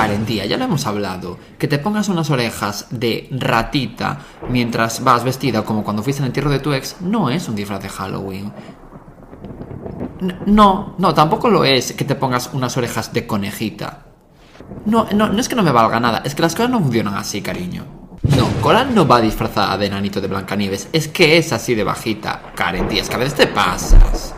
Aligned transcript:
Karen, 0.00 0.24
tía, 0.24 0.46
ya 0.46 0.56
lo 0.56 0.64
hemos 0.64 0.86
hablado. 0.86 1.38
Que 1.58 1.68
te 1.68 1.78
pongas 1.78 2.08
unas 2.08 2.30
orejas 2.30 2.86
de 2.88 3.28
ratita 3.32 4.18
mientras 4.48 5.04
vas 5.04 5.24
vestida 5.24 5.62
como 5.62 5.84
cuando 5.84 6.02
fuiste 6.02 6.22
el 6.22 6.28
entierro 6.28 6.48
de 6.48 6.58
tu 6.58 6.72
ex 6.72 7.02
no 7.02 7.28
es 7.28 7.46
un 7.50 7.54
disfraz 7.54 7.82
de 7.82 7.90
Halloween. 7.90 8.50
No, 10.46 10.94
no, 10.96 11.12
tampoco 11.12 11.50
lo 11.50 11.64
es 11.64 11.92
que 11.92 12.06
te 12.06 12.14
pongas 12.14 12.48
unas 12.54 12.74
orejas 12.78 13.12
de 13.12 13.26
conejita. 13.26 14.06
No, 14.86 15.06
no, 15.12 15.28
no 15.28 15.38
es 15.38 15.50
que 15.50 15.56
no 15.56 15.62
me 15.62 15.70
valga 15.70 16.00
nada, 16.00 16.22
es 16.24 16.34
que 16.34 16.40
las 16.40 16.54
cosas 16.54 16.70
no 16.70 16.80
funcionan 16.80 17.16
así, 17.16 17.42
cariño. 17.42 17.84
No, 18.22 18.48
Coral 18.62 18.94
no 18.94 19.06
va 19.06 19.20
disfrazada 19.20 19.76
de 19.76 19.90
nanito 19.90 20.22
de 20.22 20.28
Blancanieves, 20.28 20.88
es 20.94 21.08
que 21.08 21.36
es 21.36 21.52
así 21.52 21.74
de 21.74 21.84
bajita. 21.84 22.52
Karen, 22.54 22.88
tía, 22.88 23.02
es 23.02 23.10
que 23.10 23.16
a 23.16 23.18
veces 23.18 23.34
te 23.34 23.46
pasas. 23.48 24.34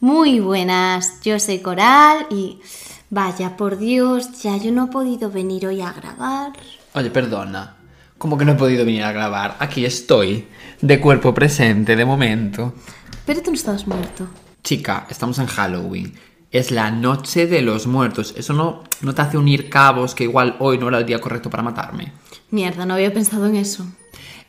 Muy 0.00 0.40
buenas, 0.40 1.22
yo 1.22 1.40
soy 1.40 1.60
Coral 1.60 2.26
y 2.28 2.60
vaya 3.08 3.56
por 3.56 3.78
Dios, 3.78 4.42
ya 4.42 4.58
yo 4.58 4.70
no 4.70 4.84
he 4.84 4.88
podido 4.88 5.30
venir 5.30 5.66
hoy 5.66 5.80
a 5.80 5.90
grabar. 5.90 6.52
Oye, 6.92 7.10
perdona. 7.10 7.76
Como 8.18 8.36
que 8.36 8.44
no 8.44 8.52
he 8.52 8.56
podido 8.56 8.84
venir 8.84 9.04
a 9.04 9.12
grabar. 9.12 9.56
Aquí 9.58 9.86
estoy, 9.86 10.48
de 10.82 11.00
cuerpo 11.00 11.32
presente, 11.32 11.96
de 11.96 12.04
momento. 12.04 12.74
Pero 13.24 13.40
tú 13.40 13.50
no 13.50 13.56
estabas 13.56 13.86
muerto. 13.86 14.28
Chica, 14.62 15.06
estamos 15.08 15.38
en 15.38 15.46
Halloween. 15.46 16.12
Es 16.50 16.70
la 16.70 16.90
noche 16.90 17.46
de 17.46 17.62
los 17.62 17.86
muertos. 17.86 18.34
Eso 18.36 18.52
no, 18.52 18.84
no 19.00 19.14
te 19.14 19.22
hace 19.22 19.38
unir 19.38 19.70
cabos 19.70 20.14
que 20.14 20.24
igual 20.24 20.56
hoy 20.58 20.76
no 20.76 20.88
era 20.88 20.98
el 20.98 21.06
día 21.06 21.22
correcto 21.22 21.48
para 21.48 21.62
matarme. 21.62 22.12
Mierda, 22.50 22.84
no 22.84 22.94
había 22.94 23.14
pensado 23.14 23.46
en 23.46 23.56
eso. 23.56 23.86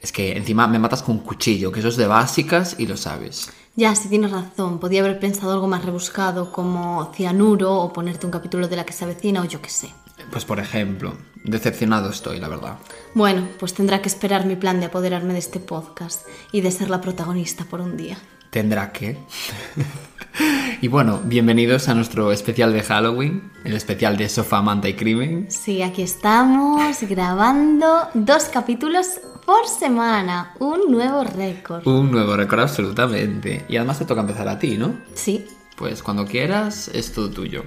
Es 0.02 0.12
que 0.12 0.36
encima 0.36 0.68
me 0.68 0.78
matas 0.78 1.04
con 1.04 1.16
un 1.16 1.24
cuchillo, 1.24 1.72
que 1.72 1.80
eso 1.80 1.90
es 1.90 1.98
de 1.98 2.08
básicas 2.08 2.76
y 2.78 2.86
lo 2.86 2.98
sabes. 2.98 3.50
Ya, 3.78 3.94
sí 3.94 4.10
tienes 4.10 4.32
razón, 4.32 4.80
podía 4.80 5.02
haber 5.02 5.20
pensado 5.20 5.54
algo 5.54 5.68
más 5.68 5.86
rebuscado 5.86 6.52
como 6.52 7.14
cianuro 7.14 7.76
o 7.76 7.94
ponerte 7.94 8.26
un 8.26 8.32
capítulo 8.32 8.68
de 8.68 8.76
la 8.76 8.88
que 8.88 8.92
se 8.92 9.06
avecina 9.06 9.42
o 9.42 9.46
yo 9.46 9.62
qué 9.62 9.70
sé. 9.70 9.94
Pues 10.32 10.46
por 10.46 10.60
ejemplo, 10.60 11.14
decepcionado 11.44 12.10
estoy, 12.10 12.40
la 12.40 12.48
verdad. 12.48 12.80
Bueno, 13.14 13.48
pues 13.60 13.76
tendrá 13.76 14.02
que 14.02 14.10
esperar 14.10 14.48
mi 14.48 14.56
plan 14.56 14.80
de 14.80 14.88
apoderarme 14.88 15.34
de 15.34 15.40
este 15.40 15.60
podcast 15.60 16.26
y 16.52 16.62
de 16.62 16.72
ser 16.72 16.90
la 16.90 17.02
protagonista 17.02 17.66
por 17.66 17.82
un 17.82 17.98
día. 17.98 18.18
Tendrá 18.58 18.92
que. 18.92 19.16
y 20.82 20.88
bueno, 20.88 21.22
bienvenidos 21.24 21.90
a 21.90 21.94
nuestro 21.94 22.32
especial 22.32 22.74
de 22.74 22.82
Halloween, 22.82 23.52
el 23.64 23.76
especial 23.76 24.18
de 24.18 24.28
Sofá, 24.28 24.64
Manta 24.64 24.90
y 24.90 24.96
Crimen. 24.96 25.46
Sí, 25.52 25.84
aquí 25.84 26.02
estamos 26.02 26.98
grabando 27.02 28.08
dos 28.16 28.46
capítulos 28.46 29.22
por 29.46 29.68
semana, 29.68 30.56
un 30.58 30.92
nuevo 30.92 31.24
récord. 31.24 31.88
Un 31.88 32.10
nuevo 32.10 32.36
récord 32.36 32.62
absolutamente. 32.62 33.64
Y 33.70 33.78
además 33.78 34.00
te 34.00 34.06
toca 34.06 34.22
empezar 34.22 34.48
a 34.48 34.58
ti, 34.58 34.76
¿no? 34.76 35.02
Sí. 35.14 35.46
Pues 35.76 36.02
cuando 36.02 36.26
quieras, 36.26 36.88
es 36.88 37.14
todo 37.14 37.30
tuyo. 37.30 37.64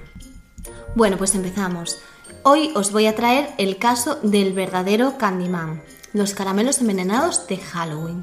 Bueno, 0.97 1.17
pues 1.19 1.37
empezamos. 1.37 2.01
Hoy 2.43 2.73
os 2.75 2.91
voy 2.91 3.07
a 3.07 3.15
traer 3.15 3.51
el 3.59 3.79
caso 3.79 4.19
del 4.25 4.55
verdadero 4.55 5.19
Candyman, 5.19 5.83
los 6.15 6.35
caramelos 6.35 6.81
envenenados 6.81 7.47
de 7.47 7.59
Halloween. 7.59 8.23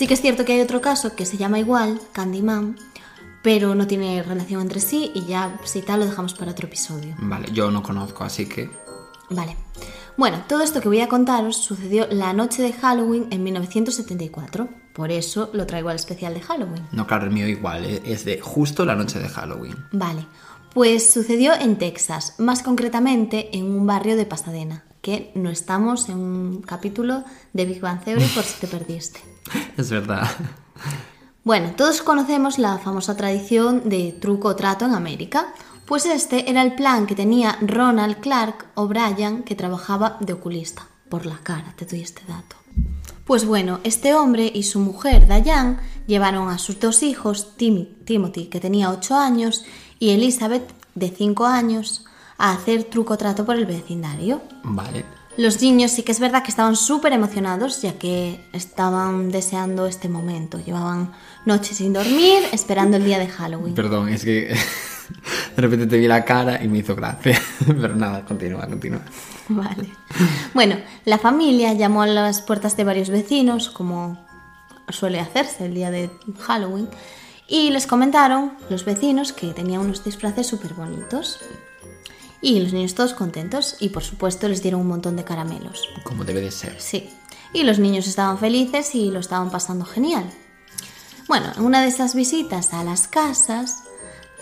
Sí 0.00 0.06
que 0.06 0.14
es 0.14 0.22
cierto 0.22 0.46
que 0.46 0.54
hay 0.54 0.62
otro 0.62 0.80
caso 0.80 1.14
que 1.14 1.26
se 1.26 1.36
llama 1.36 1.58
igual, 1.58 2.00
Candyman, 2.12 2.78
pero 3.42 3.74
no 3.74 3.86
tiene 3.86 4.22
relación 4.22 4.62
entre 4.62 4.80
sí 4.80 5.12
y 5.14 5.26
ya 5.26 5.60
si 5.64 5.82
tal 5.82 6.00
lo 6.00 6.06
dejamos 6.06 6.32
para 6.32 6.52
otro 6.52 6.68
episodio. 6.68 7.14
Vale, 7.18 7.48
yo 7.52 7.70
no 7.70 7.82
conozco, 7.82 8.24
así 8.24 8.46
que... 8.46 8.70
Vale. 9.28 9.58
Bueno, 10.16 10.42
todo 10.48 10.62
esto 10.62 10.80
que 10.80 10.88
voy 10.88 11.02
a 11.02 11.08
contaros 11.10 11.58
sucedió 11.58 12.06
la 12.10 12.32
noche 12.32 12.62
de 12.62 12.72
Halloween 12.72 13.26
en 13.30 13.42
1974. 13.42 14.70
Por 14.94 15.10
eso 15.10 15.50
lo 15.52 15.66
traigo 15.66 15.90
al 15.90 15.96
especial 15.96 16.32
de 16.32 16.40
Halloween. 16.40 16.86
No, 16.92 17.06
claro, 17.06 17.26
el 17.26 17.32
mío 17.32 17.46
igual, 17.46 17.84
eh, 17.84 18.00
es 18.06 18.24
de 18.24 18.40
justo 18.40 18.86
la 18.86 18.96
noche 18.96 19.18
de 19.18 19.28
Halloween. 19.28 19.76
Vale. 19.92 20.26
Pues 20.72 21.12
sucedió 21.12 21.52
en 21.52 21.76
Texas, 21.76 22.36
más 22.38 22.62
concretamente 22.62 23.54
en 23.54 23.66
un 23.66 23.86
barrio 23.86 24.16
de 24.16 24.24
Pasadena, 24.24 24.82
que 25.02 25.30
no 25.34 25.50
estamos 25.50 26.08
en 26.08 26.16
un 26.16 26.62
capítulo 26.62 27.22
de 27.52 27.66
Big 27.66 27.82
Bang 27.82 28.02
Theory 28.02 28.24
por 28.28 28.44
si 28.44 28.60
te 28.60 28.66
perdiste. 28.78 29.29
Es 29.76 29.90
verdad. 29.90 30.28
Bueno, 31.44 31.72
todos 31.76 32.02
conocemos 32.02 32.58
la 32.58 32.78
famosa 32.78 33.16
tradición 33.16 33.88
de 33.88 34.12
truco 34.20 34.48
o 34.48 34.56
trato 34.56 34.84
en 34.84 34.94
América, 34.94 35.46
pues 35.86 36.06
este 36.06 36.50
era 36.50 36.62
el 36.62 36.74
plan 36.74 37.06
que 37.06 37.14
tenía 37.16 37.56
Ronald 37.62 38.20
Clark 38.20 38.66
O'Brien, 38.74 39.42
que 39.42 39.56
trabajaba 39.56 40.16
de 40.20 40.34
oculista. 40.34 40.86
Por 41.08 41.26
la 41.26 41.38
cara, 41.38 41.74
te 41.76 41.86
doy 41.86 42.02
este 42.02 42.22
dato. 42.28 42.56
Pues 43.24 43.44
bueno, 43.44 43.80
este 43.84 44.14
hombre 44.14 44.50
y 44.54 44.62
su 44.64 44.78
mujer, 44.80 45.26
Diane, 45.26 45.78
llevaron 46.06 46.48
a 46.50 46.58
sus 46.58 46.78
dos 46.78 47.02
hijos, 47.02 47.56
Tim- 47.56 48.04
Timothy, 48.04 48.46
que 48.46 48.60
tenía 48.60 48.90
8 48.90 49.16
años, 49.16 49.64
y 49.98 50.10
Elizabeth, 50.10 50.70
de 50.94 51.08
5 51.10 51.46
años, 51.46 52.04
a 52.38 52.52
hacer 52.52 52.84
truco 52.84 53.14
o 53.14 53.18
trato 53.18 53.44
por 53.44 53.56
el 53.56 53.66
vecindario. 53.66 54.40
Vale. 54.62 55.04
Los 55.36 55.62
niños 55.62 55.92
sí 55.92 56.02
que 56.02 56.12
es 56.12 56.20
verdad 56.20 56.42
que 56.42 56.50
estaban 56.50 56.76
súper 56.76 57.12
emocionados 57.12 57.80
ya 57.82 57.92
que 57.98 58.44
estaban 58.52 59.30
deseando 59.30 59.86
este 59.86 60.08
momento. 60.08 60.58
Llevaban 60.58 61.12
noches 61.46 61.76
sin 61.78 61.92
dormir 61.92 62.42
esperando 62.52 62.96
el 62.96 63.04
día 63.04 63.18
de 63.18 63.28
Halloween. 63.28 63.74
Perdón, 63.74 64.08
es 64.08 64.24
que 64.24 64.48
de 65.56 65.62
repente 65.62 65.86
te 65.86 65.98
vi 65.98 66.08
la 66.08 66.24
cara 66.24 66.62
y 66.62 66.68
me 66.68 66.78
hizo 66.78 66.96
gracia. 66.96 67.40
Pero 67.66 67.94
nada, 67.94 68.24
continúa, 68.24 68.66
continúa. 68.66 69.02
Vale. 69.48 69.88
Bueno, 70.52 70.76
la 71.04 71.18
familia 71.18 71.72
llamó 71.72 72.02
a 72.02 72.06
las 72.06 72.42
puertas 72.42 72.76
de 72.76 72.84
varios 72.84 73.10
vecinos, 73.10 73.70
como 73.70 74.24
suele 74.88 75.20
hacerse 75.20 75.66
el 75.66 75.74
día 75.74 75.90
de 75.90 76.10
Halloween, 76.40 76.88
y 77.46 77.70
les 77.70 77.86
comentaron 77.86 78.52
los 78.68 78.84
vecinos 78.84 79.32
que 79.32 79.52
tenían 79.52 79.80
unos 79.80 80.04
disfraces 80.04 80.46
súper 80.46 80.74
bonitos. 80.74 81.40
Y 82.42 82.60
los 82.60 82.72
niños 82.72 82.94
todos 82.94 83.14
contentos 83.14 83.76
y 83.80 83.90
por 83.90 84.02
supuesto 84.02 84.48
les 84.48 84.62
dieron 84.62 84.80
un 84.80 84.88
montón 84.88 85.16
de 85.16 85.24
caramelos. 85.24 85.88
Como 86.04 86.24
debe 86.24 86.40
de 86.40 86.50
ser. 86.50 86.80
Sí. 86.80 87.10
Y 87.52 87.64
los 87.64 87.78
niños 87.78 88.06
estaban 88.06 88.38
felices 88.38 88.94
y 88.94 89.10
lo 89.10 89.20
estaban 89.20 89.50
pasando 89.50 89.84
genial. 89.84 90.24
Bueno, 91.28 91.52
en 91.56 91.64
una 91.64 91.82
de 91.82 91.88
esas 91.88 92.14
visitas 92.14 92.72
a 92.72 92.82
las 92.82 93.08
casas, 93.08 93.84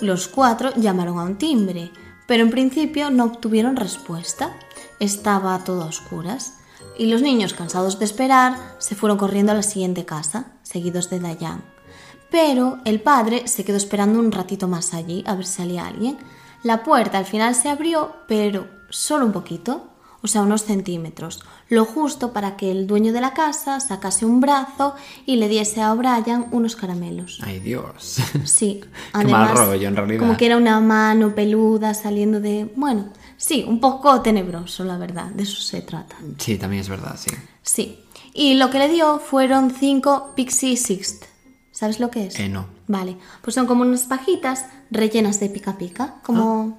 los 0.00 0.28
cuatro 0.28 0.72
llamaron 0.76 1.18
a 1.18 1.24
un 1.24 1.36
timbre, 1.36 1.90
pero 2.26 2.42
en 2.42 2.50
principio 2.50 3.10
no 3.10 3.24
obtuvieron 3.24 3.76
respuesta. 3.76 4.56
Estaba 5.00 5.64
todo 5.64 5.82
a 5.82 5.86
oscuras. 5.86 6.54
Y 6.96 7.06
los 7.06 7.22
niños, 7.22 7.54
cansados 7.54 7.98
de 7.98 8.04
esperar, 8.04 8.76
se 8.78 8.94
fueron 8.94 9.18
corriendo 9.18 9.52
a 9.52 9.54
la 9.54 9.62
siguiente 9.62 10.04
casa, 10.04 10.52
seguidos 10.62 11.10
de 11.10 11.20
Dayan. 11.20 11.62
Pero 12.30 12.78
el 12.84 13.00
padre 13.00 13.48
se 13.48 13.64
quedó 13.64 13.76
esperando 13.76 14.18
un 14.18 14.32
ratito 14.32 14.68
más 14.68 14.94
allí 14.94 15.24
a 15.26 15.34
ver 15.34 15.46
si 15.46 15.54
salía 15.54 15.86
alguien. 15.86 16.18
La 16.62 16.82
puerta 16.82 17.18
al 17.18 17.24
final 17.24 17.54
se 17.54 17.68
abrió, 17.68 18.16
pero 18.26 18.66
solo 18.90 19.26
un 19.26 19.32
poquito, 19.32 19.88
o 20.20 20.26
sea, 20.26 20.42
unos 20.42 20.64
centímetros, 20.64 21.40
lo 21.68 21.84
justo 21.84 22.32
para 22.32 22.56
que 22.56 22.70
el 22.70 22.86
dueño 22.86 23.12
de 23.12 23.20
la 23.20 23.34
casa 23.34 23.78
sacase 23.78 24.26
un 24.26 24.40
brazo 24.40 24.94
y 25.26 25.36
le 25.36 25.48
diese 25.48 25.80
a 25.80 25.92
O'Brien 25.92 26.46
unos 26.50 26.74
caramelos. 26.74 27.38
Ay, 27.42 27.60
Dios. 27.60 28.20
Sí, 28.44 28.80
Qué 29.18 29.26
mal 29.26 29.54
rollo, 29.54 29.86
en 29.86 29.94
realidad. 29.94 30.20
Como 30.20 30.36
que 30.36 30.46
era 30.46 30.56
una 30.56 30.80
mano 30.80 31.34
peluda 31.34 31.94
saliendo 31.94 32.40
de... 32.40 32.68
Bueno, 32.74 33.10
sí, 33.36 33.64
un 33.66 33.78
poco 33.78 34.20
tenebroso, 34.20 34.84
la 34.84 34.98
verdad, 34.98 35.26
de 35.26 35.44
eso 35.44 35.60
se 35.60 35.82
trata. 35.82 36.16
Sí, 36.38 36.58
también 36.58 36.80
es 36.80 36.88
verdad, 36.88 37.16
sí. 37.16 37.30
Sí, 37.62 38.00
y 38.34 38.54
lo 38.54 38.70
que 38.70 38.78
le 38.78 38.88
dio 38.88 39.20
fueron 39.20 39.70
cinco 39.70 40.32
Pixie 40.34 40.76
Sixth. 40.76 41.27
¿Sabes 41.78 42.00
lo 42.00 42.10
que 42.10 42.26
es? 42.26 42.40
Eh, 42.40 42.48
no. 42.48 42.66
Vale, 42.88 43.16
pues 43.40 43.54
son 43.54 43.66
como 43.66 43.82
unas 43.82 44.02
pajitas 44.02 44.64
rellenas 44.90 45.38
de 45.38 45.48
pica 45.48 45.78
pica, 45.78 46.16
como 46.24 46.76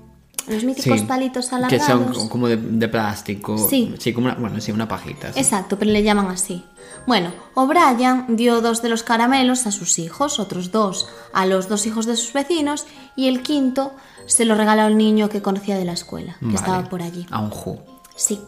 los 0.48 0.64
míticos 0.66 1.00
Sí, 1.00 1.06
palitos 1.06 1.48
Que 1.50 1.56
alargados. 1.56 1.88
son 2.18 2.24
co- 2.26 2.30
como 2.30 2.48
de, 2.50 2.58
de 2.58 2.88
plástico. 2.90 3.58
Sí. 3.58 3.96
Sí, 3.98 4.12
como 4.14 4.26
una, 4.28 4.36
bueno, 4.36 4.60
sí, 4.60 4.74
una 4.74 4.90
pajita. 4.90 5.32
sí. 5.32 5.40
Exacto, 5.40 5.80
pero 5.80 5.92
le 5.92 6.04
llaman 6.04 6.28
así. 6.28 6.66
Bueno, 7.08 7.32
O'Brien 7.54 8.36
dio 8.36 8.60
dos 8.60 8.82
de 8.82 8.90
los 8.90 9.04
caramelos 9.04 9.68
a 9.68 9.72
sus 9.72 10.00
hijos, 10.00 10.38
otros 10.38 10.72
dos 10.72 11.08
a 11.34 11.46
los 11.46 11.70
dos 11.70 11.86
hijos 11.86 12.06
de 12.06 12.18
sus 12.18 12.34
vecinos 12.34 12.86
y 13.16 13.30
el 13.30 13.42
quinto 13.42 13.94
se 14.26 14.44
lo 14.44 14.56
regaló 14.56 14.82
al 14.82 14.98
niño 14.98 15.30
que 15.30 15.42
conocía 15.42 15.78
de 15.78 15.86
la 15.86 15.94
escuela, 15.94 16.36
que 16.40 16.46
Vale. 16.48 16.58
estaba 16.58 16.90
por 16.90 17.02
allí. 17.04 17.26
A 17.32 17.40
un 17.40 17.52
ju. 17.52 17.80
Sí. 18.18 18.42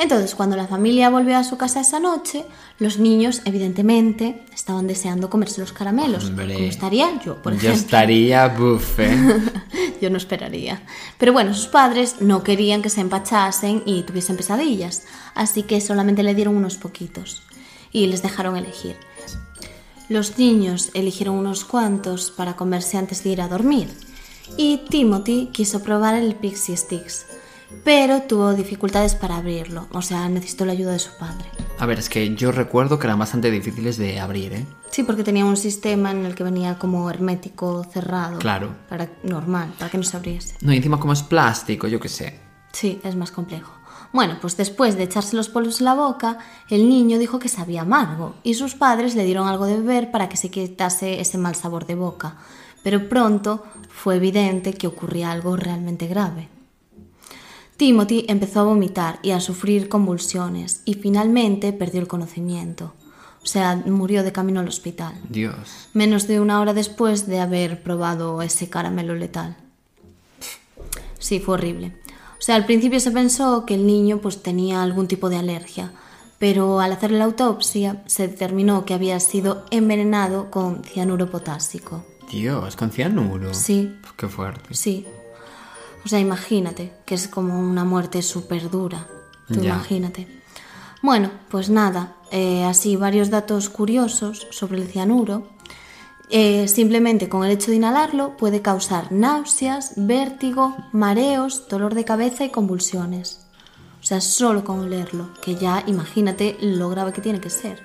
Entonces, 0.00 0.34
cuando 0.34 0.56
la 0.56 0.66
familia 0.66 1.10
volvió 1.10 1.36
a 1.36 1.44
su 1.44 1.58
casa 1.58 1.82
esa 1.82 2.00
noche, 2.00 2.46
los 2.78 2.98
niños, 2.98 3.42
evidentemente, 3.44 4.42
estaban 4.54 4.86
deseando 4.86 5.28
comerse 5.28 5.60
los 5.60 5.74
caramelos. 5.74 6.24
Hombre. 6.24 6.54
Como 6.54 6.66
estaría 6.66 7.20
yo, 7.22 7.36
por 7.42 7.52
Yo 7.52 7.58
ejemplo. 7.58 7.80
estaría 7.80 8.48
bufe. 8.48 9.14
Yo 10.00 10.08
no 10.08 10.16
esperaría. 10.16 10.80
Pero 11.18 11.34
bueno, 11.34 11.52
sus 11.52 11.66
padres 11.66 12.16
no 12.20 12.42
querían 12.42 12.80
que 12.80 12.88
se 12.88 13.02
empachasen 13.02 13.82
y 13.84 14.02
tuviesen 14.04 14.38
pesadillas, 14.38 15.02
así 15.34 15.64
que 15.64 15.82
solamente 15.82 16.22
le 16.22 16.34
dieron 16.34 16.56
unos 16.56 16.76
poquitos 16.76 17.42
y 17.92 18.06
les 18.06 18.22
dejaron 18.22 18.56
elegir. 18.56 18.96
Los 20.08 20.38
niños 20.38 20.92
eligieron 20.94 21.36
unos 21.36 21.66
cuantos 21.66 22.30
para 22.30 22.56
comerse 22.56 22.96
antes 22.96 23.22
de 23.22 23.30
ir 23.30 23.42
a 23.42 23.48
dormir 23.48 23.88
y 24.56 24.78
Timothy 24.88 25.50
quiso 25.52 25.82
probar 25.82 26.14
el 26.14 26.34
Pixie 26.34 26.76
Sticks, 26.76 27.26
pero 27.84 28.22
tuvo 28.22 28.54
dificultades 28.54 29.14
para 29.14 29.36
abrirlo, 29.36 29.86
o 29.92 30.02
sea, 30.02 30.28
necesitó 30.28 30.64
la 30.64 30.72
ayuda 30.72 30.92
de 30.92 30.98
su 30.98 31.16
padre. 31.18 31.46
A 31.78 31.86
ver, 31.86 31.98
es 31.98 32.08
que 32.08 32.34
yo 32.34 32.52
recuerdo 32.52 32.98
que 32.98 33.06
eran 33.06 33.18
bastante 33.18 33.50
difíciles 33.50 33.96
de 33.96 34.20
abrir, 34.20 34.52
¿eh? 34.52 34.66
Sí, 34.90 35.02
porque 35.02 35.24
tenía 35.24 35.44
un 35.44 35.56
sistema 35.56 36.10
en 36.10 36.26
el 36.26 36.34
que 36.34 36.44
venía 36.44 36.78
como 36.78 37.08
hermético 37.08 37.84
cerrado. 37.84 38.38
Claro. 38.38 38.74
Para, 38.88 39.08
normal, 39.22 39.72
para 39.78 39.90
que 39.90 39.96
no 39.96 40.04
se 40.04 40.16
abriese. 40.16 40.56
No, 40.60 40.72
y 40.72 40.76
encima 40.76 41.00
como 41.00 41.12
es 41.12 41.22
plástico, 41.22 41.88
yo 41.88 41.98
qué 41.98 42.08
sé. 42.08 42.38
Sí, 42.72 43.00
es 43.02 43.16
más 43.16 43.30
complejo. 43.30 43.72
Bueno, 44.12 44.38
pues 44.40 44.56
después 44.56 44.96
de 44.96 45.04
echarse 45.04 45.36
los 45.36 45.48
polvos 45.48 45.80
en 45.80 45.84
la 45.84 45.94
boca, 45.94 46.38
el 46.68 46.88
niño 46.88 47.18
dijo 47.18 47.38
que 47.38 47.48
sabía 47.48 47.82
amargo 47.82 48.34
y 48.42 48.54
sus 48.54 48.74
padres 48.74 49.14
le 49.14 49.24
dieron 49.24 49.46
algo 49.46 49.66
de 49.66 49.76
beber 49.76 50.10
para 50.10 50.28
que 50.28 50.36
se 50.36 50.50
quitase 50.50 51.20
ese 51.20 51.38
mal 51.38 51.54
sabor 51.54 51.86
de 51.86 51.94
boca. 51.94 52.36
Pero 52.82 53.08
pronto 53.08 53.64
fue 53.88 54.16
evidente 54.16 54.74
que 54.74 54.88
ocurría 54.88 55.30
algo 55.30 55.56
realmente 55.56 56.08
grave. 56.08 56.48
Timothy 57.80 58.26
empezó 58.28 58.60
a 58.60 58.64
vomitar 58.64 59.20
y 59.22 59.30
a 59.30 59.40
sufrir 59.40 59.88
convulsiones 59.88 60.82
y 60.84 60.92
finalmente 60.96 61.72
perdió 61.72 62.02
el 62.02 62.08
conocimiento. 62.08 62.92
O 63.42 63.46
sea, 63.46 63.74
murió 63.86 64.22
de 64.22 64.32
camino 64.32 64.60
al 64.60 64.68
hospital. 64.68 65.14
Dios. 65.30 65.88
Menos 65.94 66.26
de 66.26 66.40
una 66.40 66.60
hora 66.60 66.74
después 66.74 67.26
de 67.26 67.40
haber 67.40 67.82
probado 67.82 68.42
ese 68.42 68.68
caramelo 68.68 69.14
letal. 69.14 69.56
Sí, 71.18 71.40
fue 71.40 71.54
horrible. 71.54 71.96
O 72.38 72.42
sea, 72.42 72.56
al 72.56 72.66
principio 72.66 73.00
se 73.00 73.12
pensó 73.12 73.64
que 73.64 73.76
el 73.76 73.86
niño 73.86 74.18
pues 74.18 74.42
tenía 74.42 74.82
algún 74.82 75.08
tipo 75.08 75.30
de 75.30 75.38
alergia, 75.38 75.90
pero 76.38 76.80
al 76.80 76.92
hacer 76.92 77.12
la 77.12 77.24
autopsia 77.24 78.02
se 78.04 78.28
determinó 78.28 78.84
que 78.84 78.92
había 78.92 79.18
sido 79.20 79.64
envenenado 79.70 80.50
con 80.50 80.84
cianuro 80.84 81.30
potásico. 81.30 82.04
Dios, 82.30 82.76
con 82.76 82.90
cianuro. 82.90 83.54
Sí. 83.54 83.96
Qué 84.18 84.28
fuerte. 84.28 84.74
Sí. 84.74 85.06
O 86.04 86.08
sea, 86.08 86.18
imagínate, 86.18 86.92
que 87.04 87.14
es 87.14 87.28
como 87.28 87.58
una 87.58 87.84
muerte 87.84 88.22
súper 88.22 88.70
dura. 88.70 89.06
Tú 89.52 89.62
imagínate. 89.62 90.26
Bueno, 91.02 91.30
pues 91.48 91.70
nada, 91.70 92.16
eh, 92.30 92.64
así 92.64 92.96
varios 92.96 93.30
datos 93.30 93.68
curiosos 93.68 94.46
sobre 94.50 94.80
el 94.80 94.88
cianuro. 94.88 95.48
Eh, 96.28 96.68
simplemente 96.68 97.28
con 97.28 97.44
el 97.44 97.50
hecho 97.50 97.72
de 97.72 97.78
inhalarlo 97.78 98.36
puede 98.36 98.62
causar 98.62 99.10
náuseas, 99.10 99.94
vértigo, 99.96 100.76
mareos, 100.92 101.66
dolor 101.68 101.94
de 101.94 102.04
cabeza 102.04 102.44
y 102.44 102.50
convulsiones. 102.50 103.46
O 104.00 104.04
sea, 104.04 104.20
solo 104.20 104.64
con 104.64 104.78
olerlo, 104.78 105.30
que 105.42 105.56
ya 105.56 105.82
imagínate 105.86 106.56
lo 106.60 106.88
grave 106.88 107.12
que 107.12 107.20
tiene 107.20 107.40
que 107.40 107.50
ser. 107.50 107.84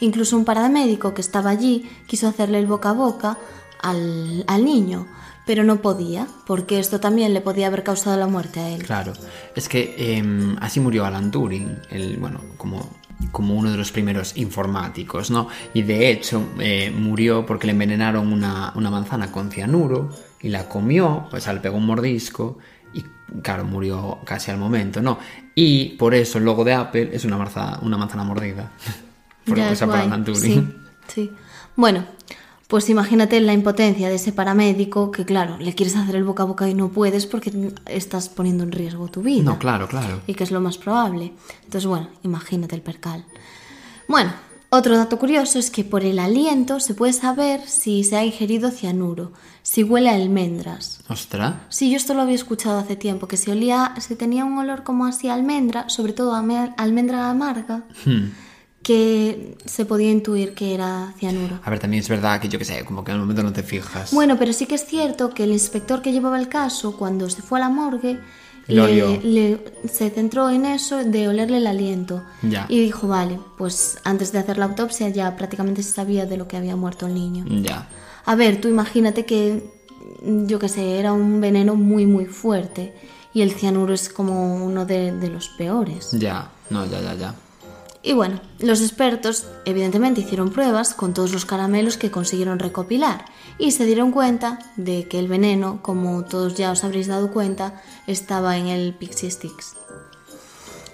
Incluso 0.00 0.36
un 0.36 0.44
paramédico 0.44 1.14
que 1.14 1.20
estaba 1.20 1.50
allí 1.50 1.88
quiso 2.06 2.28
hacerle 2.28 2.58
el 2.58 2.66
boca 2.66 2.90
a 2.90 2.94
boca 2.94 3.38
al, 3.80 4.44
al 4.46 4.64
niño, 4.64 5.06
pero 5.50 5.64
no 5.64 5.82
podía, 5.82 6.28
porque 6.46 6.78
esto 6.78 7.00
también 7.00 7.34
le 7.34 7.40
podía 7.40 7.66
haber 7.66 7.82
causado 7.82 8.16
la 8.16 8.28
muerte 8.28 8.60
a 8.60 8.68
él. 8.68 8.84
Claro. 8.84 9.14
Es 9.56 9.68
que 9.68 9.96
em, 10.16 10.56
así 10.60 10.78
murió 10.78 11.04
Alan 11.04 11.32
Turing, 11.32 11.76
el, 11.90 12.18
bueno, 12.18 12.40
como, 12.56 12.88
como 13.32 13.54
uno 13.56 13.72
de 13.72 13.76
los 13.76 13.90
primeros 13.90 14.36
informáticos, 14.36 15.28
¿no? 15.32 15.48
Y 15.74 15.82
de 15.82 16.08
hecho 16.12 16.40
eh, 16.60 16.92
murió 16.96 17.44
porque 17.44 17.66
le 17.66 17.72
envenenaron 17.72 18.32
una, 18.32 18.70
una 18.76 18.90
manzana 18.90 19.32
con 19.32 19.50
cianuro 19.50 20.10
y 20.40 20.50
la 20.50 20.68
comió, 20.68 21.26
pues 21.32 21.48
le 21.48 21.58
pegó 21.58 21.78
un 21.78 21.86
mordisco 21.86 22.58
y 22.94 23.02
claro, 23.42 23.64
murió 23.64 24.20
casi 24.24 24.52
al 24.52 24.58
momento, 24.58 25.02
¿no? 25.02 25.18
Y 25.56 25.96
por 25.96 26.14
eso 26.14 26.38
el 26.38 26.44
logo 26.44 26.62
de 26.62 26.74
Apple 26.74 27.10
es 27.12 27.24
una, 27.24 27.36
marza- 27.36 27.80
una 27.82 27.96
manzana 27.96 28.22
mordida. 28.22 28.70
por, 29.44 29.56
Ya 29.58 29.68
o 29.70 29.72
es 29.72 29.78
sea, 29.78 29.88
por 29.88 29.96
guay. 29.96 30.06
Alan 30.06 30.24
Turing. 30.24 30.40
Sí, 30.40 30.76
sí. 31.08 31.32
Bueno, 31.74 32.04
pues 32.70 32.88
imagínate 32.88 33.40
la 33.40 33.52
impotencia 33.52 34.08
de 34.08 34.14
ese 34.14 34.32
paramédico 34.32 35.10
que, 35.10 35.24
claro, 35.26 35.58
le 35.58 35.74
quieres 35.74 35.96
hacer 35.96 36.14
el 36.16 36.24
boca 36.24 36.44
a 36.44 36.46
boca 36.46 36.68
y 36.68 36.74
no 36.74 36.88
puedes 36.88 37.26
porque 37.26 37.72
estás 37.86 38.28
poniendo 38.30 38.64
en 38.64 38.72
riesgo 38.72 39.08
tu 39.08 39.20
vida. 39.22 39.42
No, 39.42 39.58
claro, 39.58 39.88
claro. 39.88 40.22
Y 40.26 40.34
que 40.34 40.44
es 40.44 40.50
lo 40.52 40.60
más 40.60 40.78
probable. 40.78 41.32
Entonces, 41.64 41.86
bueno, 41.86 42.08
imagínate 42.22 42.74
el 42.76 42.82
percal. 42.82 43.24
Bueno, 44.08 44.32
otro 44.70 44.96
dato 44.96 45.18
curioso 45.18 45.58
es 45.58 45.70
que 45.70 45.82
por 45.84 46.04
el 46.04 46.18
aliento 46.20 46.78
se 46.80 46.94
puede 46.94 47.12
saber 47.12 47.60
si 47.68 48.04
se 48.04 48.16
ha 48.16 48.24
ingerido 48.24 48.70
cianuro, 48.70 49.32
si 49.62 49.82
huele 49.82 50.08
a 50.08 50.14
almendras. 50.14 51.00
Ostras. 51.08 51.54
Sí, 51.70 51.90
yo 51.90 51.96
esto 51.96 52.14
lo 52.14 52.22
había 52.22 52.36
escuchado 52.36 52.78
hace 52.78 52.94
tiempo, 52.96 53.26
que 53.26 53.36
si 53.36 53.50
olía, 53.50 53.94
si 53.98 54.14
tenía 54.14 54.44
un 54.44 54.56
olor 54.58 54.84
como 54.84 55.06
así 55.06 55.28
a 55.28 55.34
almendra, 55.34 55.88
sobre 55.88 56.12
todo 56.12 56.34
a 56.34 56.42
me- 56.42 56.72
almendra 56.76 57.28
amarga, 57.30 57.82
Hmm. 58.06 58.30
Que 58.82 59.56
se 59.66 59.84
podía 59.84 60.10
intuir 60.10 60.54
que 60.54 60.74
era 60.74 61.12
cianuro. 61.18 61.60
A 61.62 61.70
ver, 61.70 61.78
también 61.78 62.02
es 62.02 62.08
verdad 62.08 62.40
que 62.40 62.48
yo 62.48 62.58
qué 62.58 62.64
sé, 62.64 62.84
como 62.84 63.04
que 63.04 63.12
el 63.12 63.18
momento 63.18 63.42
no 63.42 63.52
te 63.52 63.62
fijas. 63.62 64.12
Bueno, 64.12 64.38
pero 64.38 64.52
sí 64.52 64.66
que 64.66 64.74
es 64.76 64.86
cierto 64.86 65.30
que 65.34 65.44
el 65.44 65.52
inspector 65.52 66.00
que 66.02 66.12
llevaba 66.12 66.38
el 66.40 66.48
caso, 66.48 66.96
cuando 66.96 67.28
se 67.28 67.42
fue 67.42 67.58
a 67.58 67.62
la 67.62 67.68
morgue, 67.68 68.18
le- 68.66 69.20
le- 69.24 69.64
se 69.88 70.10
centró 70.10 70.48
en 70.48 70.64
eso 70.64 71.02
de 71.04 71.28
olerle 71.28 71.58
el 71.58 71.66
aliento. 71.66 72.22
Ya. 72.42 72.66
Y 72.68 72.80
dijo, 72.80 73.06
vale, 73.08 73.38
pues 73.58 73.98
antes 74.04 74.32
de 74.32 74.38
hacer 74.38 74.56
la 74.58 74.64
autopsia 74.66 75.08
ya 75.08 75.36
prácticamente 75.36 75.82
se 75.82 75.92
sabía 75.92 76.24
de 76.24 76.36
lo 76.36 76.48
que 76.48 76.56
había 76.56 76.76
muerto 76.76 77.06
el 77.06 77.14
niño. 77.14 77.44
Ya. 77.62 77.88
A 78.24 78.34
ver, 78.34 78.60
tú 78.60 78.68
imagínate 78.68 79.26
que, 79.26 79.72
yo 80.22 80.58
qué 80.58 80.68
sé, 80.68 80.98
era 80.98 81.12
un 81.12 81.40
veneno 81.40 81.74
muy, 81.74 82.06
muy 82.06 82.26
fuerte. 82.26 82.94
Y 83.34 83.42
el 83.42 83.52
cianuro 83.52 83.92
es 83.94 84.08
como 84.08 84.64
uno 84.64 84.86
de, 84.86 85.12
de 85.12 85.28
los 85.28 85.48
peores. 85.50 86.10
Ya. 86.12 86.50
No, 86.70 86.84
ya, 86.86 87.00
ya, 87.00 87.14
ya. 87.14 87.34
Y 88.02 88.14
bueno, 88.14 88.40
los 88.60 88.80
expertos 88.80 89.46
evidentemente 89.66 90.22
hicieron 90.22 90.50
pruebas 90.50 90.94
con 90.94 91.12
todos 91.12 91.32
los 91.32 91.44
caramelos 91.44 91.98
que 91.98 92.10
consiguieron 92.10 92.58
recopilar 92.58 93.26
y 93.58 93.72
se 93.72 93.84
dieron 93.84 94.10
cuenta 94.10 94.58
de 94.76 95.06
que 95.06 95.18
el 95.18 95.28
veneno, 95.28 95.82
como 95.82 96.24
todos 96.24 96.54
ya 96.54 96.70
os 96.70 96.82
habréis 96.82 97.08
dado 97.08 97.30
cuenta, 97.30 97.82
estaba 98.06 98.56
en 98.56 98.68
el 98.68 98.94
Pixie 98.94 99.30
Sticks. 99.30 99.74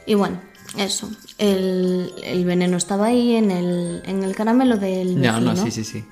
Y 0.05 0.15
bueno, 0.15 0.41
eso, 0.77 1.09
el, 1.39 2.13
el 2.25 2.45
veneno 2.45 2.77
estaba 2.77 3.07
ahí 3.07 3.37
en 3.37 3.53
el, 3.53 4.03
en 4.05 4.25
el 4.25 4.35
caramelo 4.35 4.77
del 4.77 5.21
no, 5.21 5.33
vecino. 5.33 5.57
sí, 5.57 5.71
sí, 5.71 5.85
sí. 5.85 6.05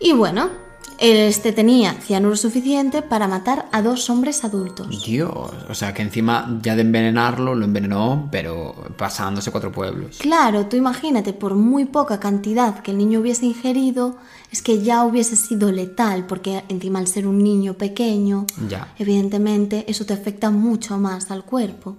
Y 0.00 0.12
bueno, 0.12 0.50
este 0.98 1.52
tenía 1.52 1.92
cianuro 1.94 2.34
suficiente 2.36 3.02
para 3.02 3.28
matar 3.28 3.68
a 3.70 3.82
dos 3.82 4.10
hombres 4.10 4.44
adultos. 4.44 5.04
Dios, 5.04 5.30
o 5.68 5.74
sea 5.74 5.94
que 5.94 6.02
encima 6.02 6.58
ya 6.60 6.74
de 6.74 6.82
envenenarlo, 6.82 7.54
lo 7.54 7.64
envenenó, 7.64 8.28
pero 8.32 8.74
pasándose 8.96 9.52
cuatro 9.52 9.70
pueblos. 9.70 10.18
Claro, 10.18 10.66
tú 10.66 10.76
imagínate, 10.76 11.32
por 11.32 11.54
muy 11.54 11.84
poca 11.84 12.18
cantidad 12.18 12.80
que 12.80 12.90
el 12.90 12.98
niño 12.98 13.20
hubiese 13.20 13.46
ingerido, 13.46 14.16
es 14.50 14.60
que 14.60 14.82
ya 14.82 15.04
hubiese 15.04 15.36
sido 15.36 15.70
letal, 15.70 16.26
porque 16.26 16.64
encima 16.68 16.98
al 16.98 17.06
ser 17.06 17.26
un 17.28 17.42
niño 17.44 17.74
pequeño, 17.74 18.46
Ya. 18.68 18.92
evidentemente 18.98 19.84
eso 19.88 20.04
te 20.04 20.14
afecta 20.14 20.50
mucho 20.50 20.98
más 20.98 21.30
al 21.30 21.44
cuerpo. 21.44 21.96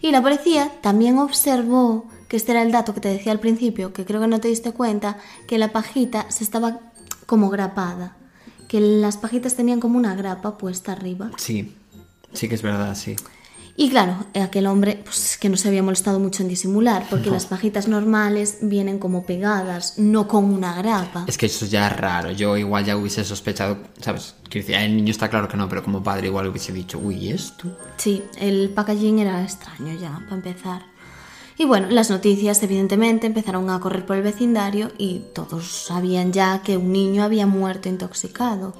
Y 0.00 0.10
la 0.10 0.22
policía 0.22 0.70
también 0.80 1.18
observó, 1.18 2.06
que 2.28 2.36
este 2.36 2.52
era 2.52 2.62
el 2.62 2.72
dato 2.72 2.94
que 2.94 3.00
te 3.00 3.08
decía 3.08 3.32
al 3.32 3.40
principio, 3.40 3.92
que 3.92 4.04
creo 4.04 4.20
que 4.20 4.26
no 4.26 4.40
te 4.40 4.48
diste 4.48 4.72
cuenta, 4.72 5.18
que 5.46 5.58
la 5.58 5.72
pajita 5.72 6.26
se 6.30 6.44
estaba 6.44 6.80
como 7.26 7.50
grapada, 7.50 8.16
que 8.68 8.80
las 8.80 9.16
pajitas 9.16 9.54
tenían 9.54 9.80
como 9.80 9.98
una 9.98 10.14
grapa 10.14 10.58
puesta 10.58 10.92
arriba. 10.92 11.30
Sí, 11.36 11.76
sí 12.32 12.48
que 12.48 12.54
es 12.54 12.62
verdad, 12.62 12.94
sí. 12.94 13.16
Y 13.78 13.90
claro, 13.90 14.24
aquel 14.34 14.66
hombre 14.68 15.02
pues 15.04 15.36
que 15.38 15.50
no 15.50 15.58
se 15.58 15.68
había 15.68 15.82
molestado 15.82 16.18
mucho 16.18 16.42
en 16.42 16.48
disimular, 16.48 17.06
porque 17.10 17.30
las 17.30 17.44
pajitas 17.44 17.88
normales 17.88 18.58
vienen 18.62 18.98
como 18.98 19.26
pegadas, 19.26 19.98
no 19.98 20.26
con 20.26 20.44
una 20.46 20.74
grapa. 20.74 21.24
Es 21.26 21.36
que 21.36 21.44
eso 21.44 21.66
ya 21.66 21.88
es 21.88 21.96
raro. 21.96 22.30
Yo 22.30 22.56
igual 22.56 22.86
ya 22.86 22.96
hubiese 22.96 23.22
sospechado, 23.22 23.76
¿sabes? 24.00 24.34
Quiero 24.48 24.66
decir, 24.66 24.80
el 24.80 24.96
niño 24.96 25.10
está 25.10 25.28
claro 25.28 25.46
que 25.46 25.58
no, 25.58 25.68
pero 25.68 25.82
como 25.82 26.02
padre 26.02 26.28
igual 26.28 26.46
hubiese 26.46 26.72
dicho, 26.72 26.98
uy, 26.98 27.16
¿y 27.16 27.32
esto? 27.32 27.76
Sí, 27.98 28.22
el 28.38 28.70
packaging 28.70 29.18
era 29.18 29.42
extraño 29.42 29.92
ya, 30.00 30.20
para 30.24 30.36
empezar. 30.36 30.95
Y 31.58 31.64
bueno, 31.64 31.88
las 31.90 32.10
noticias 32.10 32.62
evidentemente 32.62 33.26
empezaron 33.26 33.70
a 33.70 33.80
correr 33.80 34.04
por 34.04 34.16
el 34.16 34.22
vecindario 34.22 34.90
y 34.98 35.20
todos 35.34 35.86
sabían 35.86 36.32
ya 36.32 36.62
que 36.62 36.76
un 36.76 36.92
niño 36.92 37.22
había 37.22 37.46
muerto 37.46 37.88
intoxicado. 37.88 38.74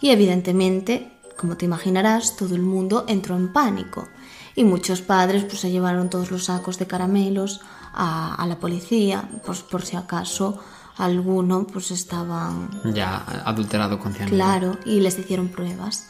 Y 0.00 0.10
evidentemente, 0.10 1.12
como 1.36 1.56
te 1.56 1.66
imaginarás, 1.66 2.36
todo 2.36 2.54
el 2.54 2.62
mundo 2.62 3.04
entró 3.08 3.36
en 3.36 3.52
pánico. 3.52 4.08
Y 4.54 4.64
muchos 4.64 5.02
padres 5.02 5.44
pues 5.44 5.60
se 5.60 5.70
llevaron 5.70 6.08
todos 6.08 6.30
los 6.30 6.44
sacos 6.44 6.78
de 6.78 6.86
caramelos 6.86 7.60
a, 7.92 8.34
a 8.34 8.46
la 8.46 8.56
policía, 8.58 9.28
pues 9.44 9.60
por 9.60 9.84
si 9.84 9.96
acaso 9.96 10.58
alguno 10.96 11.66
pues 11.66 11.90
estaban 11.90 12.70
Ya, 12.94 13.16
adulterado 13.44 13.98
con 13.98 14.14
cianuro. 14.14 14.34
Claro, 14.34 14.78
y 14.86 15.00
les 15.00 15.18
hicieron 15.18 15.48
pruebas. 15.48 16.08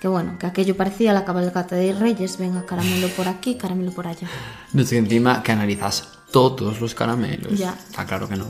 Que 0.00 0.08
bueno, 0.08 0.38
que 0.38 0.46
aquello 0.46 0.76
parecía 0.76 1.12
la 1.12 1.26
cabalgata 1.26 1.76
de 1.76 1.92
reyes, 1.92 2.38
venga, 2.38 2.64
caramelo 2.64 3.08
por 3.08 3.28
aquí, 3.28 3.56
caramelo 3.56 3.92
por 3.92 4.06
allá. 4.06 4.28
No 4.72 4.82
sé, 4.84 4.96
encima 4.96 5.42
que 5.42 5.52
analizas 5.52 6.08
todos 6.30 6.80
los 6.80 6.94
caramelos. 6.94 7.58
Ya. 7.58 7.74
Está 7.74 8.06
claro 8.06 8.26
que 8.28 8.36
no. 8.36 8.46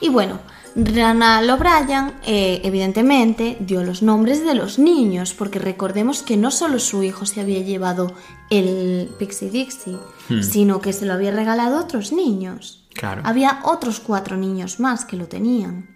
Y 0.00 0.08
bueno, 0.08 0.40
Ronald 0.76 1.50
O'Brien 1.50 2.14
eh, 2.26 2.60
evidentemente 2.64 3.56
dio 3.60 3.84
los 3.84 4.02
nombres 4.02 4.44
de 4.44 4.54
los 4.54 4.78
niños, 4.78 5.34
porque 5.34 5.58
recordemos 5.58 6.22
que 6.22 6.36
no 6.36 6.50
solo 6.50 6.78
su 6.78 7.02
hijo 7.02 7.26
se 7.26 7.40
había 7.40 7.60
llevado 7.60 8.14
el 8.50 9.10
Pixie 9.18 9.50
Dixie, 9.50 9.98
sino 10.42 10.80
que 10.80 10.92
se 10.92 11.06
lo 11.06 11.12
había 11.12 11.30
regalado 11.30 11.76
a 11.76 11.80
otros 11.82 12.12
niños. 12.12 12.86
Claro. 12.94 13.22
Había 13.24 13.60
otros 13.64 14.00
cuatro 14.00 14.36
niños 14.36 14.80
más 14.80 15.04
que 15.04 15.16
lo 15.16 15.26
tenían. 15.26 15.93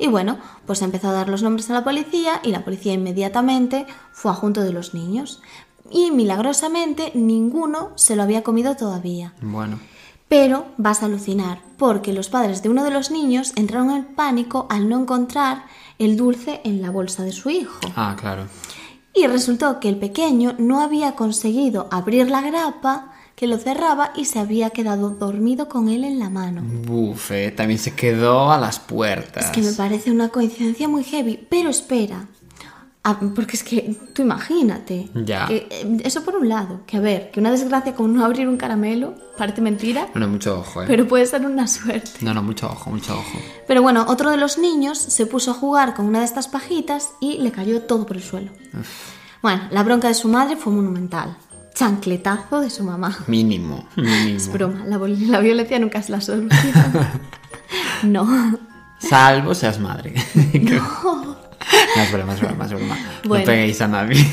Y 0.00 0.08
bueno, 0.08 0.38
pues 0.66 0.80
empezó 0.80 1.10
a 1.10 1.12
dar 1.12 1.28
los 1.28 1.42
nombres 1.42 1.68
a 1.68 1.74
la 1.74 1.84
policía 1.84 2.40
y 2.42 2.52
la 2.52 2.64
policía 2.64 2.94
inmediatamente 2.94 3.86
fue 4.12 4.30
a 4.30 4.34
junto 4.34 4.62
de 4.62 4.72
los 4.72 4.94
niños. 4.94 5.42
Y 5.90 6.10
milagrosamente 6.10 7.12
ninguno 7.14 7.90
se 7.96 8.16
lo 8.16 8.22
había 8.22 8.42
comido 8.42 8.74
todavía. 8.76 9.34
Bueno, 9.42 9.78
Pero 10.26 10.66
vas 10.78 11.02
a 11.02 11.06
alucinar, 11.06 11.60
porque 11.76 12.14
los 12.14 12.30
padres 12.30 12.62
de 12.62 12.70
uno 12.70 12.82
de 12.84 12.92
los 12.92 13.10
niños 13.10 13.52
entraron 13.56 13.90
en 13.90 14.04
pánico 14.14 14.66
al 14.70 14.88
no 14.88 15.00
encontrar 15.00 15.64
el 15.98 16.16
dulce 16.16 16.62
en 16.64 16.80
la 16.80 16.90
bolsa 16.90 17.22
de 17.22 17.32
su 17.32 17.50
hijo. 17.50 17.80
Ah, 17.94 18.16
claro. 18.18 18.46
Y 19.12 19.26
resultó 19.26 19.80
que 19.80 19.88
el 19.90 19.98
pequeño 19.98 20.54
no 20.56 20.80
había 20.80 21.14
conseguido 21.14 21.88
abrir 21.90 22.30
la 22.30 22.40
grapa 22.40 23.12
que 23.40 23.46
lo 23.46 23.56
cerraba 23.56 24.12
y 24.14 24.26
se 24.26 24.38
había 24.38 24.68
quedado 24.68 25.08
dormido 25.08 25.66
con 25.66 25.88
él 25.88 26.04
en 26.04 26.18
la 26.18 26.28
mano. 26.28 26.60
Bufe, 26.62 27.50
también 27.52 27.78
se 27.78 27.94
quedó 27.94 28.52
a 28.52 28.58
las 28.58 28.78
puertas. 28.78 29.46
Es 29.46 29.50
que 29.50 29.62
me 29.62 29.72
parece 29.72 30.10
una 30.10 30.28
coincidencia 30.28 30.88
muy 30.88 31.04
heavy, 31.04 31.46
pero 31.48 31.70
espera. 31.70 32.26
Ah, 33.02 33.18
porque 33.34 33.56
es 33.56 33.64
que 33.64 33.96
tú 34.12 34.20
imagínate. 34.20 35.08
Ya. 35.14 35.46
que, 35.46 35.66
eh, 35.70 36.02
eso 36.04 36.22
por 36.22 36.36
un 36.36 36.50
lado, 36.50 36.82
que 36.86 36.98
a 36.98 37.00
ver, 37.00 37.30
que 37.30 37.40
una 37.40 37.50
desgracia 37.50 37.94
como 37.94 38.10
no 38.10 38.26
abrir 38.26 38.46
un 38.46 38.58
caramelo, 38.58 39.14
parece 39.38 39.62
mentira, 39.62 40.08
Bueno, 40.12 40.28
mucho 40.28 40.58
ojo, 40.58 40.82
¿eh? 40.82 40.84
pero 40.86 41.08
puede 41.08 41.24
ser 41.24 41.46
una 41.46 41.66
suerte. 41.66 42.10
No, 42.20 42.34
no, 42.34 42.42
mucho 42.42 42.66
ojo, 42.66 42.90
mucho 42.90 43.14
ojo. 43.14 43.38
Pero 43.66 43.80
bueno, 43.80 44.04
otro 44.06 44.30
de 44.30 44.36
los 44.36 44.58
niños 44.58 44.98
se 44.98 45.24
puso 45.24 45.52
a 45.52 45.54
jugar 45.54 45.94
con 45.94 46.04
una 46.04 46.18
de 46.18 46.26
estas 46.26 46.46
pajitas 46.48 47.14
y 47.20 47.38
le 47.38 47.52
cayó 47.52 47.80
todo 47.80 48.04
por 48.04 48.18
el 48.18 48.22
suelo. 48.22 48.52
Bueno, 49.40 49.62
la 49.70 49.82
bronca 49.82 50.08
de 50.08 50.14
su 50.14 50.28
madre 50.28 50.56
fue 50.56 50.74
monumental. 50.74 51.38
Chancletazo 51.74 52.60
de 52.60 52.70
su 52.70 52.84
mamá. 52.84 53.16
Mínimo, 53.26 53.86
mínimo. 53.96 54.36
Es 54.36 54.52
broma, 54.52 54.84
la, 54.86 54.98
violencia 55.40 55.78
nunca 55.78 55.98
es 55.98 56.10
la 56.10 56.20
solución. 56.20 56.72
no. 58.04 58.58
Salvo 58.98 59.54
seas 59.54 59.78
madre. 59.78 60.14
no. 60.54 61.36
es 61.96 62.12
broma, 62.12 62.34
es 62.34 62.40
broma, 62.40 62.64
es 62.64 62.70
broma. 62.72 62.98
Bueno. 63.24 63.44
No 63.44 63.46
peguéis 63.46 63.80
a 63.80 63.88
nadie. 63.88 64.26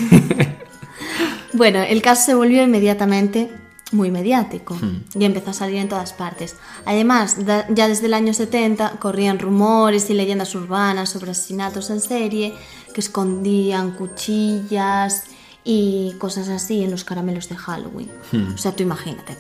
Bueno, 1.54 1.80
el 1.80 2.02
caso 2.02 2.24
se 2.26 2.36
volvió 2.36 2.64
inmediatamente 2.64 3.52
muy 3.92 4.12
mediático 4.12 4.78
y 5.18 5.24
empezó 5.24 5.52
a 5.52 5.54
salir 5.54 5.78
en 5.78 5.88
todas 5.88 6.12
partes. 6.14 6.56
Además, 6.86 7.46
da- 7.46 7.66
ya 7.70 7.88
desde 7.88 8.08
el 8.08 8.14
año 8.14 8.34
70 8.34 8.98
corrían 9.00 9.40
rumores 9.40 10.10
y 10.10 10.14
leyendas 10.14 10.54
urbanas 10.56 11.10
sobre 11.10 11.32
asesinatos 11.32 11.90
en 11.90 12.02
serie 12.02 12.54
que 12.94 13.00
escondían 13.00 13.92
cuchillas 13.92 15.24
y 15.70 16.14
cosas 16.18 16.48
así 16.48 16.82
en 16.82 16.92
los 16.92 17.04
caramelos 17.04 17.50
de 17.50 17.58
Halloween. 17.58 18.10
O 18.56 18.58
sea, 18.58 18.72
tú 18.74 18.84
imagínate. 18.84 19.38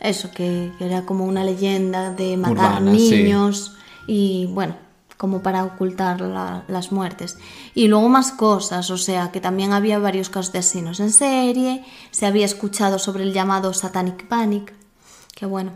Eso, 0.00 0.30
que, 0.30 0.72
era 0.80 1.04
como 1.04 1.26
una 1.26 1.44
leyenda 1.44 2.10
de 2.10 2.36
matar 2.38 2.80
Urbana, 2.82 2.92
sí. 2.98 3.10
niños 3.10 3.76
y 4.06 4.46
bueno, 4.46 4.76
como 5.18 5.42
para 5.42 5.64
ocultar 5.64 6.20
la- 6.22 6.64
las 6.68 6.90
muertes. 6.90 7.36
Y 7.74 7.88
luego 7.88 8.08
más 8.08 8.32
cosas, 8.32 8.88
o 8.90 8.96
sea, 8.96 9.30
que 9.30 9.40
también 9.42 9.72
había 9.72 9.98
varios 9.98 10.30
casos 10.30 10.52
de 10.52 10.60
asesinos 10.60 11.00
en 11.00 11.12
serie, 11.12 11.84
se 12.12 12.24
había 12.24 12.46
escuchado 12.46 12.98
sobre 12.98 13.24
el 13.24 13.34
llamado 13.34 13.74
Satanic 13.74 14.26
Panic, 14.26 14.72
que 15.34 15.44
bueno. 15.44 15.72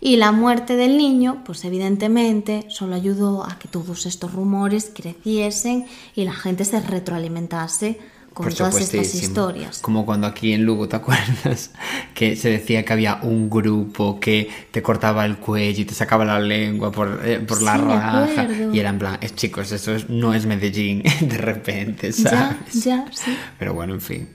Y 0.00 0.16
la 0.16 0.32
muerte 0.32 0.76
del 0.76 0.96
niño, 0.96 1.42
pues 1.44 1.64
evidentemente 1.64 2.66
solo 2.70 2.94
ayudó 2.96 3.44
a 3.44 3.58
que 3.58 3.68
todos 3.68 4.06
estos 4.06 4.32
rumores 4.32 4.90
creciesen 4.94 5.86
y 6.16 6.24
la 6.24 6.32
gente 6.32 6.64
se 6.64 6.80
retroalimentase 6.80 8.00
con 8.38 8.44
Por 8.46 8.54
todas 8.54 8.76
estas 8.80 9.14
historias. 9.16 9.78
Como 9.80 10.06
cuando 10.06 10.28
aquí 10.28 10.52
en 10.52 10.64
Lugo, 10.64 10.88
¿te 10.88 10.94
acuerdas? 10.96 11.72
Que 12.14 12.36
se 12.36 12.50
decía 12.50 12.84
que 12.84 12.92
había 12.92 13.18
un 13.22 13.50
grupo 13.50 14.20
que 14.20 14.48
te 14.70 14.80
cortaba 14.80 15.24
el 15.26 15.38
cuello 15.38 15.82
y 15.82 15.84
te 15.84 15.94
sacaba 15.94 16.24
la 16.24 16.38
lengua 16.38 16.92
por, 16.92 17.20
eh, 17.24 17.40
por 17.40 17.60
la 17.62 17.74
Sí, 17.76 17.82
me 17.82 17.94
raja. 17.96 18.48
Y 18.72 18.78
era 18.78 18.90
en 18.90 18.98
plan, 18.98 19.18
"Eh, 19.20 19.30
chicos, 19.30 19.72
eso 19.72 19.94
es- 19.94 20.08
no 20.08 20.34
es 20.34 20.46
Medellín 20.46 21.02
de 21.20 21.36
repente, 21.38 22.12
Ya, 22.12 22.30
¿sabes? 22.30 22.84
ya, 22.84 23.04
sí. 23.12 23.36
Pero 23.58 23.74
bueno, 23.74 23.94
en 23.94 24.00
fin. 24.00 24.28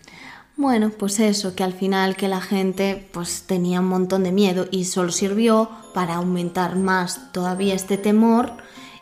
Bueno, 0.57 0.91
pues 0.91 1.19
eso, 1.19 1.55
que 1.55 1.63
al 1.63 1.73
final 1.73 2.15
que 2.15 2.27
la 2.27 2.41
gente 2.41 3.07
pues 3.11 3.43
tenía 3.47 3.79
un 3.79 3.87
montón 3.87 4.23
de 4.23 4.31
miedo 4.31 4.67
y 4.69 4.85
solo 4.85 5.11
sirvió 5.11 5.69
para 5.93 6.15
aumentar 6.15 6.75
más 6.75 7.31
todavía 7.31 7.73
este 7.73 7.97
temor 7.97 8.51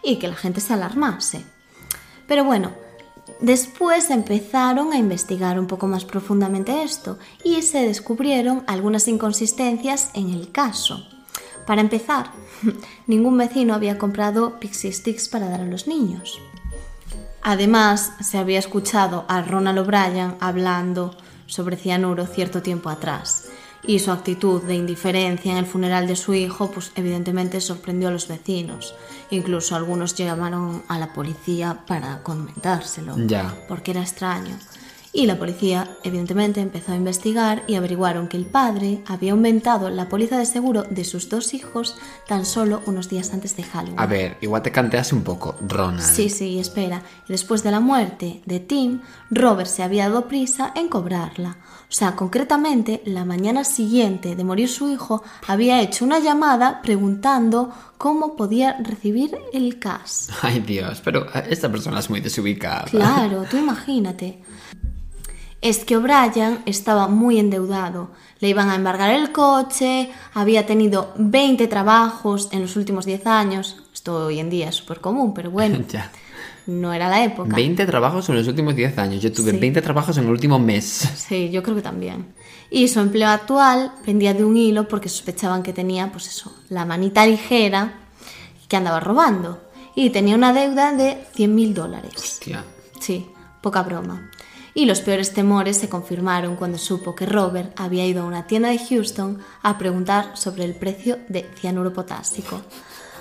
y 0.03 0.17
que 0.17 0.27
la 0.29 0.35
gente 0.35 0.61
se 0.61 0.73
alarmase. 0.73 1.41
Pero 2.27 2.45
bueno, 2.45 2.71
después 3.41 4.09
empezaron 4.09 4.93
a 4.93 4.97
investigar 4.97 5.59
un 5.59 5.67
poco 5.67 5.87
más 5.87 6.05
profundamente 6.05 6.83
esto 6.83 7.17
y 7.43 7.61
se 7.61 7.85
descubrieron 7.85 8.63
algunas 8.67 9.07
inconsistencias 9.07 10.11
en 10.13 10.29
el 10.29 10.51
caso. 10.51 11.05
Para 11.65 11.81
empezar, 11.81 12.31
ningún 13.07 13.37
vecino 13.37 13.73
había 13.73 13.97
comprado 13.97 14.59
pixie 14.59 14.91
sticks 14.91 15.29
para 15.29 15.49
dar 15.49 15.61
a 15.61 15.65
los 15.65 15.87
niños. 15.87 16.39
Además, 17.41 18.13
se 18.21 18.37
había 18.37 18.59
escuchado 18.59 19.25
a 19.27 19.41
Ronald 19.41 19.79
O'Brien 19.79 20.35
hablando 20.39 21.15
sobre 21.47 21.75
cianuro 21.75 22.27
cierto 22.27 22.61
tiempo 22.61 22.89
atrás, 22.89 23.49
y 23.83 23.99
su 23.99 24.11
actitud 24.11 24.61
de 24.63 24.75
indiferencia 24.75 25.51
en 25.51 25.57
el 25.57 25.65
funeral 25.65 26.07
de 26.07 26.15
su 26.15 26.33
hijo, 26.33 26.71
pues 26.71 26.91
evidentemente 26.95 27.59
sorprendió 27.61 28.09
a 28.09 28.11
los 28.11 28.27
vecinos. 28.27 28.93
Incluso 29.31 29.75
algunos 29.75 30.13
llamaron 30.15 30.83
a 30.87 30.99
la 30.99 31.13
policía 31.13 31.79
para 31.87 32.21
comentárselo, 32.23 33.15
Ya. 33.27 33.55
porque 33.67 33.91
era 33.91 34.01
extraño. 34.01 34.57
Y 35.13 35.25
la 35.25 35.37
policía, 35.37 35.97
evidentemente, 36.03 36.61
empezó 36.61 36.93
a 36.93 36.95
investigar 36.95 37.63
y 37.67 37.75
averiguaron 37.75 38.29
que 38.29 38.37
el 38.37 38.45
padre 38.45 39.03
había 39.05 39.33
aumentado 39.33 39.89
la 39.89 40.07
póliza 40.07 40.37
de 40.37 40.45
seguro 40.45 40.83
de 40.83 41.03
sus 41.03 41.27
dos 41.27 41.53
hijos 41.53 41.97
tan 42.27 42.45
solo 42.45 42.81
unos 42.85 43.09
días 43.09 43.33
antes 43.33 43.57
de 43.57 43.63
Halloween. 43.63 43.99
A 43.99 44.05
ver, 44.05 44.37
igual 44.39 44.61
te 44.61 44.71
canteas 44.71 45.11
un 45.11 45.23
poco, 45.23 45.57
Ronald. 45.67 46.01
Sí, 46.01 46.29
sí, 46.29 46.59
espera. 46.59 47.03
Después 47.27 47.61
de 47.61 47.71
la 47.71 47.81
muerte 47.81 48.41
de 48.45 48.61
Tim, 48.61 49.01
Robert 49.29 49.69
se 49.69 49.83
había 49.83 50.07
dado 50.07 50.29
prisa 50.29 50.71
en 50.75 50.87
cobrarla. 50.87 51.57
O 51.91 51.93
sea, 51.93 52.15
concretamente, 52.15 53.01
la 53.05 53.25
mañana 53.25 53.65
siguiente 53.65 54.37
de 54.37 54.43
morir 54.45 54.69
su 54.69 54.89
hijo, 54.89 55.23
había 55.45 55.81
hecho 55.81 56.05
una 56.05 56.19
llamada 56.19 56.81
preguntando 56.81 57.73
cómo 57.97 58.37
podía 58.37 58.77
recibir 58.81 59.37
el 59.51 59.77
cash. 59.77 60.29
Ay, 60.41 60.61
Dios, 60.61 61.01
pero 61.03 61.25
eh, 61.35 61.47
esta 61.49 61.69
persona 61.69 61.99
es 61.99 62.09
muy 62.09 62.21
desubicada. 62.21 62.85
Claro, 62.85 63.43
tú 63.51 63.57
imagínate. 63.57 64.39
Es 65.61 65.85
que 65.85 65.95
O'Brien 65.95 66.59
estaba 66.65 67.07
muy 67.07 67.37
endeudado. 67.39 68.09
Le 68.39 68.49
iban 68.49 68.69
a 68.69 68.75
embargar 68.75 69.11
el 69.11 69.31
coche, 69.31 70.09
había 70.33 70.65
tenido 70.65 71.13
20 71.17 71.67
trabajos 71.67 72.49
en 72.51 72.61
los 72.61 72.75
últimos 72.75 73.05
10 73.05 73.27
años. 73.27 73.77
Esto 73.93 74.25
hoy 74.25 74.39
en 74.39 74.49
día 74.49 74.69
es 74.69 74.75
súper 74.75 74.99
común, 75.01 75.33
pero 75.35 75.51
bueno, 75.51 75.79
ya. 75.89 76.11
no 76.65 76.91
era 76.93 77.07
la 77.09 77.23
época. 77.23 77.55
20 77.55 77.85
trabajos 77.85 78.27
en 78.29 78.35
los 78.37 78.47
últimos 78.47 78.75
10 78.75 78.97
años. 78.97 79.21
Yo 79.21 79.31
tuve 79.31 79.51
Sí. 79.51 79.57
20 79.57 79.81
trabajos 79.83 80.17
en 80.17 80.23
el 80.25 80.31
último 80.31 80.57
mes. 80.57 81.07
Sí, 81.15 81.51
yo 81.51 81.61
creo 81.61 81.75
que 81.75 81.83
también. 81.83 82.33
Y 82.71 82.87
su 82.87 82.99
empleo 82.99 83.27
actual 83.29 83.91
pendía 84.03 84.33
de 84.33 84.43
un 84.43 84.57
hilo 84.57 84.87
porque 84.87 85.09
sospechaban 85.09 85.61
que 85.61 85.73
tenía, 85.73 86.11
pues 86.11 86.27
eso, 86.27 86.51
la 86.69 86.85
manita 86.85 87.25
ligera 87.27 87.99
que 88.67 88.77
andaba 88.77 88.99
robando. 88.99 89.61
Y 89.93 90.09
tenía 90.09 90.35
una 90.35 90.53
deuda 90.53 90.93
de 90.93 91.23
100 91.35 91.53
mil 91.53 91.73
dólares. 91.75 92.13
Hostia. 92.15 92.63
Sí, 92.99 93.27
poca 93.61 93.83
broma. 93.83 94.31
Y 94.73 94.85
los 94.85 95.01
peores 95.01 95.33
temores 95.33 95.77
se 95.77 95.89
confirmaron 95.89 96.55
cuando 96.55 96.77
supo 96.77 97.13
que 97.13 97.25
Robert 97.25 97.73
había 97.79 98.05
ido 98.05 98.23
a 98.23 98.25
una 98.25 98.47
tienda 98.47 98.69
de 98.69 98.79
Houston 98.79 99.39
a 99.61 99.77
preguntar 99.77 100.37
sobre 100.37 100.63
el 100.63 100.75
precio 100.75 101.19
de 101.27 101.49
cianuro 101.55 101.93
potásico. 101.93 102.61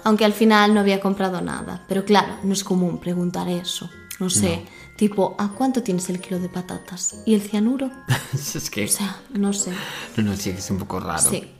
Aunque 0.04 0.25
al 0.25 0.33
final 0.33 0.73
no 0.73 0.80
había 0.80 1.00
comprado 1.00 1.40
nada. 1.40 1.85
Pero 1.88 2.04
claro, 2.04 2.35
no 2.42 2.52
es 2.52 2.64
común 2.64 2.99
preguntar 2.99 3.49
eso. 3.49 3.90
No 4.21 4.28
sé, 4.28 4.66
tipo, 4.97 5.35
¿a 5.38 5.49
cuánto 5.49 5.83
tienes 5.83 6.11
el 6.11 6.21
kilo 6.21 6.38
de 6.38 6.50
patatas? 6.50 7.23
¿Y 7.25 7.35
el 7.35 7.40
cianuro? 7.40 7.90
es 8.35 8.69
que... 8.69 8.85
O 8.85 8.88
sea, 8.88 9.16
no 9.30 9.52
sé. 9.52 9.73
No, 10.16 10.25
no, 10.25 10.37
sí, 10.37 10.50
es 10.50 10.71
un 10.71 10.78
poco 10.78 11.00
raro. 11.00 11.23
Sí. 11.23 11.50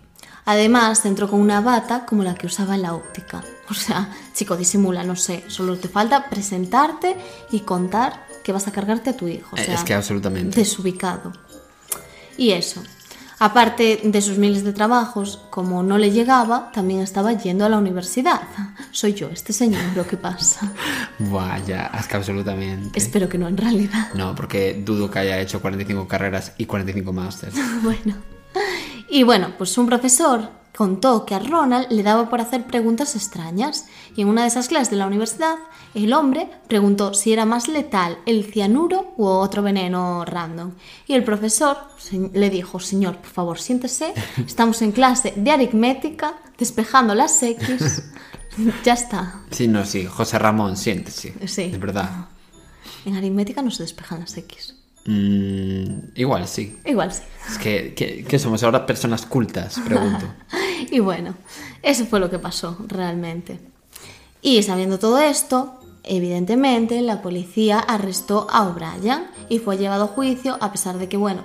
Además, 0.45 1.05
entró 1.07 1.29
con 1.29 1.41
una 1.41 1.61
bata 1.61 2.05
como 2.05 2.23
la 2.23 2.35
que 2.35 2.47
usaba 2.47 2.75
en 2.75 2.83
la 2.83 2.95
óptica. 2.95 3.43
O 3.71 3.75
sea, 3.75 4.11
chico, 4.35 4.57
disimula, 4.57 5.05
no 5.05 5.17
sé. 5.17 5.45
Solo 5.49 5.79
te 5.79 5.89
falta 5.89 6.29
presentarte 6.29 7.17
y 7.51 7.61
contar 7.61 8.27
que 8.43 8.53
vas 8.53 8.67
a 8.69 8.73
cargarte 8.73 9.11
a 9.11 9.17
tu 9.17 9.29
hijo. 9.29 9.55
O 9.55 9.59
Eh, 9.59 9.65
sea, 9.65 9.75
es 9.75 9.85
que 9.85 9.95
absolutamente. 9.95 10.59
Desubicado. 10.61 11.33
Y 12.37 12.51
eso. 12.53 12.83
Aparte 13.43 14.01
de 14.05 14.21
sus 14.21 14.37
miles 14.37 14.65
de 14.65 14.75
trabajos, 14.75 15.41
como 15.49 15.83
no 15.83 15.97
le 15.97 16.11
llegaba, 16.11 16.71
también 16.73 17.01
estaba 17.01 17.33
yendo 17.33 17.65
a 17.65 17.71
la 17.71 17.79
universidad. 17.79 18.43
Soy 18.91 19.15
yo, 19.15 19.31
este 19.31 19.55
señor, 19.55 19.81
lo 19.97 20.07
que 20.07 20.19
pasa. 20.19 20.71
Vaya, 21.19 21.91
es 21.99 22.07
que 22.07 22.17
absolutamente. 22.17 22.99
Espero 22.99 23.31
que 23.31 23.39
no 23.39 23.49
en 23.49 23.57
realidad. 23.57 24.09
No, 24.15 24.35
porque 24.35 24.83
dudo 24.85 25.11
que 25.11 25.21
haya 25.21 25.39
hecho 25.41 25.61
45 25.63 26.07
carreras 26.07 26.53
y 26.59 26.67
45 26.67 27.13
másters. 27.15 27.55
Bueno. 27.83 28.15
Y 29.09 29.23
bueno, 29.23 29.55
pues 29.57 29.77
un 29.79 29.87
profesor 29.87 30.51
contó 30.81 31.27
que 31.27 31.35
a 31.35 31.39
Ronald 31.39 31.89
le 31.91 32.03
daba 32.03 32.31
por 32.31 32.41
hacer 32.41 32.67
preguntas 32.67 33.15
extrañas 33.15 33.85
y 34.17 34.23
en 34.23 34.29
una 34.29 34.41
de 34.41 34.49
esas 34.49 34.69
clases 34.69 34.89
de 34.89 34.97
la 34.97 35.07
universidad 35.07 35.57
el 35.93 36.15
hombre 36.15 36.49
preguntó 36.69 37.13
si 37.13 37.35
era 37.35 37.45
más 37.45 37.69
letal 37.69 38.17
el 38.25 38.47
cianuro 38.51 39.13
u 39.19 39.27
otro 39.27 39.63
veneno 39.63 40.25
random. 40.25 40.73
Y 41.07 41.13
el 41.13 41.23
profesor 41.23 41.77
le 42.33 42.49
dijo, 42.49 42.81
señor, 42.81 43.19
por 43.19 43.29
favor, 43.29 43.61
siéntese, 43.61 44.15
estamos 44.47 44.81
en 44.81 44.93
clase 44.93 45.35
de 45.37 45.51
aritmética, 45.51 46.37
despejando 46.57 47.15
las 47.15 47.43
X. 47.43 48.03
ya 48.83 48.95
está. 48.95 49.43
Sí, 49.51 49.69
no, 49.69 49.85
sí. 49.85 50.07
José 50.07 50.39
Ramón, 50.39 50.79
siéntese. 50.79 51.35
Sí. 51.47 51.69
De 51.69 51.77
verdad. 51.77 52.29
En 53.05 53.17
aritmética 53.17 53.61
no 53.61 53.71
se 53.71 53.83
despejan 53.83 54.21
las 54.21 54.35
X. 54.35 54.77
Mm, 55.05 56.13
igual, 56.15 56.49
sí. 56.49 56.79
Igual 56.87 57.13
sí. 57.13 57.23
Es 57.51 57.59
que, 57.59 57.93
que, 57.95 58.25
que 58.25 58.39
somos 58.39 58.63
ahora 58.63 58.87
personas 58.87 59.27
cultas, 59.27 59.79
pregunto. 59.85 60.25
y 60.91 60.99
bueno, 61.01 61.35
eso 61.83 62.07
fue 62.07 62.21
lo 62.21 62.31
que 62.31 62.39
pasó 62.39 62.77
realmente. 62.87 63.59
Y 64.43 64.63
sabiendo 64.63 64.99
todo 64.99 65.19
esto, 65.21 65.81
evidentemente 66.03 67.01
la 67.03 67.23
policía 67.23 67.79
arrestó 67.79 68.47
a 68.51 68.67
O'Brien 68.67 69.27
y 69.49 69.59
fue 69.59 69.77
llevado 69.77 70.05
a 70.05 70.09
juicio 70.09 70.57
a 70.61 70.73
pesar 70.73 70.99
de 70.99 71.09
que, 71.09 71.17
bueno, 71.17 71.43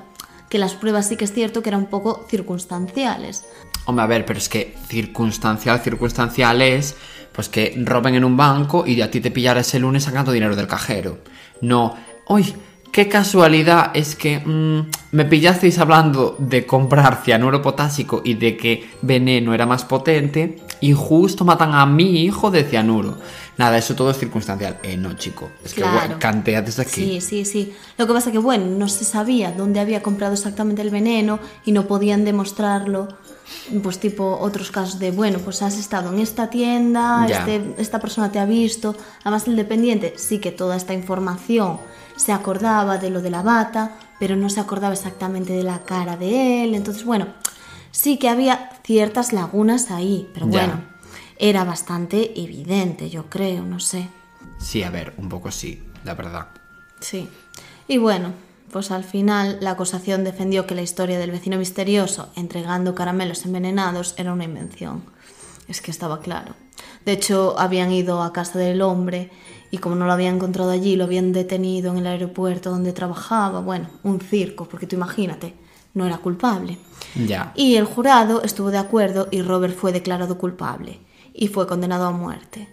que 0.50 0.60
las 0.60 0.76
pruebas 0.76 1.08
sí 1.10 1.18
que 1.18 1.26
es 1.26 1.34
cierto 1.34 1.62
que 1.62 1.70
eran 1.70 1.82
un 1.82 1.90
poco 1.90 2.26
circunstanciales. 2.30 3.44
Hombre, 3.86 4.04
a 4.04 4.08
ver, 4.08 4.26
pero 4.26 4.40
es 4.40 4.50
que 4.50 4.76
circunstancial, 4.88 5.80
circunstancial 5.80 6.62
es 6.62 6.96
pues 7.32 7.50
que 7.50 7.74
roben 7.84 8.16
en 8.16 8.24
un 8.24 8.38
banco 8.38 8.88
y 8.88 9.02
a 9.02 9.12
ti 9.12 9.20
te 9.20 9.30
pillara 9.30 9.60
ese 9.60 9.78
lunes 9.78 10.04
sacando 10.04 10.32
dinero 10.32 10.56
del 10.56 10.68
cajero. 10.68 11.20
No, 11.60 11.96
hoy 12.28 12.56
qué 12.96 13.10
casualidad 13.10 13.92
es 13.94 14.16
que 14.16 14.40
mm, 14.40 14.90
me 15.12 15.26
pillasteis 15.26 15.80
hablando 15.80 16.38
de 16.40 16.66
comprar 16.66 17.22
cianuro 17.26 17.62
potásico 17.62 18.22
y 18.24 18.36
de 18.36 18.56
que 18.56 18.90
veneno 19.02 19.54
era 19.54 19.66
más 19.66 19.84
potente 19.84 20.62
y 20.80 20.94
justo 20.94 21.44
matan 21.44 21.74
a 21.74 21.86
mi 21.86 22.22
hijo 22.24 22.52
de 22.52 22.64
cianuro. 22.64 23.18
Nada, 23.58 23.78
eso 23.78 23.96
todo 23.96 24.12
es 24.12 24.18
circunstancial. 24.18 24.78
Eh, 24.82 24.96
no, 24.96 25.12
chico. 25.18 25.50
Es 25.66 25.74
que 25.74 25.82
Claro. 25.82 25.98
bueno, 26.00 26.16
cantea 26.20 26.62
desde 26.62 26.84
aquí. 26.84 27.20
Sí, 27.20 27.20
sí, 27.20 27.44
sí. 27.44 27.74
Lo 27.98 28.08
que 28.08 28.14
pasa 28.14 28.32
que, 28.32 28.38
bueno, 28.38 28.66
no 28.78 28.88
se 28.88 29.04
sabía 29.04 29.52
dónde 29.52 29.82
había 29.82 30.02
comprado 30.02 30.34
exactamente 30.34 30.82
el 30.82 30.90
veneno 30.90 31.40
y 31.66 31.74
no 31.74 31.88
podían 31.88 32.24
demostrarlo. 32.24 33.10
Pues 33.84 34.00
tipo 34.00 34.38
otros 34.40 34.72
casos 34.72 35.00
de, 35.00 35.12
bueno, 35.12 35.40
pues 35.40 35.62
has 35.62 35.78
estado 35.78 36.12
en 36.12 36.20
esta 36.20 36.50
tienda, 36.50 37.28
este- 37.28 37.76
esta 37.78 38.00
persona 38.00 38.32
te 38.32 38.40
ha 38.40 38.46
visto. 38.46 38.96
Además 39.22 39.48
el 39.48 39.56
dependiente 39.56 40.14
sí 40.18 40.40
que 40.40 40.52
toda 40.52 40.76
esta 40.76 40.94
información 40.94 41.80
se 42.16 42.32
acordaba 42.32 42.98
de 42.98 43.10
lo 43.10 43.22
de 43.22 43.30
la 43.30 43.42
bata, 43.44 43.98
pero 44.20 44.36
no 44.36 44.50
se 44.50 44.60
acordaba 44.60 44.94
exactamente 44.94 45.54
de 45.54 45.64
la 45.64 45.84
cara 45.84 46.18
de 46.18 46.64
él. 46.64 46.74
Entonces, 46.76 47.04
bueno, 47.06 47.28
sí 47.92 48.18
que 48.18 48.30
había 48.30 48.72
ciertas 48.84 49.34
lagunas 49.34 49.92
ahí, 49.92 50.28
pero 50.34 50.46
Ya. 50.50 50.52
bueno, 50.66 50.82
era 51.38 51.64
bastante 51.66 52.40
evidente, 52.42 53.10
yo 53.10 53.30
creo, 53.30 53.64
no 53.64 53.80
sé. 53.80 54.08
Sí, 54.58 54.84
a 54.84 54.90
ver, 54.90 55.14
un 55.18 55.28
poco 55.30 55.52
sí, 55.52 55.84
la 56.04 56.14
verdad. 56.16 56.48
Sí. 57.00 57.28
Y 57.88 57.98
bueno, 57.98 58.32
pues 58.76 58.92
al 58.92 59.06
final 59.06 59.58
la 59.62 59.72
acusación 59.72 60.26
defendió 60.26 60.68
que 60.68 60.76
la 60.76 60.82
historia 60.82 61.18
del 61.18 61.32
vecino 61.32 61.58
misterioso 61.58 62.28
entregando 62.36 62.94
caramelos 62.94 63.46
envenenados 63.46 64.14
era 64.18 64.34
una 64.34 64.44
invención. 64.44 65.02
Es 65.70 65.80
que 65.80 65.92
estaba 65.92 66.20
claro. 66.20 66.56
De 67.06 67.14
hecho, 67.14 67.58
habían 67.58 67.94
ido 67.94 68.22
a 68.22 68.34
casa 68.34 68.60
del 68.60 68.82
hombre 68.82 69.32
y 69.72 69.78
como 69.78 69.96
no 69.96 70.06
lo 70.06 70.12
habían 70.12 70.36
encontrado 70.36 70.72
allí, 70.72 70.98
lo 70.98 71.06
habían 71.06 71.32
detenido 71.32 71.94
en 71.94 72.00
el 72.00 72.08
aeropuerto 72.08 72.70
donde 72.70 72.92
trabajaba. 72.92 73.62
Bueno, 73.62 73.88
un 74.04 74.20
circo, 74.20 74.68
porque 74.68 74.88
tú 74.88 74.98
imagínate, 74.98 75.54
no 75.94 76.06
era 76.06 76.18
culpable. 76.18 76.78
Ya. 77.16 77.54
Y 77.56 77.76
el 77.76 77.86
jurado 77.86 78.44
estuvo 78.44 78.72
de 78.72 78.78
acuerdo 78.78 79.30
y 79.32 79.42
Robert 79.42 79.74
fue 79.78 79.94
declarado 79.94 80.38
culpable 80.38 81.00
y 81.34 81.48
fue 81.48 81.66
condenado 81.66 82.08
a 82.08 82.12
muerte. 82.12 82.68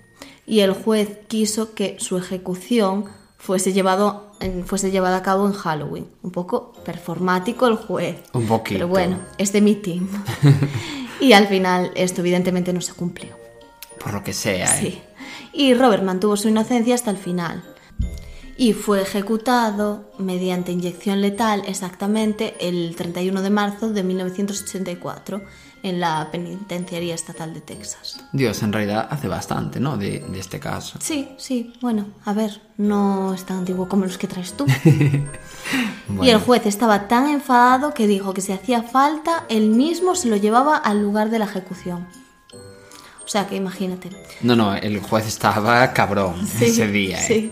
Y 0.47 0.63
el 0.63 0.73
juez 0.73 1.21
quiso 1.29 1.75
que 1.75 1.97
su 2.01 2.19
ejecución 2.19 3.05
fuese, 3.39 3.73
llevado, 3.73 4.32
en- 4.43 4.65
fuese 4.67 4.91
llevada 4.91 5.19
a 5.19 5.23
cabo 5.23 5.47
en 5.47 5.53
Halloween. 5.53 6.07
Un 6.23 6.31
poco 6.31 6.73
performático 6.85 7.67
el 7.67 7.77
juez. 7.77 8.17
Un 8.33 8.47
poquito. 8.47 8.75
Pero 8.79 8.89
bueno, 8.89 9.19
es 9.39 9.53
de 9.53 9.61
mi 9.61 9.75
team. 9.77 10.09
y 11.21 11.33
al 11.33 11.47
final 11.49 11.91
esto 11.95 12.21
evidentemente 12.21 12.73
no 12.73 12.81
se 12.81 12.93
cumplió. 12.95 13.31
Por 14.03 14.13
lo 14.15 14.23
que 14.25 14.33
sea, 14.33 14.79
¿eh? 14.79 14.81
Sí. 14.81 15.03
Y 15.53 15.75
Robert 15.75 16.03
mantuvo 16.03 16.37
su 16.37 16.49
inocencia 16.49 16.95
hasta 16.95 17.11
el 17.11 17.19
final. 17.19 17.63
Y 18.63 18.75
fue 18.75 19.03
ejecutado 19.03 20.13
mediante 20.19 20.71
inyección 20.71 21.21
letal 21.21 21.65
exactamente 21.67 22.55
el 22.61 22.95
31 22.95 23.43
de 23.43 23.51
marzo 23.51 23.91
de 23.91 24.05
1984 24.05 25.43
en 25.83 25.99
la 25.99 26.29
Penitenciaría 26.31 27.13
Estatal 27.13 27.55
de 27.55 27.61
Texas. 27.61 28.25
Dios, 28.33 28.63
en 28.63 28.73
realidad 28.73 29.09
hace 29.11 29.27
bastante, 29.27 29.81
¿no? 29.81 29.97
De, 29.97 30.21
de 30.21 30.39
este 30.39 30.61
caso. 30.61 30.97
Sí, 31.03 31.31
sí, 31.39 31.73
bueno, 31.81 32.07
a 32.25 32.35
ver, 32.35 32.61
no 32.77 33.35
es 33.35 33.45
tan 33.45 33.59
antiguo 33.59 33.89
como 33.89 34.05
los 34.05 34.17
que 34.17 34.29
traes 34.29 34.53
tú. 34.53 34.65
Bueno, 36.07 36.23
Y 36.25 36.31
el 36.31 36.39
juez 36.39 36.65
estaba 36.65 37.09
tan 37.09 37.31
enfadado 37.31 37.95
que 37.95 38.07
dijo 38.07 38.33
que 38.33 38.43
si 38.43 38.53
hacía 38.53 38.85
falta, 38.85 39.45
él 39.49 39.71
mismo 39.71 40.15
se 40.15 40.29
lo 40.29 40.37
llevaba 40.37 40.77
al 40.77 41.03
lugar 41.03 41.31
de 41.31 41.41
la 41.41 41.47
ejecución. 41.47 42.07
O 43.33 43.37
sea 43.39 43.47
que 43.47 43.57
imagínate. 43.57 44.11
No, 44.43 44.55
no, 44.55 44.75
el 44.75 45.01
juez 45.01 45.27
estaba 45.27 45.91
cabrón 45.95 46.47
Sí, 46.59 46.67
ese 46.67 46.87
día, 46.89 47.17
¿eh? 47.19 47.25
sí. 47.27 47.51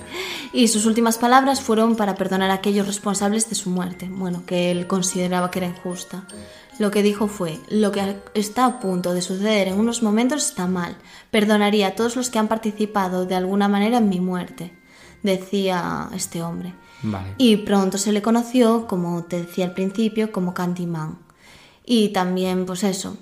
Y 0.53 0.69
sus 0.69 0.85
últimas 0.85 1.17
palabras 1.17 1.63
fueron 1.63 1.97
para 1.97 2.17
perdonar 2.17 2.51
a 2.51 2.55
aquellos 2.55 2.87
responsables 2.87 3.49
de 3.49 3.55
su 3.55 3.71
muerte, 3.71 4.07
bueno, 4.13 4.43
que 4.45 4.71
él 4.71 4.87
consideraba 4.87 5.51
que 5.51 5.61
era 5.61 5.69
injusta. 5.69 6.27
Lo 6.79 6.91
que 6.91 7.03
dijo 7.03 7.29
fue, 7.29 7.59
lo 7.71 7.93
que 7.93 8.17
está 8.35 8.67
a 8.67 8.79
punto 8.79 9.15
de 9.15 9.23
suceder 9.23 9.69
en 9.69 9.81
unos 9.81 10.03
momentos 10.03 10.45
está 10.51 10.67
mal. 10.67 10.99
Perdonaría 11.31 11.87
a 11.89 11.95
todos 11.95 12.15
los 12.15 12.29
que 12.29 12.39
han 12.39 12.49
participado 12.49 13.25
de 13.25 13.37
alguna 13.37 13.67
manera 13.69 13.97
en 13.99 14.11
mi 14.11 14.21
muerte, 14.21 14.75
decía 15.23 16.11
este 16.15 16.43
hombre. 16.43 16.75
Vale. 17.03 17.35
Y 17.39 17.57
pronto 17.57 17.97
se 17.97 18.13
le 18.13 18.21
conoció, 18.21 18.87
como 18.87 19.25
te 19.25 19.41
decía 19.43 19.65
al 19.65 19.73
principio, 19.73 20.31
como 20.31 20.53
Candyman. 20.53 21.19
Y 21.87 22.11
también, 22.11 22.67
pues 22.67 22.85
eso, 22.85 23.17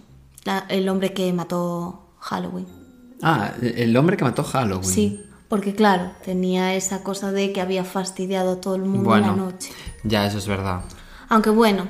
la- 0.45 0.67
el 0.69 0.89
hombre 0.89 1.13
que 1.13 1.33
mató 1.33 2.08
Halloween. 2.29 2.67
Ah, 3.23 3.53
el 3.63 3.97
hombre 3.97 4.17
que 4.17 4.25
mató 4.25 4.45
Halloween. 4.45 4.85
Sí, 4.85 5.23
porque 5.49 5.75
claro, 5.75 6.13
tenía 6.25 6.75
esa 6.75 7.03
cosa 7.03 7.33
de 7.33 7.53
que 7.53 7.61
había 7.61 7.85
fastidiado 7.85 8.53
a 8.53 8.61
todo 8.61 8.75
el 8.77 8.83
mundo 8.83 9.09
Bueno, 9.11 9.29
la 9.29 9.37
noche. 9.37 9.73
ya 10.05 10.27
eso 10.27 10.39
es 10.39 10.47
verdad. 10.47 10.83
Aunque 11.31 11.51
bueno, 11.51 11.89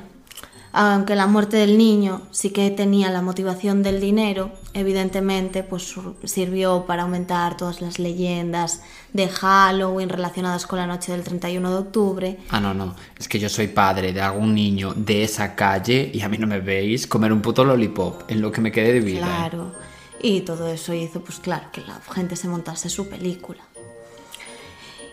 aunque 0.73 1.17
la 1.17 1.27
muerte 1.27 1.57
del 1.57 1.77
niño 1.77 2.23
sí 2.31 2.51
que 2.51 2.71
tenía 2.71 3.11
la 3.11 3.21
motivación 3.21 3.83
del 3.83 4.01
dinero, 4.01 4.53
evidentemente 4.75 5.65
pues 5.65 5.95
sirvió 6.25 6.85
para 6.87 7.03
aumentar 7.03 7.57
todas 7.57 7.81
las 7.81 7.99
leyendas 7.99 8.83
de 9.13 9.29
Halloween 9.29 10.09
relacionadas 10.09 10.67
con 10.67 10.79
la 10.79 10.87
noche 10.87 11.13
del 11.13 11.25
31 11.25 11.71
de 11.71 11.77
octubre. 11.77 12.39
Ah, 12.51 12.61
no, 12.61 12.75
no. 12.75 12.95
Es 13.19 13.29
que 13.29 13.39
yo 13.39 13.49
soy 13.49 13.69
padre 13.69 14.13
de 14.13 14.21
algún 14.21 14.55
niño 14.55 14.95
de 14.95 15.25
esa 15.25 15.55
calle 15.55 16.11
y 16.15 16.21
a 16.21 16.29
mí 16.29 16.39
no 16.39 16.47
me 16.47 16.61
veis 16.61 17.07
comer 17.07 17.33
un 17.33 17.43
puto 17.43 17.65
lollipop 17.65 18.23
en 18.31 18.41
lo 18.41 18.53
que 18.53 18.61
me 18.61 18.71
quede 18.71 18.93
de 18.95 19.01
vida. 19.01 19.27
¿eh? 19.27 19.61
Y 20.21 20.41
todo 20.43 20.69
eso 20.69 20.93
hizo, 20.95 21.21
pues 21.21 21.39
claro, 21.39 21.69
que 21.73 21.81
la 21.83 22.01
gente 22.13 22.37
se 22.37 22.49
montase 22.49 22.89
su 22.89 23.09
película. 23.09 23.63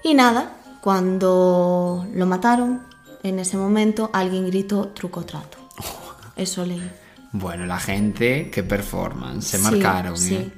Y 0.03 0.13
nada, 0.13 0.57
cuando 0.81 2.05
lo 2.13 2.25
mataron, 2.25 2.83
en 3.23 3.39
ese 3.39 3.57
momento 3.57 4.09
alguien 4.13 4.45
gritó 4.47 4.89
truco 4.89 5.23
trato. 5.25 5.57
Eso 6.35 6.65
leí. 6.65 6.91
Bueno, 7.31 7.65
la 7.65 7.79
gente, 7.79 8.49
qué 8.51 8.61
performance. 8.63 9.47
Se 9.47 9.57
Sí, 9.57 9.63
marcaron, 9.63 10.17
sí. 10.17 10.35
¿eh? 10.35 10.51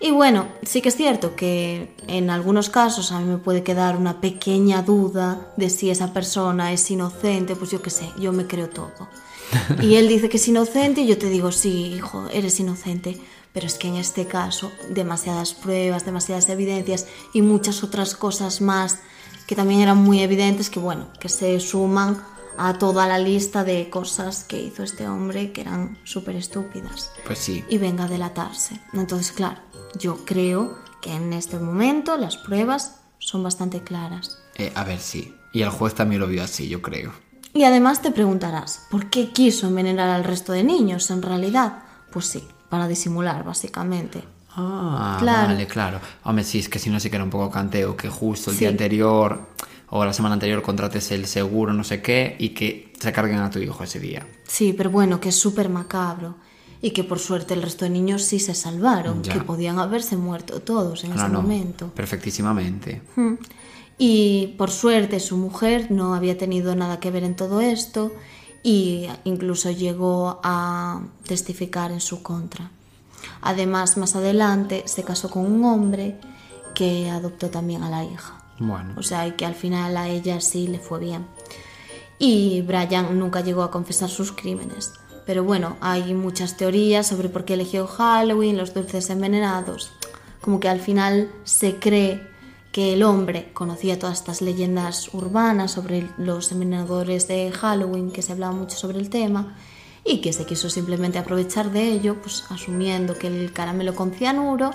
Y 0.00 0.10
bueno, 0.12 0.46
sí 0.62 0.80
que 0.80 0.90
es 0.90 0.96
cierto 0.96 1.34
que 1.34 1.94
en 2.06 2.30
algunos 2.30 2.70
casos 2.70 3.10
a 3.12 3.18
mí 3.18 3.26
me 3.26 3.38
puede 3.38 3.62
quedar 3.64 3.96
una 3.96 4.20
pequeña 4.20 4.82
duda 4.82 5.52
de 5.56 5.70
si 5.70 5.90
esa 5.90 6.12
persona 6.12 6.72
es 6.72 6.88
inocente, 6.90 7.56
pues 7.56 7.70
yo 7.72 7.82
qué 7.82 7.90
sé, 7.90 8.08
yo 8.18 8.32
me 8.32 8.46
creo 8.46 8.68
todo. 8.68 9.08
Y 9.82 9.96
él 9.96 10.08
dice 10.08 10.28
que 10.28 10.36
es 10.36 10.46
inocente 10.48 11.00
y 11.00 11.06
yo 11.06 11.18
te 11.18 11.28
digo, 11.28 11.50
sí, 11.52 11.94
hijo, 11.94 12.28
eres 12.32 12.60
inocente. 12.60 13.18
Pero 13.52 13.66
es 13.66 13.74
que 13.74 13.88
en 13.88 13.96
este 13.96 14.26
caso, 14.26 14.70
demasiadas 14.90 15.54
pruebas, 15.54 16.04
demasiadas 16.04 16.48
evidencias 16.48 17.06
y 17.32 17.42
muchas 17.42 17.82
otras 17.82 18.14
cosas 18.14 18.60
más 18.60 18.98
que 19.46 19.56
también 19.56 19.80
eran 19.80 19.98
muy 19.98 20.20
evidentes 20.20 20.68
que, 20.70 20.78
bueno, 20.78 21.08
que 21.18 21.28
se 21.28 21.58
suman 21.60 22.22
a 22.58 22.76
toda 22.76 23.06
la 23.06 23.18
lista 23.18 23.64
de 23.64 23.88
cosas 23.88 24.44
que 24.44 24.60
hizo 24.60 24.82
este 24.82 25.08
hombre 25.08 25.52
que 25.52 25.60
eran 25.62 25.96
súper 26.04 26.36
estúpidas 26.36 27.10
Pues 27.24 27.38
sí. 27.38 27.64
y 27.68 27.78
venga 27.78 28.04
a 28.04 28.08
delatarse. 28.08 28.80
Entonces, 28.92 29.32
claro, 29.32 29.60
yo 29.98 30.24
creo 30.24 30.76
que 31.00 31.14
en 31.14 31.32
este 31.32 31.58
momento 31.58 32.16
las 32.16 32.36
pruebas 32.36 32.96
son 33.18 33.42
bastante 33.42 33.82
claras. 33.82 34.38
Eh, 34.56 34.72
a 34.74 34.84
ver, 34.84 34.98
sí. 35.00 35.34
Y 35.52 35.62
el 35.62 35.70
juez 35.70 35.94
también 35.94 36.20
lo 36.20 36.26
vio 36.26 36.42
así, 36.42 36.68
yo 36.68 36.82
creo. 36.82 37.12
Y 37.54 37.64
además 37.64 38.02
te 38.02 38.10
preguntarás, 38.10 38.82
¿por 38.90 39.08
qué 39.08 39.30
quiso 39.32 39.68
envenenar 39.68 40.10
al 40.10 40.24
resto 40.24 40.52
de 40.52 40.64
niños 40.64 41.10
en 41.10 41.22
realidad? 41.22 41.84
Pues 42.12 42.26
sí, 42.26 42.46
para 42.68 42.86
disimular, 42.88 43.44
básicamente. 43.44 44.22
Ah, 44.56 45.16
Claro. 45.20 45.48
vale, 45.48 45.66
claro. 45.66 46.00
Hombre, 46.24 46.44
sí, 46.44 46.58
es 46.58 46.68
que 46.68 46.78
si 46.78 46.90
no 46.90 46.98
sí 47.00 47.10
que 47.10 47.16
era 47.16 47.24
un 47.24 47.30
poco 47.30 47.50
canteo 47.50 47.96
que 47.96 48.08
justo 48.08 48.50
el 48.50 48.56
Sí. 48.56 48.60
día 48.60 48.70
anterior 48.70 49.40
o 49.90 50.04
la 50.04 50.12
semana 50.12 50.34
anterior 50.34 50.62
contrates 50.62 51.10
el 51.12 51.26
seguro, 51.26 51.72
no 51.72 51.84
sé 51.84 52.02
qué, 52.02 52.36
y 52.38 52.50
que 52.50 52.92
se 52.98 53.12
carguen 53.12 53.38
a 53.38 53.50
tu 53.50 53.58
hijo 53.58 53.82
ese 53.84 54.00
día. 54.00 54.26
Sí, 54.46 54.74
pero 54.76 54.90
bueno, 54.90 55.20
que 55.20 55.28
es 55.30 55.36
súper 55.38 55.68
macabro. 55.68 56.34
Y 56.80 56.90
que 56.92 57.02
por 57.02 57.18
suerte 57.18 57.54
el 57.54 57.62
resto 57.62 57.84
de 57.84 57.90
niños 57.90 58.22
sí 58.22 58.38
se 58.38 58.54
salvaron, 58.54 59.22
Ya. 59.24 59.32
que 59.32 59.40
podían 59.40 59.78
haberse 59.80 60.16
muerto 60.16 60.60
todos 60.60 61.02
en 61.04 61.10
No, 61.10 61.16
ese 61.16 61.28
no, 61.28 61.42
momento. 61.42 61.88
Perfectísimamente. 61.94 63.02
Mm. 63.16 63.34
Y 63.98 64.54
por 64.58 64.70
suerte 64.70 65.18
su 65.18 65.36
mujer 65.36 65.90
no 65.90 66.14
había 66.14 66.38
tenido 66.38 66.76
nada 66.76 67.00
que 67.00 67.10
ver 67.10 67.24
en 67.24 67.34
todo 67.34 67.60
esto 67.60 68.12
y 68.62 69.08
incluso 69.24 69.70
llegó 69.70 70.40
a 70.42 71.02
testificar 71.26 71.90
en 71.92 72.00
su 72.00 72.22
contra. 72.22 72.70
Además, 73.40 73.96
más 73.96 74.16
adelante 74.16 74.82
se 74.86 75.04
casó 75.04 75.30
con 75.30 75.44
un 75.46 75.64
hombre 75.64 76.18
que 76.74 77.10
adoptó 77.10 77.50
también 77.50 77.82
a 77.82 77.90
la 77.90 78.04
hija. 78.04 78.34
Bueno, 78.58 78.94
O 78.96 79.02
sea, 79.02 79.36
que 79.36 79.46
al 79.46 79.54
final 79.54 79.96
a 79.96 80.08
ella 80.08 80.40
sí 80.40 80.66
le 80.66 80.78
fue 80.78 80.98
bien. 80.98 81.26
Y 82.18 82.62
Brian 82.62 83.18
nunca 83.18 83.40
llegó 83.40 83.62
a 83.62 83.70
confesar 83.70 84.08
sus 84.08 84.32
crímenes, 84.32 84.92
Pero 85.24 85.44
bueno, 85.44 85.76
hay 85.80 86.14
muchas 86.14 86.56
teorías 86.56 87.06
sobre 87.06 87.28
por 87.28 87.44
qué 87.44 87.54
eligió 87.54 87.86
Halloween, 87.86 88.56
los 88.56 88.72
dulces 88.72 89.10
envenenados. 89.10 89.92
Como 90.40 90.58
que 90.58 90.70
al 90.70 90.80
final 90.80 91.30
se 91.44 91.76
cree 91.76 92.26
que 92.72 92.92
el 92.94 93.02
hombre 93.02 93.50
conocía 93.54 93.98
todas 93.98 94.18
estas 94.18 94.42
leyendas 94.42 95.12
urbanas 95.14 95.72
sobre 95.72 96.06
los 96.18 96.52
envenenadores 96.52 97.26
de 97.28 97.50
Halloween, 97.50 98.10
que 98.10 98.22
se 98.22 98.32
hablaba 98.32 98.52
mucho 98.52 98.76
sobre 98.76 98.98
el 98.98 99.08
tema, 99.10 99.56
y 100.04 100.20
que 100.20 100.32
se 100.32 100.46
quiso 100.46 100.70
simplemente 100.70 101.18
aprovechar 101.18 101.70
de 101.70 101.88
ello, 101.92 102.16
pues 102.22 102.44
asumiendo 102.50 103.16
que 103.18 103.26
el 103.26 103.52
caramelo 103.52 103.94
con 103.94 104.12
cianuro 104.12 104.70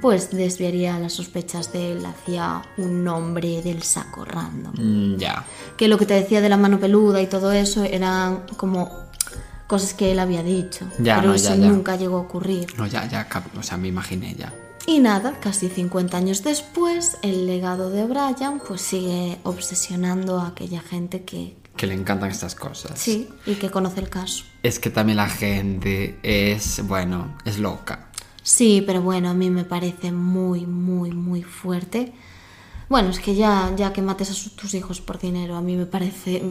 pues 0.00 0.30
desviaría 0.30 0.98
las 1.00 1.14
sospechas 1.14 1.72
de 1.72 1.92
él 1.92 2.06
hacia 2.06 2.62
un 2.76 3.02
nombre 3.02 3.60
del 3.62 3.82
saco 3.82 4.24
random. 4.24 4.72
Mm, 4.76 5.16
ya. 5.18 5.44
Que 5.76 5.88
lo 5.88 5.98
que 5.98 6.06
te 6.06 6.14
decía 6.14 6.40
de 6.40 6.48
la 6.48 6.56
mano 6.56 6.78
peluda 6.78 7.20
y 7.20 7.26
todo 7.26 7.50
eso 7.50 7.82
eran 7.82 8.44
como 8.56 8.88
cosas 9.66 9.94
que 9.94 10.12
él 10.12 10.20
había 10.20 10.42
dicho, 10.42 10.86
Ya, 11.00 11.16
pero 11.16 11.30
no, 11.30 11.36
ya, 11.36 11.52
eso 11.52 11.60
ya. 11.60 11.68
nunca 11.68 11.96
llegó 11.96 12.18
a 12.18 12.20
ocurrir. 12.20 12.68
No, 12.78 12.86
ya, 12.86 13.06
ya, 13.08 13.26
o 13.58 13.62
sea, 13.62 13.76
me 13.76 13.88
imaginé 13.88 14.34
ya. 14.36 14.52
Y 14.88 15.00
nada, 15.00 15.38
casi 15.38 15.68
50 15.68 16.16
años 16.16 16.42
después, 16.42 17.18
el 17.20 17.46
legado 17.46 17.90
de 17.90 18.06
Brian 18.06 18.58
pues 18.66 18.80
sigue 18.80 19.38
obsesionando 19.42 20.38
a 20.40 20.46
aquella 20.48 20.80
gente 20.80 21.24
que 21.24 21.56
Que 21.76 21.86
le 21.86 21.92
encantan 21.92 22.30
estas 22.30 22.54
cosas. 22.54 22.98
sí 22.98 23.28
y 23.44 23.56
que 23.56 23.70
conoce 23.70 24.00
el 24.00 24.08
caso. 24.08 24.44
Es 24.62 24.78
que 24.78 24.88
también 24.88 25.18
la 25.18 25.28
gente 25.28 26.18
es, 26.22 26.80
bueno, 26.88 27.36
es 27.44 27.58
loca. 27.58 28.08
Sí, 28.42 28.82
pero 28.86 29.02
bueno, 29.02 29.28
a 29.28 29.34
mí 29.34 29.50
me 29.50 29.64
parece 29.64 30.10
muy, 30.10 30.64
muy, 30.64 31.10
muy 31.10 31.42
fuerte. 31.42 32.14
Bueno, 32.88 33.10
es 33.10 33.20
que 33.20 33.34
ya, 33.34 33.70
ya 33.76 33.92
que 33.92 34.00
mates 34.00 34.30
a 34.30 34.56
tus 34.56 34.72
hijos 34.72 35.02
por 35.02 35.18
dinero, 35.18 35.54
a 35.56 35.60
mí 35.60 35.76
me 35.76 35.84
parece 35.84 36.42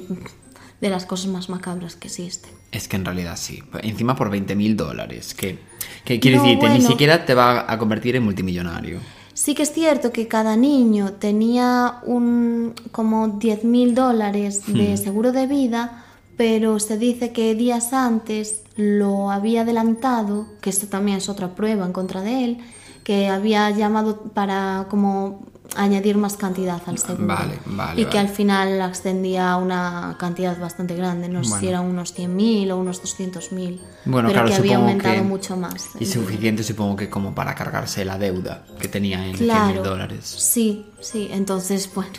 de 0.82 0.90
las 0.90 1.06
cosas 1.06 1.28
más 1.28 1.50
macabras 1.50 1.96
que 1.96 2.08
existen. 2.08 2.52
Es 2.72 2.88
que 2.88 2.96
en 2.98 3.06
realidad 3.06 3.36
sí. 3.38 3.64
Encima 3.82 4.16
por 4.16 4.30
20 4.30 4.56
mil 4.56 4.76
dólares. 4.78 5.34
Que, 5.34 5.58
que 6.06 6.20
quiere 6.20 6.38
No, 6.38 6.44
decirte, 6.44 6.66
ni 6.70 6.76
bueno. 6.76 6.88
siquiera 6.90 7.26
te 7.26 7.34
va 7.34 7.72
a 7.72 7.78
convertir 7.78 8.16
en 8.16 8.24
multimillonario. 8.24 9.00
Sí 9.34 9.54
que 9.56 9.64
es 9.64 9.72
cierto 9.72 10.12
que 10.12 10.28
cada 10.28 10.56
niño 10.56 11.14
tenía 11.14 12.00
un 12.06 12.74
como 12.92 13.28
10 13.28 13.64
mil 13.66 13.94
dólares 13.96 14.64
de 14.68 14.98
seguro 14.98 15.32
de 15.32 15.46
vida, 15.48 16.04
pero 16.38 16.80
se 16.80 16.98
dice 16.98 17.32
que 17.32 17.54
días 17.56 17.94
antes 17.94 18.64
lo 18.76 19.32
había 19.32 19.62
adelantado, 19.62 20.48
que 20.62 20.70
esto 20.72 20.88
también 20.88 21.18
es 21.20 21.30
otra 21.30 21.56
prueba 21.56 21.86
en 21.86 21.94
contra 21.94 22.22
de 22.22 22.46
él, 22.46 22.58
que 23.04 23.28
había 23.28 23.70
llamado 23.72 24.22
para 24.34 24.88
como 24.90 25.46
añadir 25.76 26.18
más 26.18 26.38
cantidad 26.38 26.82
al 26.86 26.98
seguro. 26.98 27.28
Vale, 27.28 27.60
vale, 27.66 28.02
Y 28.02 28.06
que 28.06 28.18
vale. 28.18 28.20
al 28.20 28.30
final 28.30 28.82
ascendía 28.82 29.52
a 29.52 29.58
una 29.58 30.16
cantidad 30.20 30.58
bastante 30.60 30.96
grande, 30.96 31.30
no 31.30 31.44
sé 31.44 31.60
si 31.60 31.68
eran 31.68 31.86
unos 31.86 32.14
100.000 32.18 32.72
o 32.72 32.78
unos 32.78 33.02
200.000, 33.04 33.80
Bueno, 34.06 34.30
pero 34.30 34.42
claro, 34.42 34.48
que 34.50 34.56
había 34.56 34.78
aumentado 34.78 35.16
que- 35.16 35.22
mucho 35.22 35.58
más. 35.58 35.90
Y 36.00 36.06
suficiente 36.06 36.64
supongo 36.64 36.96
que 36.96 37.10
como 37.10 37.36
para 37.36 37.54
cargarse 37.56 38.06
la 38.06 38.18
deuda 38.18 38.66
que 38.80 38.88
tenía 38.88 39.26
en 39.28 39.36
100 39.36 39.50
Claro. 39.50 39.74
mil 39.74 39.84
dólares. 39.84 40.26
Sí, 40.26 40.86
sí, 41.02 41.28
entonces, 41.32 41.90
bueno, 41.96 42.12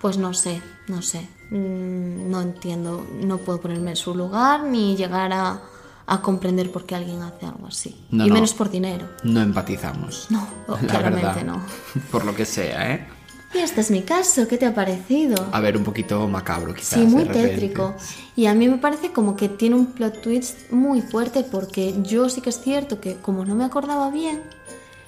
pues 0.00 0.18
no 0.18 0.34
sé, 0.34 0.60
no 0.88 1.00
sé. 1.02 1.28
Mm, 1.50 2.30
No 2.30 2.40
entiendo, 2.40 3.06
no 3.22 3.38
puedo 3.38 3.60
ponerme 3.60 3.90
en 3.90 3.96
su 3.96 4.14
lugar 4.14 4.64
ni 4.64 4.96
llegar 4.96 5.32
a, 5.32 5.62
a 6.06 6.20
comprender 6.20 6.70
por 6.70 6.84
qué 6.86 6.94
alguien 6.94 7.22
hace 7.22 7.46
algo 7.46 7.66
así. 7.66 7.96
No, 8.10 8.24
y 8.26 8.28
no. 8.28 8.34
menos 8.34 8.54
por 8.54 8.70
dinero. 8.70 9.08
No 9.22 9.40
empatizamos. 9.40 10.26
No, 10.30 10.46
La 10.68 10.78
claramente 10.78 11.26
verdad. 11.26 11.44
no. 11.44 11.62
Por 12.10 12.24
lo 12.24 12.34
que 12.34 12.44
sea, 12.44 12.94
¿eh? 12.94 13.08
Y 13.54 13.58
este 13.58 13.80
es 13.82 13.90
mi 13.92 14.02
caso, 14.02 14.48
¿qué 14.48 14.58
te 14.58 14.66
ha 14.66 14.74
parecido? 14.74 15.36
A 15.52 15.60
ver, 15.60 15.76
un 15.76 15.84
poquito 15.84 16.26
macabro 16.26 16.74
quizás. 16.74 16.98
Sí, 16.98 17.06
muy 17.06 17.24
tétrico. 17.24 17.94
Y 18.34 18.46
a 18.46 18.54
mí 18.54 18.68
me 18.68 18.78
parece 18.78 19.12
como 19.12 19.36
que 19.36 19.48
tiene 19.48 19.76
un 19.76 19.86
plot 19.92 20.20
twist 20.22 20.72
muy 20.72 21.00
fuerte 21.02 21.44
porque 21.44 21.94
yo 22.02 22.28
sí 22.28 22.40
que 22.40 22.50
es 22.50 22.60
cierto 22.60 23.00
que 23.00 23.14
como 23.14 23.44
no 23.44 23.54
me 23.54 23.64
acordaba 23.64 24.10
bien, 24.10 24.42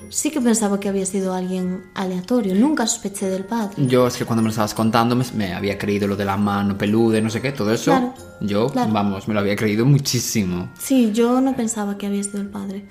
sí 0.09 0.31
que 0.31 0.41
pensaba 0.41 0.81
que 0.81 0.89
había 0.89 1.07
sido 1.07 1.35
alguien 1.35 1.85
aleatorio. 1.95 2.55
Nunca 2.55 2.87
sospeché 2.87 3.29
del 3.29 3.45
padre. 3.45 3.75
Yo 3.87 4.07
es 4.07 4.17
que 4.17 4.25
cuando 4.25 4.43
me 4.43 4.47
lo 4.47 4.51
estabas 4.51 4.75
contando 4.75 5.17
me, 5.17 5.25
me 5.35 5.55
había 5.55 5.79
creído 5.79 6.09
lo 6.09 6.17
de 6.17 6.25
la 6.25 6.37
mano 6.37 6.77
peluda 6.77 7.21
no 7.21 7.31
sé 7.31 7.41
qué, 7.41 7.53
todo 7.53 7.73
eso. 7.73 7.91
Claro, 7.91 8.15
yo, 8.41 8.69
claro. 8.69 8.93
vamos, 8.93 9.29
me 9.29 9.35
lo 9.35 9.41
había 9.41 9.57
creído 9.57 9.85
muchísimo. 9.87 10.71
Sí, 10.79 11.13
yo 11.13 11.41
no 11.41 11.57
pensaba 11.57 11.99
que 11.99 12.07
había 12.07 12.23
sido 12.23 12.41
el 12.41 12.49
padre. 12.49 12.85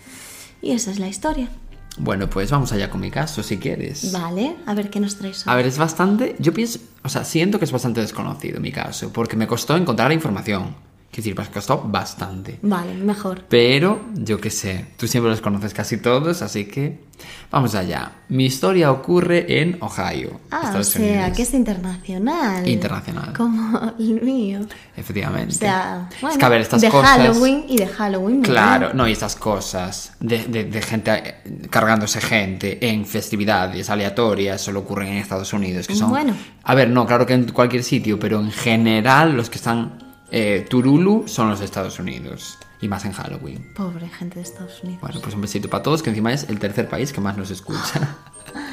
Y 0.62 0.72
esa 0.72 0.92
es 0.92 1.00
la 1.00 1.08
historia. 1.08 1.50
Bueno, 1.98 2.30
pues 2.30 2.52
vamos 2.52 2.72
allá 2.74 2.90
con 2.90 3.00
mi 3.00 3.10
caso, 3.10 3.42
si 3.42 3.58
quieres. 3.58 4.12
Vale, 4.12 4.58
a 4.66 4.74
ver 4.74 4.90
qué 4.90 5.00
nos 5.00 5.16
traes 5.16 5.48
hoy. 5.48 5.54
A 5.54 5.56
ver, 5.56 5.66
es 5.66 5.78
bastante. 5.78 6.36
Yo 6.40 6.54
pienso. 6.54 6.80
O 7.04 7.10
sea, 7.10 7.24
siento 7.24 7.58
que 7.58 7.66
es 7.66 7.72
bastante 7.72 8.02
desconocido 8.02 8.60
mi 8.60 8.72
caso, 8.72 9.14
porque 9.14 9.38
me 9.38 9.48
costó 9.48 9.78
encontrar 9.78 10.10
la 10.10 10.16
información. 10.16 10.76
Quiero 11.16 11.30
decir, 11.38 11.40
me 11.40 11.46
costó 11.54 11.82
bastante. 11.82 12.60
Vale, 12.62 12.94
mejor. 12.96 13.46
Pero, 13.48 14.02
yo 14.16 14.38
qué 14.42 14.50
sé, 14.50 14.86
tú 14.98 15.08
siempre 15.08 15.32
los 15.32 15.40
conoces 15.40 15.74
casi 15.74 15.96
todos, 15.96 16.42
así 16.42 16.66
que 16.66 17.06
vamos 17.50 17.74
allá. 17.74 18.12
Mi 18.28 18.44
historia 18.48 18.92
ocurre 18.92 19.62
en 19.62 19.78
Ohio, 19.80 20.42
Ah, 20.52 20.60
o 20.60 20.66
Estados 20.66 20.88
sea, 20.90 21.02
Unidos. 21.22 21.38
que 21.38 21.44
es 21.44 21.54
internacional. 21.54 22.68
Internacional. 22.68 23.32
Como 23.34 23.94
el 23.98 24.22
mío. 24.24 24.60
Efectivamente. 24.98 25.56
O 25.56 25.58
sea, 25.58 26.10
bueno, 26.20 26.34
es 26.34 26.38
que 26.38 26.46
a 26.46 26.50
ver, 26.50 26.60
estas 26.60 26.82
de 26.82 26.90
cosas. 26.90 27.12
Halloween 27.12 27.64
y 27.70 27.78
de 27.78 27.88
Halloween. 27.88 28.42
Claro, 28.42 28.94
no, 28.94 29.08
y 29.08 29.14
estas 29.14 29.38
cosas 29.38 30.18
de, 30.20 30.44
de- 30.46 30.66
de 30.66 30.82
gente 30.82 31.12
eh, 31.14 31.36
cargándose 31.70 32.20
gente 32.20 32.90
en 32.90 33.06
festividades 33.06 33.90
aleatorias 33.90 34.60
solo 34.60 34.82
ocurren 34.82 35.08
en 35.14 35.18
Estados 35.20 35.54
Unidos, 35.54 35.88
que 35.88 35.96
son... 35.96 36.10
Bueno. 36.10 36.34
A 36.64 36.76
ver, 36.76 36.90
no, 36.90 37.06
claro 37.08 37.26
que 37.26 37.36
en 37.36 37.46
cualquier 37.54 37.84
sitio, 37.86 38.20
pero 38.20 38.42
en 38.42 38.52
general 38.52 39.38
los 39.38 39.50
que 39.50 39.56
están 39.58 40.04
eh, 40.38 40.66
Turulu 40.68 41.30
son 41.30 41.50
los 41.50 41.62
Estados 41.62 41.98
Unidos, 41.98 42.58
y 42.82 42.90
más 42.90 43.06
en 43.06 43.14
Halloween. 43.14 43.72
Pobre 43.74 44.10
gente 44.10 44.36
de 44.36 44.42
Estados 44.42 44.84
Unidos. 44.84 45.00
Bueno, 45.00 45.22
pues 45.22 45.34
un 45.34 45.40
besito 45.40 45.70
para 45.70 45.82
todos, 45.82 46.04
que 46.04 46.10
encima 46.10 46.34
es 46.34 46.50
el 46.50 46.60
tercer 46.60 46.90
país 46.90 47.14
que 47.14 47.22
más 47.22 47.38
nos 47.38 47.52
escucha. 47.52 48.18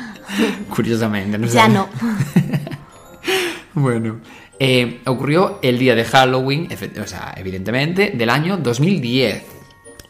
Curiosamente, 0.75 1.39
no 1.39 1.47
ya 1.47 1.69
no. 1.69 1.89
Bueno, 3.75 4.21
eh, 4.59 5.01
ocurrió 5.07 5.61
el 5.63 5.79
día 5.79 5.95
de 5.95 6.05
Halloween, 6.05 6.69
o 7.01 7.07
sea, 7.07 7.33
evidentemente, 7.37 8.11
del 8.11 8.29
año 8.29 8.57
2010. 8.57 9.45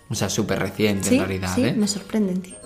O 0.08 0.14
sea, 0.14 0.30
súper 0.30 0.58
reciente 0.58 1.10
Sí, 1.10 1.16
en 1.16 1.20
realidad, 1.20 1.54
sí, 1.54 1.64
¿eh? 1.66 1.74
me 1.76 1.86
sorprende 1.86 2.32
en 2.32 2.40
ti. 2.40 2.56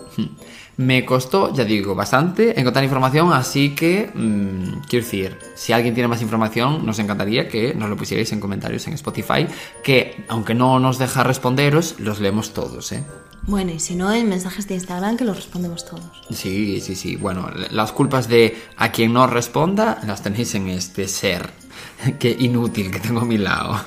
Me 0.79 1.07
costó, 1.07 1.55
ya 1.55 1.65
digo, 1.65 1.95
bastante 1.95 2.61
encontrar 2.61 2.85
información, 2.85 3.33
así 3.33 3.75
que, 3.75 4.11
mm, 4.15 4.81
quiero 4.89 5.05
decir, 5.05 5.39
si 5.55 5.73
alguien 5.73 5.95
tiene 5.95 6.07
más 6.07 6.21
información, 6.21 6.85
nos 6.85 6.99
encantaría 6.99 7.49
que 7.49 7.75
nos 7.75 7.89
lo 7.89 7.97
pusierais 7.97 8.31
en 8.33 8.41
comentarios 8.41 8.87
en 8.87 8.93
Spotify, 8.93 9.47
que 9.83 10.25
aunque 10.29 10.55
no 10.55 10.79
nos 10.79 10.99
deja 10.99 11.25
responderos, 11.25 11.99
los 11.99 12.21
leemos 12.21 12.53
todos, 12.53 12.93
¿eh? 12.93 13.03
Bueno, 13.47 13.71
y 13.71 13.79
si 13.79 13.95
no, 13.95 14.13
en 14.13 14.29
mensajes 14.29 14.67
de 14.67 14.75
Instagram 14.75 15.17
que 15.17 15.25
los 15.25 15.37
respondemos 15.37 15.85
todos. 15.85 16.03
Sí, 16.31 16.81
sí, 16.81 16.97
sí. 16.97 17.15
Bueno, 17.15 17.49
las 17.71 17.93
culpas 17.93 18.29
de 18.29 18.61
a 18.77 18.91
quien 18.91 19.13
no 19.13 19.27
responda 19.29 20.01
las 20.05 20.23
tenéis 20.23 20.57
en 20.57 20.69
este 20.69 21.07
ser. 21.07 21.51
Qué 22.19 22.37
inútil 22.39 22.91
que 22.91 22.99
tengo 22.99 23.21
a 23.21 23.25
mi 23.25 23.39
lado. 23.39 23.81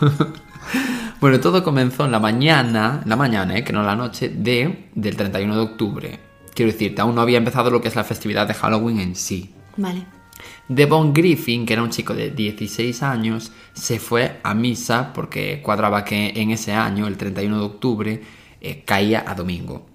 bueno, 1.20 1.42
todo 1.42 1.62
comenzó 1.62 2.06
en 2.06 2.14
la 2.14 2.20
mañana, 2.20 3.02
la 3.06 3.18
mañana, 3.18 3.58
¿eh? 3.58 3.64
que 3.66 3.74
no 3.74 3.82
en 3.82 3.88
la 3.88 3.98
noche, 3.98 4.30
de, 4.30 4.90
del 4.96 5.18
31 5.18 5.54
de 5.54 5.62
octubre. 5.62 6.29
Quiero 6.60 6.74
decirte, 6.74 7.00
aún 7.00 7.16
no 7.16 7.22
había 7.22 7.38
empezado 7.38 7.72
lo 7.72 7.80
que 7.80 7.88
es 7.88 7.96
la 7.96 8.04
festividad 8.04 8.46
de 8.46 8.54
Halloween 8.54 9.00
en 9.00 9.16
sí. 9.16 9.50
Vale. 9.78 10.04
Devon 10.68 11.14
Griffin, 11.14 11.66
que 11.66 11.72
era 11.72 11.82
un 11.82 11.90
chico 11.90 12.14
de 12.14 12.32
16 12.32 13.02
años, 13.02 13.54
se 13.72 13.98
fue 13.98 14.42
a 14.44 14.54
misa 14.54 15.14
porque 15.14 15.62
cuadraba 15.62 16.04
que 16.04 16.34
en 16.36 16.52
ese 16.52 16.74
año, 16.74 17.08
el 17.08 17.16
31 17.16 17.60
de 17.60 17.64
octubre, 17.64 18.22
eh, 18.60 18.84
caía 18.86 19.24
a 19.26 19.36
domingo. 19.36 19.86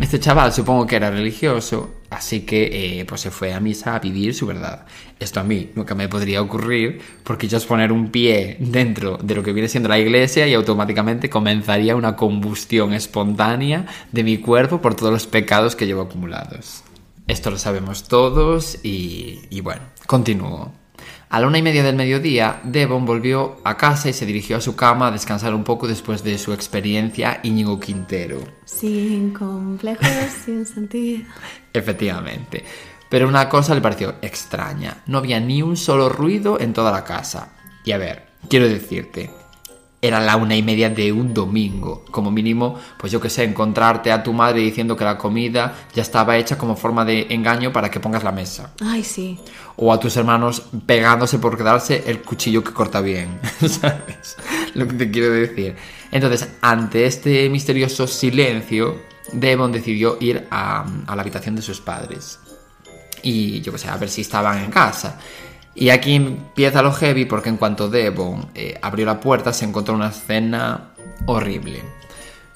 Este 0.00 0.18
chaval 0.18 0.52
supongo 0.52 0.86
que 0.86 0.96
era 0.96 1.10
religioso, 1.10 1.94
así 2.10 2.40
que 2.40 3.00
eh, 3.00 3.04
pues 3.04 3.20
se 3.20 3.30
fue 3.30 3.54
a 3.54 3.60
misa 3.60 3.94
a 3.94 4.00
vivir 4.00 4.34
su 4.34 4.44
verdad. 4.44 4.86
Esto 5.20 5.38
a 5.38 5.44
mí 5.44 5.70
nunca 5.76 5.94
me 5.94 6.08
podría 6.08 6.42
ocurrir 6.42 7.00
porque 7.22 7.46
yo 7.46 7.58
es 7.58 7.64
poner 7.64 7.92
un 7.92 8.10
pie 8.10 8.56
dentro 8.58 9.18
de 9.18 9.36
lo 9.36 9.44
que 9.44 9.52
viene 9.52 9.68
siendo 9.68 9.88
la 9.88 9.98
iglesia 9.98 10.48
y 10.48 10.54
automáticamente 10.54 11.30
comenzaría 11.30 11.94
una 11.94 12.16
combustión 12.16 12.92
espontánea 12.92 13.86
de 14.10 14.24
mi 14.24 14.38
cuerpo 14.38 14.80
por 14.80 14.96
todos 14.96 15.12
los 15.12 15.26
pecados 15.28 15.76
que 15.76 15.86
llevo 15.86 16.02
acumulados. 16.02 16.82
Esto 17.28 17.52
lo 17.52 17.58
sabemos 17.58 18.08
todos 18.08 18.80
y, 18.82 19.42
y 19.48 19.60
bueno, 19.60 19.82
continúo. 20.06 20.83
A 21.34 21.40
la 21.40 21.48
una 21.48 21.58
y 21.58 21.62
media 21.62 21.82
del 21.82 21.96
mediodía, 21.96 22.60
Devon 22.62 23.04
volvió 23.04 23.56
a 23.64 23.76
casa 23.76 24.08
y 24.08 24.12
se 24.12 24.24
dirigió 24.24 24.56
a 24.56 24.60
su 24.60 24.76
cama 24.76 25.08
a 25.08 25.10
descansar 25.10 25.52
un 25.52 25.64
poco 25.64 25.88
después 25.88 26.22
de 26.22 26.38
su 26.38 26.52
experiencia 26.52 27.40
Íñigo 27.42 27.80
Quintero. 27.80 28.38
Sin 28.64 29.32
complejos, 29.32 30.06
sin 30.44 30.64
sentido. 30.64 31.24
Efectivamente. 31.72 32.64
Pero 33.08 33.26
una 33.26 33.48
cosa 33.48 33.74
le 33.74 33.80
pareció 33.80 34.14
extraña. 34.22 35.02
No 35.06 35.18
había 35.18 35.40
ni 35.40 35.60
un 35.60 35.76
solo 35.76 36.08
ruido 36.08 36.60
en 36.60 36.72
toda 36.72 36.92
la 36.92 37.02
casa. 37.02 37.56
Y 37.84 37.90
a 37.90 37.98
ver, 37.98 38.28
quiero 38.48 38.68
decirte, 38.68 39.28
era 40.06 40.20
la 40.20 40.36
una 40.36 40.54
y 40.54 40.62
media 40.62 40.90
de 40.90 41.10
un 41.12 41.32
domingo. 41.32 42.04
Como 42.10 42.30
mínimo, 42.30 42.78
pues 42.98 43.10
yo 43.10 43.22
que 43.22 43.30
sé, 43.30 43.42
encontrarte 43.42 44.12
a 44.12 44.22
tu 44.22 44.34
madre 44.34 44.60
diciendo 44.60 44.96
que 44.96 45.04
la 45.04 45.16
comida 45.16 45.74
ya 45.94 46.02
estaba 46.02 46.36
hecha 46.36 46.58
como 46.58 46.76
forma 46.76 47.06
de 47.06 47.26
engaño 47.30 47.72
para 47.72 47.90
que 47.90 48.00
pongas 48.00 48.22
la 48.22 48.30
mesa. 48.30 48.74
Ay, 48.82 49.02
sí. 49.02 49.38
O 49.76 49.92
a 49.92 49.98
tus 49.98 50.16
hermanos 50.16 50.62
pegándose 50.86 51.38
por 51.38 51.56
quedarse 51.56 52.04
el 52.06 52.22
cuchillo 52.22 52.62
que 52.62 52.72
corta 52.72 53.00
bien, 53.00 53.40
¿sabes? 53.60 54.36
lo 54.74 54.86
que 54.86 54.94
te 54.94 55.10
quiero 55.10 55.32
decir. 55.32 55.76
Entonces, 56.10 56.48
ante 56.60 57.06
este 57.06 57.48
misterioso 57.48 58.06
silencio, 58.06 59.00
Devon 59.32 59.72
decidió 59.72 60.16
ir 60.20 60.46
a, 60.50 60.84
la 61.06 61.20
habitación 61.20 61.56
de 61.56 61.62
sus 61.62 61.80
padres. 61.80 62.38
Y 63.22 63.60
yo 63.62 63.72
qué 63.72 63.78
sé, 63.78 63.88
a 63.88 63.96
ver 63.96 64.08
si 64.08 64.20
estaban 64.20 64.62
en 64.62 64.70
casa. 64.70 65.18
Y 65.74 65.88
aquí 65.88 66.14
empieza 66.14 66.82
lo 66.82 66.92
heavy 66.92 67.24
porque 67.24 67.48
en 67.48 67.56
cuanto 67.56 67.88
Devon 67.88 68.50
eh, 68.54 68.78
abrió 68.80 69.06
la 69.06 69.18
puerta 69.18 69.52
se 69.52 69.64
encontró 69.64 69.94
una 69.94 70.10
escena 70.10 70.92
horrible. 71.26 71.82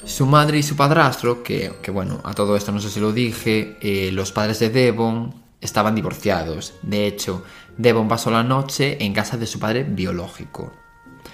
Su 0.04 0.26
madre 0.26 0.59
y 0.59 0.62
su 0.62 0.76
padrastro, 0.76 1.42
que, 1.42 1.72
que 1.83 1.90
bueno, 1.90 2.20
a 2.22 2.33
todo 2.33 2.57
esto 2.57 2.70
no 2.70 2.81
sé 2.81 2.90
si 2.90 3.00
lo 3.00 3.12
dije, 3.12 3.76
eh, 3.81 4.11
los 4.12 4.31
padres 4.31 4.61
de 4.61 4.70
Devon 4.70 5.35
estaban 5.61 5.94
divorciados. 5.94 6.75
De 6.83 7.07
hecho, 7.07 7.44
Devon 7.77 8.09
pasó 8.09 8.31
la 8.31 8.42
noche 8.42 9.03
en 9.05 9.12
casa 9.12 9.37
de 9.37 9.47
su 9.47 9.59
padre 9.59 9.85
biológico. 9.85 10.73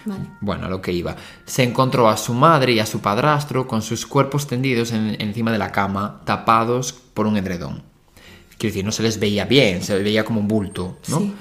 Vale. 0.06 0.24
Bueno, 0.40 0.66
a 0.66 0.68
lo 0.68 0.82
que 0.82 0.92
iba. 0.92 1.16
Se 1.46 1.62
encontró 1.62 2.08
a 2.08 2.16
su 2.16 2.34
madre 2.34 2.72
y 2.72 2.78
a 2.80 2.86
su 2.86 3.00
padrastro 3.00 3.66
con 3.66 3.80
sus 3.80 4.06
cuerpos 4.06 4.46
tendidos 4.46 4.92
en- 4.92 5.16
encima 5.20 5.50
de 5.52 5.58
la 5.58 5.72
cama, 5.72 6.20
tapados 6.24 6.92
por 6.92 7.26
un 7.26 7.36
edredón. 7.36 7.82
Quiero 8.58 8.72
decir, 8.72 8.84
no 8.84 8.92
se 8.92 9.02
les 9.02 9.18
veía 9.18 9.44
bien, 9.46 9.82
se 9.82 9.98
veía 10.02 10.24
como 10.24 10.40
un 10.40 10.48
bulto, 10.48 10.98
¿no? 11.08 11.18
Sí. 11.20 11.34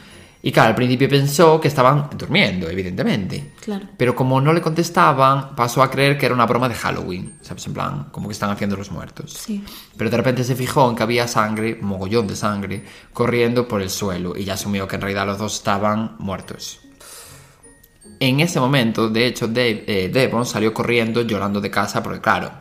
Y 0.46 0.52
claro, 0.52 0.70
al 0.70 0.76
principio 0.76 1.08
pensó 1.08 1.60
que 1.62 1.70
estaban 1.70 2.10
durmiendo, 2.18 2.70
evidentemente. 2.70 3.54
Claro. 3.62 3.88
Pero 3.96 4.14
como 4.14 4.42
no 4.42 4.52
le 4.52 4.62
contestaban, 4.62 5.56
pasó 5.56 5.82
a 5.82 5.90
creer 5.90 6.18
que 6.18 6.26
era 6.26 6.36
una 6.36 6.46
broma 6.46 6.68
de 6.68 6.76
Halloween, 6.76 7.38
¿sabes? 7.42 7.66
En 7.66 7.74
plan, 7.74 8.08
como 8.12 8.28
que 8.28 8.34
están 8.34 8.50
haciendo 8.50 8.76
los 8.76 8.92
muertos. 8.92 9.32
Sí. 9.32 9.64
Pero 9.96 10.10
de 10.10 10.18
repente 10.18 10.44
se 10.44 10.56
fijó 10.58 10.90
en 10.90 10.98
que 10.98 11.04
había 11.04 11.30
sangre, 11.30 11.78
mogollón 11.82 12.28
de 12.28 12.36
sangre, 12.36 12.84
corriendo 13.14 13.70
por 13.70 13.82
el 13.82 13.90
suelo 13.90 14.36
y 14.36 14.44
ya 14.44 14.56
asumió 14.56 14.86
que 14.86 14.96
en 14.98 15.02
realidad 15.04 15.26
los 15.26 15.38
dos 15.38 15.56
estaban 15.56 16.18
muertos. 16.20 16.82
En 18.20 18.42
ese 18.42 18.60
momento, 18.60 19.10
de 19.10 19.26
hecho, 19.28 19.48
Dave- 19.48 19.86
eh, 19.88 20.10
Devon 20.14 20.46
salió 20.46 20.74
corriendo 20.74 21.22
llorando 21.22 21.62
de 21.62 21.72
casa 21.72 22.04
porque, 22.04 22.20
claro, 22.22 22.52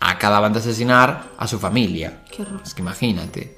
acababan 0.00 0.52
de 0.52 0.58
asesinar 0.58 1.30
a 1.38 1.46
su 1.46 1.58
familia. 1.58 2.22
Qué 2.34 2.42
horror. 2.42 2.62
Es 2.64 2.74
que 2.74 2.82
imagínate. 2.82 3.56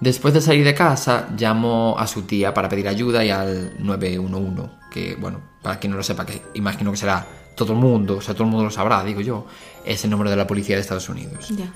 Después 0.00 0.32
de 0.32 0.40
salir 0.40 0.64
de 0.64 0.74
casa, 0.74 1.28
llamó 1.36 1.94
a 1.98 2.06
su 2.06 2.22
tía 2.22 2.54
para 2.54 2.68
pedir 2.68 2.88
ayuda 2.88 3.24
y 3.24 3.30
al 3.30 3.74
911, 3.78 4.62
que, 4.90 5.14
bueno, 5.16 5.40
para 5.62 5.78
quien 5.78 5.90
no 5.90 5.98
lo 5.98 6.02
sepa, 6.02 6.24
que 6.24 6.42
imagino 6.54 6.90
que 6.90 6.96
será 6.96 7.26
todo 7.54 7.74
el 7.74 7.78
mundo, 7.78 8.16
o 8.16 8.20
sea, 8.22 8.32
todo 8.32 8.44
el 8.44 8.50
mundo 8.50 8.64
lo 8.64 8.70
sabrá, 8.70 9.04
digo 9.04 9.20
yo, 9.20 9.46
es 9.84 10.02
el 10.04 10.10
número 10.10 10.30
de 10.30 10.36
la 10.36 10.46
policía 10.46 10.76
de 10.76 10.82
Estados 10.82 11.08
Unidos. 11.10 11.48
Ya. 11.50 11.70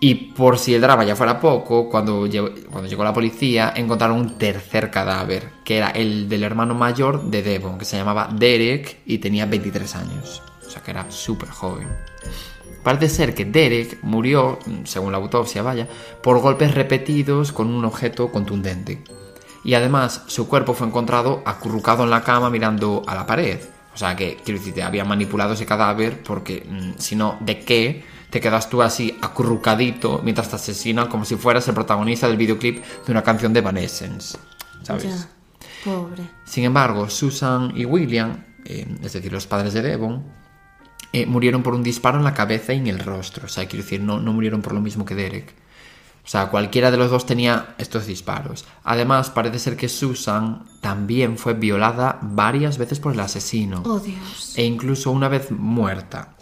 Y 0.00 0.14
por 0.14 0.58
si 0.58 0.74
el 0.74 0.80
drama 0.80 1.04
ya 1.04 1.16
fuera 1.16 1.40
poco, 1.40 1.88
cuando 1.88 2.26
llegó, 2.26 2.50
cuando 2.70 2.88
llegó 2.88 3.02
la 3.02 3.14
policía 3.14 3.72
encontraron 3.74 4.18
un 4.18 4.38
tercer 4.38 4.90
cadáver, 4.90 5.50
que 5.64 5.78
era 5.78 5.90
el 5.90 6.28
del 6.28 6.42
hermano 6.42 6.74
mayor 6.74 7.24
de 7.30 7.42
Devon, 7.42 7.78
que 7.78 7.86
se 7.86 7.96
llamaba 7.96 8.28
Derek 8.32 9.00
y 9.06 9.18
tenía 9.18 9.46
23 9.46 9.96
años. 9.96 10.42
O 10.66 10.70
sea 10.70 10.82
que 10.82 10.90
era 10.90 11.10
súper 11.10 11.48
joven. 11.48 11.88
Parece 12.86 13.08
ser 13.08 13.34
que 13.34 13.44
Derek 13.44 13.98
murió, 14.02 14.60
según 14.84 15.10
la 15.10 15.18
autopsia, 15.18 15.60
vaya, 15.60 15.88
por 16.22 16.38
golpes 16.38 16.72
repetidos 16.72 17.50
con 17.50 17.66
un 17.66 17.84
objeto 17.84 18.30
contundente. 18.30 19.02
Y 19.64 19.74
además 19.74 20.22
su 20.28 20.46
cuerpo 20.46 20.72
fue 20.72 20.86
encontrado 20.86 21.42
acurrucado 21.44 22.04
en 22.04 22.10
la 22.10 22.22
cama 22.22 22.48
mirando 22.48 23.02
a 23.08 23.16
la 23.16 23.26
pared. 23.26 23.58
O 23.92 23.98
sea 23.98 24.14
que, 24.14 24.36
quiero 24.36 24.60
decirte, 24.60 24.84
habían 24.84 25.08
manipulado 25.08 25.54
ese 25.54 25.66
cadáver 25.66 26.22
porque 26.22 26.64
mm, 26.64 26.92
si 26.96 27.16
no, 27.16 27.36
¿de 27.40 27.58
qué 27.58 28.04
te 28.30 28.40
quedas 28.40 28.70
tú 28.70 28.80
así 28.82 29.18
acurrucadito 29.20 30.20
mientras 30.22 30.48
te 30.48 30.54
asesinan 30.54 31.08
como 31.08 31.24
si 31.24 31.34
fueras 31.34 31.66
el 31.66 31.74
protagonista 31.74 32.28
del 32.28 32.36
videoclip 32.36 32.84
de 33.04 33.10
una 33.10 33.24
canción 33.24 33.52
de 33.52 33.58
Evanescence? 33.58 34.38
¿Sabes? 34.84 35.06
Ya. 35.06 35.28
Pobre. 35.84 36.22
Sin 36.44 36.62
embargo, 36.62 37.10
Susan 37.10 37.72
y 37.74 37.84
William, 37.84 38.44
eh, 38.64 38.86
es 39.02 39.12
decir, 39.12 39.32
los 39.32 39.48
padres 39.48 39.74
de 39.74 39.82
Devon, 39.82 40.35
eh, 41.12 41.26
murieron 41.26 41.62
por 41.62 41.74
un 41.74 41.82
disparo 41.82 42.18
en 42.18 42.24
la 42.24 42.34
cabeza 42.34 42.72
y 42.74 42.78
en 42.78 42.86
el 42.86 42.98
rostro. 42.98 43.46
O 43.46 43.48
sea, 43.48 43.66
quiero 43.66 43.84
decir, 43.84 44.00
no, 44.00 44.20
no 44.20 44.32
murieron 44.32 44.62
por 44.62 44.74
lo 44.74 44.80
mismo 44.80 45.04
que 45.04 45.14
Derek. 45.14 45.54
O 46.24 46.28
sea, 46.28 46.48
cualquiera 46.48 46.90
de 46.90 46.96
los 46.96 47.10
dos 47.10 47.24
tenía 47.24 47.76
estos 47.78 48.06
disparos. 48.06 48.64
Además, 48.82 49.30
parece 49.30 49.60
ser 49.60 49.76
que 49.76 49.88
Susan 49.88 50.64
también 50.80 51.38
fue 51.38 51.54
violada 51.54 52.18
varias 52.20 52.78
veces 52.78 52.98
por 52.98 53.12
el 53.12 53.20
asesino. 53.20 53.82
Oh, 53.86 54.00
Dios. 54.00 54.54
E 54.56 54.64
incluso 54.64 55.12
una 55.12 55.28
vez 55.28 55.52
muerta. 55.52 56.34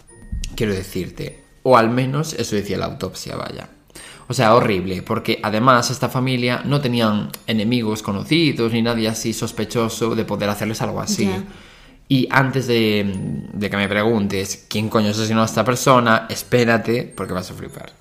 Quiero 0.55 0.73
decirte. 0.73 1.43
O 1.61 1.77
al 1.77 1.91
menos 1.91 2.33
eso 2.33 2.55
decía 2.55 2.79
la 2.79 2.85
autopsia, 2.85 3.35
vaya. 3.35 3.69
O 4.27 4.33
sea, 4.33 4.55
horrible, 4.55 5.03
porque 5.03 5.39
además 5.43 5.91
esta 5.91 6.09
familia 6.09 6.63
no 6.65 6.81
tenían 6.81 7.29
enemigos 7.45 8.01
conocidos 8.01 8.73
ni 8.73 8.81
nadie 8.81 9.07
así 9.07 9.33
sospechoso 9.33 10.15
de 10.15 10.25
poder 10.25 10.49
hacerles 10.49 10.81
algo 10.81 10.99
así. 10.99 11.29
Y 12.07 12.27
antes 12.29 12.67
de, 12.67 13.49
que 13.59 13.77
me 13.77 13.87
preguntes 13.87 14.65
quién 14.69 14.89
coño 14.89 15.09
asesinó 15.09 15.41
a 15.41 15.45
esta 15.45 15.63
persona, 15.63 16.27
espérate 16.29 17.11
porque 17.15 17.33
vas 17.33 17.49
a 17.49 17.53
flipar. 17.53 17.91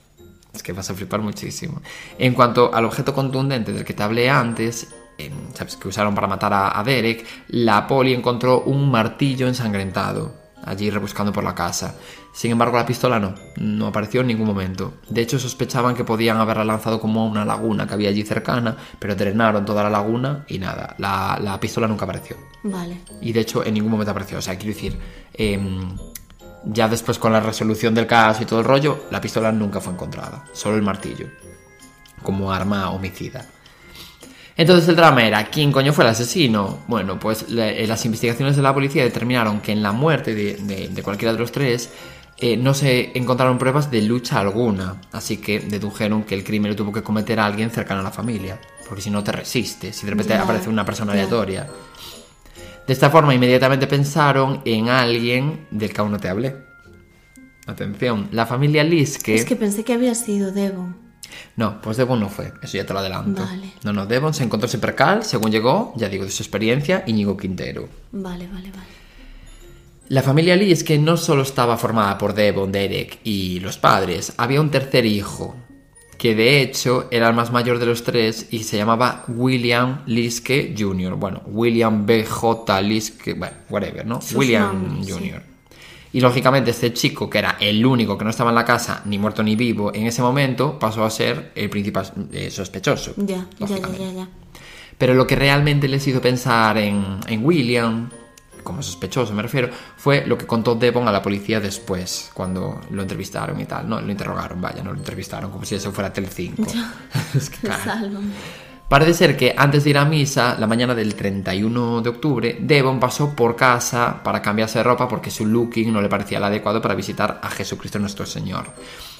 Es 0.52 0.62
que 0.62 0.72
vas 0.72 0.90
a 0.90 0.94
flipar 0.94 1.20
muchísimo. 1.20 1.80
En 2.18 2.34
cuanto 2.34 2.72
al 2.72 2.84
objeto 2.84 3.14
contundente 3.14 3.72
del 3.72 3.84
que 3.84 3.94
te 3.94 4.02
hablé 4.02 4.28
antes, 4.28 4.88
em, 5.18 5.32
que 5.80 5.88
usaron 5.88 6.14
para 6.14 6.26
matar 6.26 6.52
a 6.52 6.82
Derek, 6.84 7.24
la 7.48 7.86
poli 7.86 8.12
encontró 8.12 8.62
un 8.62 8.90
martillo 8.90 9.48
ensangrentado 9.48 10.43
allí 10.64 10.90
rebuscando 10.90 11.32
por 11.32 11.44
la 11.44 11.54
casa. 11.54 11.96
Sin 12.32 12.50
embargo, 12.50 12.76
la 12.76 12.86
pistola 12.86 13.18
no, 13.18 13.34
no 13.56 13.86
apareció 13.86 14.22
en 14.22 14.28
ningún 14.28 14.46
momento. 14.46 14.94
De 15.08 15.22
hecho, 15.22 15.38
sospechaban 15.38 15.94
que 15.94 16.04
podían 16.04 16.38
haberla 16.38 16.64
lanzado 16.64 17.00
como 17.00 17.22
a 17.22 17.26
una 17.26 17.44
laguna 17.44 17.86
que 17.86 17.94
había 17.94 18.08
allí 18.08 18.22
cercana, 18.22 18.76
pero 18.98 19.14
drenaron 19.14 19.64
toda 19.64 19.82
la 19.84 19.90
laguna 19.90 20.44
y 20.48 20.58
nada, 20.58 20.94
la, 20.98 21.38
la 21.40 21.60
pistola 21.60 21.86
nunca 21.86 22.04
apareció. 22.04 22.36
Vale. 22.62 23.00
Y 23.20 23.32
de 23.32 23.40
hecho, 23.40 23.64
en 23.64 23.74
ningún 23.74 23.92
momento 23.92 24.10
apareció. 24.10 24.38
O 24.38 24.42
sea, 24.42 24.56
quiero 24.56 24.74
decir, 24.74 24.98
em, 25.32 25.96
ya 26.64 26.88
después 26.88 27.18
con 27.18 27.32
la 27.32 27.40
resolución 27.40 27.94
del 27.94 28.06
caso 28.06 28.42
y 28.42 28.46
todo 28.46 28.60
el 28.60 28.64
rollo, 28.64 29.04
la 29.10 29.20
pistola 29.20 29.52
nunca 29.52 29.80
fue 29.80 29.92
encontrada, 29.92 30.44
solo 30.52 30.76
el 30.76 30.82
martillo, 30.82 31.28
como 32.22 32.52
arma 32.52 32.90
homicida. 32.90 33.46
Entonces 34.56 34.88
el 34.88 34.94
drama 34.96 35.24
era, 35.26 35.44
¿quién 35.46 35.72
coño 35.72 35.92
fue 35.92 36.04
el 36.04 36.10
asesino? 36.10 36.80
Bueno, 36.86 37.18
pues 37.18 37.48
le- 37.50 37.82
eh, 37.82 37.86
las 37.88 38.04
investigaciones 38.04 38.54
de 38.56 38.62
la 38.62 38.72
policía 38.72 39.02
determinaron 39.02 39.60
que 39.60 39.72
en 39.72 39.82
la 39.82 39.90
muerte 39.92 40.34
de, 40.34 40.54
de- 40.56 40.88
de 40.88 41.02
cualquiera 41.02 41.32
de 41.32 41.38
los 41.40 41.50
tres 41.50 41.90
eh, 42.38 42.56
no 42.56 42.72
se 42.74 43.16
encontraron 43.18 43.58
pruebas 43.58 43.90
de 43.90 44.02
lucha 44.02 44.38
alguna, 44.40 45.00
así 45.12 45.38
que 45.38 45.60
dedujeron 45.60 46.24
que 46.24 46.34
el 46.34 46.44
crimen 46.44 46.70
lo 46.70 46.76
tuvo 46.76 46.92
que 46.92 47.02
cometer 47.02 47.40
a 47.40 47.46
alguien 47.46 47.70
cercano 47.70 48.00
a 48.00 48.04
la 48.04 48.10
familia, 48.10 48.60
porque 48.88 49.02
si 49.02 49.10
no 49.10 49.22
te 49.24 49.32
resistes, 49.32 49.96
si 49.96 50.04
de 50.06 50.10
repente 50.10 50.34
Ya, 50.34 50.42
aparece 50.42 50.68
una 50.68 50.84
persona 50.84 51.12
aleatoria. 51.12 51.68
De 52.86 52.92
esta 52.92 53.08
forma 53.10 53.34
inmediatamente 53.34 53.86
pensaron 53.86 54.60
en 54.64 54.88
alguien 54.88 55.66
del 55.70 55.92
que 55.92 56.00
aún 56.00 56.12
no 56.12 56.18
te 56.20 56.28
hablé. 56.28 56.54
Atención, 57.66 58.28
la 58.30 58.46
familia 58.46 58.84
Liske... 58.84 59.34
Es 59.34 59.44
que 59.46 59.56
pensé 59.56 59.84
que 59.84 59.94
había 59.94 60.14
sido 60.14 60.52
Devon. 60.52 60.96
No, 61.56 61.80
pues 61.80 61.96
Devon 61.96 62.20
no 62.20 62.28
fue, 62.28 62.52
eso 62.62 62.76
ya 62.76 62.86
te 62.86 62.92
lo 62.92 62.98
adelanto. 62.98 63.42
Vale. 63.42 63.72
No, 63.82 63.92
no, 63.92 64.06
Devon 64.06 64.34
se 64.34 64.44
encontró 64.44 64.66
ese 64.66 64.78
percal, 64.78 65.24
según 65.24 65.50
llegó, 65.50 65.92
ya 65.96 66.08
digo, 66.08 66.24
de 66.24 66.30
su 66.30 66.42
experiencia, 66.42 67.04
Íñigo 67.06 67.36
Quintero. 67.36 67.88
Vale, 68.12 68.46
vale, 68.48 68.70
vale. 68.70 68.94
La 70.08 70.22
familia 70.22 70.54
Lee 70.54 70.72
es 70.72 70.84
que 70.84 70.98
no 70.98 71.16
solo 71.16 71.42
estaba 71.42 71.78
formada 71.78 72.18
por 72.18 72.34
Devon, 72.34 72.70
Derek 72.70 73.20
y 73.24 73.60
los 73.60 73.78
padres, 73.78 74.34
había 74.36 74.60
un 74.60 74.70
tercer 74.70 75.06
hijo, 75.06 75.56
que 76.18 76.34
de 76.34 76.60
hecho 76.60 77.08
era 77.10 77.28
el 77.28 77.34
más 77.34 77.50
mayor 77.52 77.78
de 77.78 77.86
los 77.86 78.04
tres 78.04 78.48
y 78.50 78.64
se 78.64 78.76
llamaba 78.76 79.24
William 79.28 80.02
Liske 80.06 80.74
Jr. 80.78 81.14
Bueno, 81.14 81.42
William 81.46 82.04
B.J. 82.04 82.80
Liske, 82.82 83.34
bueno, 83.34 83.56
whatever, 83.70 84.04
¿no? 84.04 84.20
Sus 84.20 84.36
William 84.36 84.72
nombres, 84.72 85.16
sí. 85.16 85.32
Y 86.14 86.20
lógicamente 86.20 86.70
este 86.70 86.92
chico, 86.92 87.28
que 87.28 87.38
era 87.38 87.56
el 87.58 87.84
único 87.84 88.16
que 88.16 88.22
no 88.22 88.30
estaba 88.30 88.50
en 88.50 88.54
la 88.54 88.64
casa, 88.64 89.02
ni 89.04 89.18
muerto 89.18 89.42
ni 89.42 89.56
vivo, 89.56 89.92
en 89.92 90.06
ese 90.06 90.22
momento 90.22 90.78
pasó 90.78 91.04
a 91.04 91.10
ser 91.10 91.50
el 91.56 91.68
principal 91.68 92.08
eh, 92.32 92.52
sospechoso. 92.52 93.14
Ya, 93.16 93.44
ya, 93.58 93.66
ya, 93.66 93.78
ya, 93.98 94.12
ya. 94.12 94.28
Pero 94.96 95.14
lo 95.14 95.26
que 95.26 95.34
realmente 95.34 95.88
les 95.88 96.06
hizo 96.06 96.20
pensar 96.20 96.78
en, 96.78 97.18
en 97.26 97.44
William, 97.44 98.10
como 98.62 98.80
sospechoso 98.80 99.34
me 99.34 99.42
refiero, 99.42 99.70
fue 99.96 100.24
lo 100.24 100.38
que 100.38 100.46
contó 100.46 100.76
Devon 100.76 101.08
a 101.08 101.10
la 101.10 101.20
policía 101.20 101.58
después, 101.58 102.30
cuando 102.32 102.80
lo 102.92 103.02
entrevistaron 103.02 103.60
y 103.60 103.64
tal. 103.64 103.88
No, 103.88 104.00
lo 104.00 104.08
interrogaron, 104.08 104.60
vaya, 104.60 104.84
no 104.84 104.92
lo 104.92 104.98
entrevistaron, 104.98 105.50
como 105.50 105.64
si 105.64 105.74
eso 105.74 105.90
fuera 105.90 106.12
Telecinco. 106.12 106.62
es 107.34 107.50
que, 107.50 107.58
claro. 107.66 108.20
Parece 108.94 109.12
ser 109.14 109.36
que 109.36 109.52
antes 109.58 109.82
de 109.82 109.90
ir 109.90 109.98
a 109.98 110.04
misa, 110.04 110.56
la 110.56 110.68
mañana 110.68 110.94
del 110.94 111.16
31 111.16 112.00
de 112.00 112.10
octubre, 112.10 112.58
Devon 112.60 113.00
pasó 113.00 113.34
por 113.34 113.56
casa 113.56 114.22
para 114.22 114.40
cambiarse 114.40 114.78
de 114.78 114.84
ropa 114.84 115.08
porque 115.08 115.32
su 115.32 115.44
looking 115.46 115.92
no 115.92 116.00
le 116.00 116.08
parecía 116.08 116.38
el 116.38 116.44
adecuado 116.44 116.80
para 116.80 116.94
visitar 116.94 117.40
a 117.42 117.50
Jesucristo 117.50 117.98
nuestro 117.98 118.24
Señor. 118.24 118.66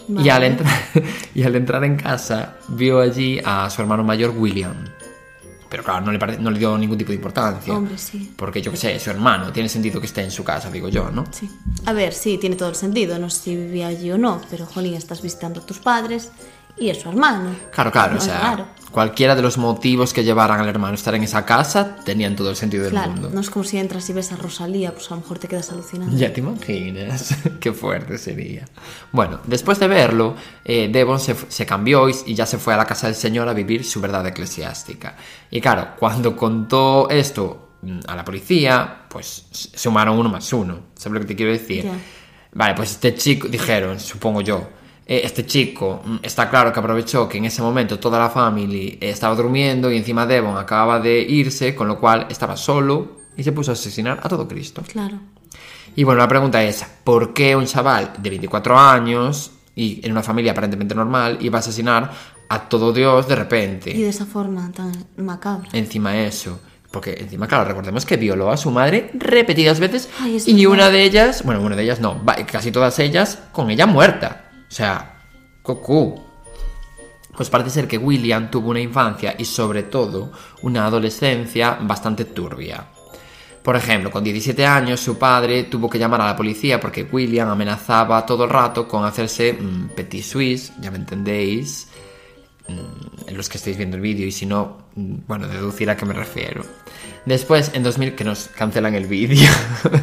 Y, 0.09 0.29
al 0.29 0.45
entrar, 0.45 0.73
y 1.35 1.43
al 1.43 1.57
entrar 1.57 1.83
en 1.83 1.97
casa, 1.97 2.55
vio 2.69 3.01
allí 3.01 3.41
a 3.45 3.69
su 3.69 3.83
hermano 3.83 4.05
mayor 4.05 4.33
William. 4.37 4.77
Pero 5.69 5.83
claro, 5.83 6.07
no 6.07 6.13
le, 6.13 6.21
pare- 6.21 6.39
no 6.39 6.53
le 6.53 6.59
dio 6.61 6.79
ningún 6.79 6.97
tipo 6.97 7.09
de 7.09 7.17
importancia. 7.17 7.75
Hombre, 7.75 7.99
sí. 7.99 8.33
Porque 8.37 8.63
yo 8.63 8.71
qué 8.71 8.77
sé, 8.77 8.95
es 8.95 9.03
su 9.03 9.11
hermano, 9.11 9.51
tiene 9.51 9.69
sentido 9.69 9.99
que 9.99 10.07
esté 10.07 10.23
en 10.23 10.31
su 10.31 10.45
casa, 10.45 10.71
digo 10.71 10.89
yo, 10.89 11.11
¿no? 11.11 11.25
Sí. 11.33 11.51
A 11.87 11.93
ver, 11.93 12.13
sí, 12.13 12.39
tiene 12.39 12.55
todo 12.55 12.69
el 12.69 12.77
sentido. 12.77 13.19
No 13.19 13.29
sé 13.29 13.41
si 13.41 13.57
vivía 13.57 13.89
allí 13.89 14.13
o 14.13 14.19
no, 14.19 14.41
pero 14.51 14.67
jolín, 14.67 14.95
estás 14.95 15.21
visitando 15.21 15.63
a 15.63 15.67
tus 15.67 15.81
padres 15.81 16.31
y 16.77 16.91
es 16.91 17.01
su 17.01 17.09
hermano. 17.09 17.57
Claro, 17.73 17.91
claro, 17.91 18.13
No 18.13 18.19
o 18.19 18.23
sea, 18.23 18.41
raro. 18.41 18.67
Cualquiera 18.95 19.35
de 19.35 19.43
los 19.43 19.59
motivos 19.59 20.13
que 20.13 20.23
llevaran 20.23 20.61
al 20.61 20.69
hermano 20.69 20.93
a 20.93 20.95
estar 20.95 21.17
en 21.17 21.25
esa 21.25 21.45
casa 21.45 21.97
tenían 22.05 22.37
todo 22.37 22.49
el 22.49 22.55
sentido 22.55 22.85
del 22.85 22.93
Claro, 22.93 23.11
mundo. 23.11 23.31
no 23.35 23.41
es 23.41 23.51
como 23.51 23.65
si 23.65 23.77
entras 23.77 24.09
y 24.09 24.13
ves 24.13 24.31
a 24.31 24.37
Rosalía, 24.37 24.93
pues 24.95 25.11
a 25.11 25.17
lo 25.17 25.21
mejor 25.23 25.41
te 25.41 25.49
quedas 25.49 25.73
alucinando. 25.73 26.17
Ya 26.17 26.33
te 26.33 26.39
imaginas, 26.39 27.35
qué 27.61 27.73
fuerte 27.73 28.17
sería. 28.19 28.67
Bueno, 29.11 29.41
después 29.49 29.81
de 29.81 29.89
verlo, 29.89 30.37
eh, 30.65 30.89
Devon 30.93 31.19
se, 31.19 31.67
cambió 31.67 32.09
y, 32.09 32.15
y 32.27 32.35
ya 32.35 32.47
se 32.47 32.57
fue 32.57 32.73
a 32.73 32.77
la 32.77 32.87
casa 32.87 33.09
del 33.09 33.17
Señor 33.17 33.49
a 33.49 33.53
vivir 33.53 33.85
su 33.85 34.01
verdad 34.01 34.25
eclesiástica. 34.29 35.17
Y 35.51 35.61
claro, 35.61 35.89
cuando 35.99 36.37
contó 36.37 37.11
esto 37.11 37.71
mm, 37.83 37.99
a 38.07 38.15
la 38.15 38.25
policía, 38.25 39.07
pues 39.09 39.47
sumaron 39.51 40.17
uno 40.17 40.29
más 40.29 40.53
uno. 40.53 40.79
¿Sabes 40.95 41.15
lo 41.15 41.21
que 41.21 41.27
te 41.27 41.35
quiero 41.35 41.51
decir? 41.51 41.91
Vale, 42.53 42.75
pues 42.75 42.93
este 42.93 43.17
chico, 43.17 43.49
dijeron, 43.49 43.99
supongo 43.99 44.41
yo, 44.41 44.69
este 45.07 45.45
chico 45.45 46.03
mm, 46.05 46.17
está 46.23 46.49
claro 46.49 46.73
que 46.73 46.81
aprovechó 46.81 47.29
que 47.29 47.39
en 47.39 47.45
ese 47.45 47.61
momento 47.63 47.99
toda 47.99 48.19
la 48.19 48.31
familia 48.31 48.95
eh, 48.95 49.11
estaba 49.11 49.35
durmiendo 49.35 49.91
y 49.91 49.97
encima 49.99 50.27
Devon 50.27 50.57
acababa 50.57 50.99
de 51.01 51.21
irse, 51.21 51.75
con 51.75 51.89
lo 51.89 51.99
cual 51.99 52.27
estaba 52.31 52.57
solo 52.57 53.25
y 53.37 53.43
se 53.43 53.53
puso 53.53 53.73
a 53.73 53.75
asesinar 53.75 54.21
a 54.23 54.29
todo 54.29 54.49
Cristo. 54.49 54.83
Claro. 54.87 55.19
Y 55.97 56.05
bueno, 56.05 56.21
la 56.21 56.29
pregunta 56.29 56.63
es, 56.63 56.85
¿por 57.05 57.35
qué 57.35 57.55
un 57.55 57.67
chaval 57.67 58.13
de 58.19 58.31
24 58.31 58.79
años 58.79 59.53
y 59.77 60.01
en 60.05 60.13
una 60.13 60.23
familia 60.23 60.53
aparentemente 60.53 60.95
normal 60.95 61.39
iba 61.41 61.59
a 61.59 61.61
asesinar 61.61 62.11
a 62.49 62.69
todo 62.69 62.93
Dios 62.93 63.29
de 63.29 63.37
repente? 63.37 63.91
Y 63.91 64.03
de 64.03 64.09
esa 64.09 64.27
forma 64.27 64.73
tan 64.73 64.93
macabra. 65.17 65.69
Encima 65.73 66.17
eso. 66.17 66.59
Porque 66.91 67.17
encima, 67.19 67.49
claro, 67.49 67.65
recordemos 67.65 68.07
que 68.07 68.17
violó 68.17 68.53
a 68.53 68.57
su 68.57 68.71
madre 68.71 69.11
repetidas 69.15 69.81
veces 69.81 70.09
Ay, 70.21 70.41
y 70.47 70.67
una 70.67 70.91
de 70.91 71.03
ellas, 71.03 71.43
bueno, 71.45 71.61
una 71.61 71.75
de 71.75 71.83
ellas 71.83 71.99
no, 71.99 72.23
casi 72.51 72.71
todas 72.71 72.99
ellas 73.01 73.41
con 73.51 73.69
ella 73.71 73.87
muerta. 73.87 74.44
O 74.69 74.73
sea, 74.73 75.23
cucú. 75.63 76.23
Pues 77.37 77.51
parece 77.51 77.71
ser 77.71 77.89
que 77.89 77.99
William 77.99 78.51
tuvo 78.51 78.71
una 78.71 78.81
infancia 78.81 79.35
y 79.37 79.45
sobre 79.45 79.85
todo 79.85 80.31
una 80.63 80.87
adolescencia 80.87 81.79
bastante 81.81 82.27
turbia. 82.27 82.87
Por 83.65 83.77
ejemplo, 83.77 84.11
con 84.11 84.23
17 84.23 84.67
años 84.67 85.01
su 85.01 85.19
padre 85.19 85.65
tuvo 85.65 85.89
que 85.89 85.99
llamar 85.99 86.21
a 86.21 86.27
la 86.27 86.37
policía 86.37 86.79
porque 86.79 87.09
William 87.11 87.49
amenazaba 87.49 88.27
todo 88.27 88.45
el 88.45 88.51
rato 88.51 88.87
con 88.87 89.07
hacerse 89.07 89.55
mm, 89.55 89.89
petit 89.97 90.23
suisse, 90.23 90.71
ya 90.81 90.91
me 90.91 90.99
entendéis, 90.99 91.89
mm, 92.69 93.29
en 93.31 93.37
los 93.37 93.49
que 93.49 93.57
estáis 93.57 93.79
viendo 93.79 93.97
el 93.97 94.03
vídeo 94.03 94.27
y 94.27 94.33
si 94.33 94.45
no, 94.45 94.91
mm, 94.95 95.15
bueno, 95.27 95.49
deducir 95.49 95.89
a 95.89 95.97
qué 95.97 96.05
me 96.05 96.13
refiero. 96.13 96.63
Después, 97.25 97.71
en 97.73 97.83
2000, 97.83 98.15
que 98.15 98.25
nos 98.25 98.49
cancelan 98.49 98.95
el 98.95 99.07
vídeo. 99.07 99.51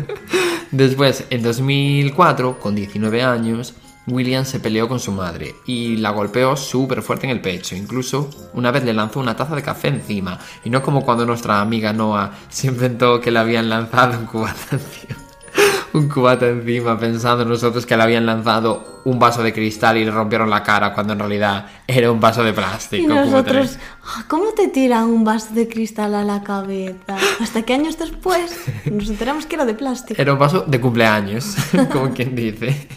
Después, 0.71 1.25
en 1.29 1.43
2004, 1.43 2.59
con 2.59 2.73
19 2.73 3.21
años, 3.21 3.75
William 4.07 4.45
se 4.45 4.59
peleó 4.59 4.87
con 4.87 4.99
su 4.99 5.11
madre 5.11 5.55
y 5.65 5.97
la 5.97 6.09
golpeó 6.09 6.55
súper 6.57 7.01
fuerte 7.01 7.27
en 7.27 7.31
el 7.33 7.41
pecho. 7.41 7.75
Incluso 7.75 8.29
una 8.53 8.71
vez 8.71 8.83
le 8.83 8.93
lanzó 8.93 9.19
una 9.19 9.35
taza 9.35 9.55
de 9.55 9.61
café 9.61 9.89
encima. 9.89 10.39
Y 10.63 10.69
no 10.69 10.81
como 10.81 11.05
cuando 11.05 11.25
nuestra 11.25 11.61
amiga 11.61 11.93
Noah 11.93 12.31
se 12.49 12.67
inventó 12.67 13.19
que 13.21 13.31
le 13.31 13.39
habían 13.39 13.69
lanzado 13.69 14.17
un 14.19 14.25
cubata 14.25 14.59
encima. 14.71 15.15
Un 15.93 16.07
cubata 16.07 16.47
encima 16.47 16.97
pensando 16.97 17.43
nosotros 17.43 17.85
que 17.85 17.97
le 17.97 18.03
habían 18.03 18.25
lanzado 18.25 19.01
un 19.03 19.19
vaso 19.19 19.43
de 19.43 19.51
cristal 19.51 19.97
y 19.97 20.05
le 20.05 20.11
rompieron 20.11 20.49
la 20.49 20.63
cara 20.63 20.93
cuando 20.93 21.11
en 21.11 21.19
realidad 21.19 21.65
era 21.85 22.09
un 22.09 22.21
vaso 22.21 22.45
de 22.45 22.53
plástico. 22.53 23.03
Y 23.03 23.07
nosotros. 23.07 23.77
"Ah, 24.05 24.23
¿cómo 24.29 24.53
te 24.55 24.69
tiran 24.69 25.03
un 25.09 25.25
vaso 25.25 25.53
de 25.53 25.67
cristal 25.67 26.15
a 26.15 26.23
la 26.23 26.43
cabeza? 26.43 27.17
¿Hasta 27.41 27.63
qué 27.63 27.73
años 27.73 27.97
después? 27.99 28.57
Nos 28.89 29.09
enteramos 29.09 29.45
que 29.45 29.55
era 29.55 29.65
de 29.65 29.73
plástico. 29.73 30.21
Era 30.21 30.31
un 30.31 30.39
vaso 30.39 30.63
de 30.65 30.79
cumpleaños, 30.79 31.57
como 31.91 32.11
quien 32.13 32.35
dice. 32.37 32.87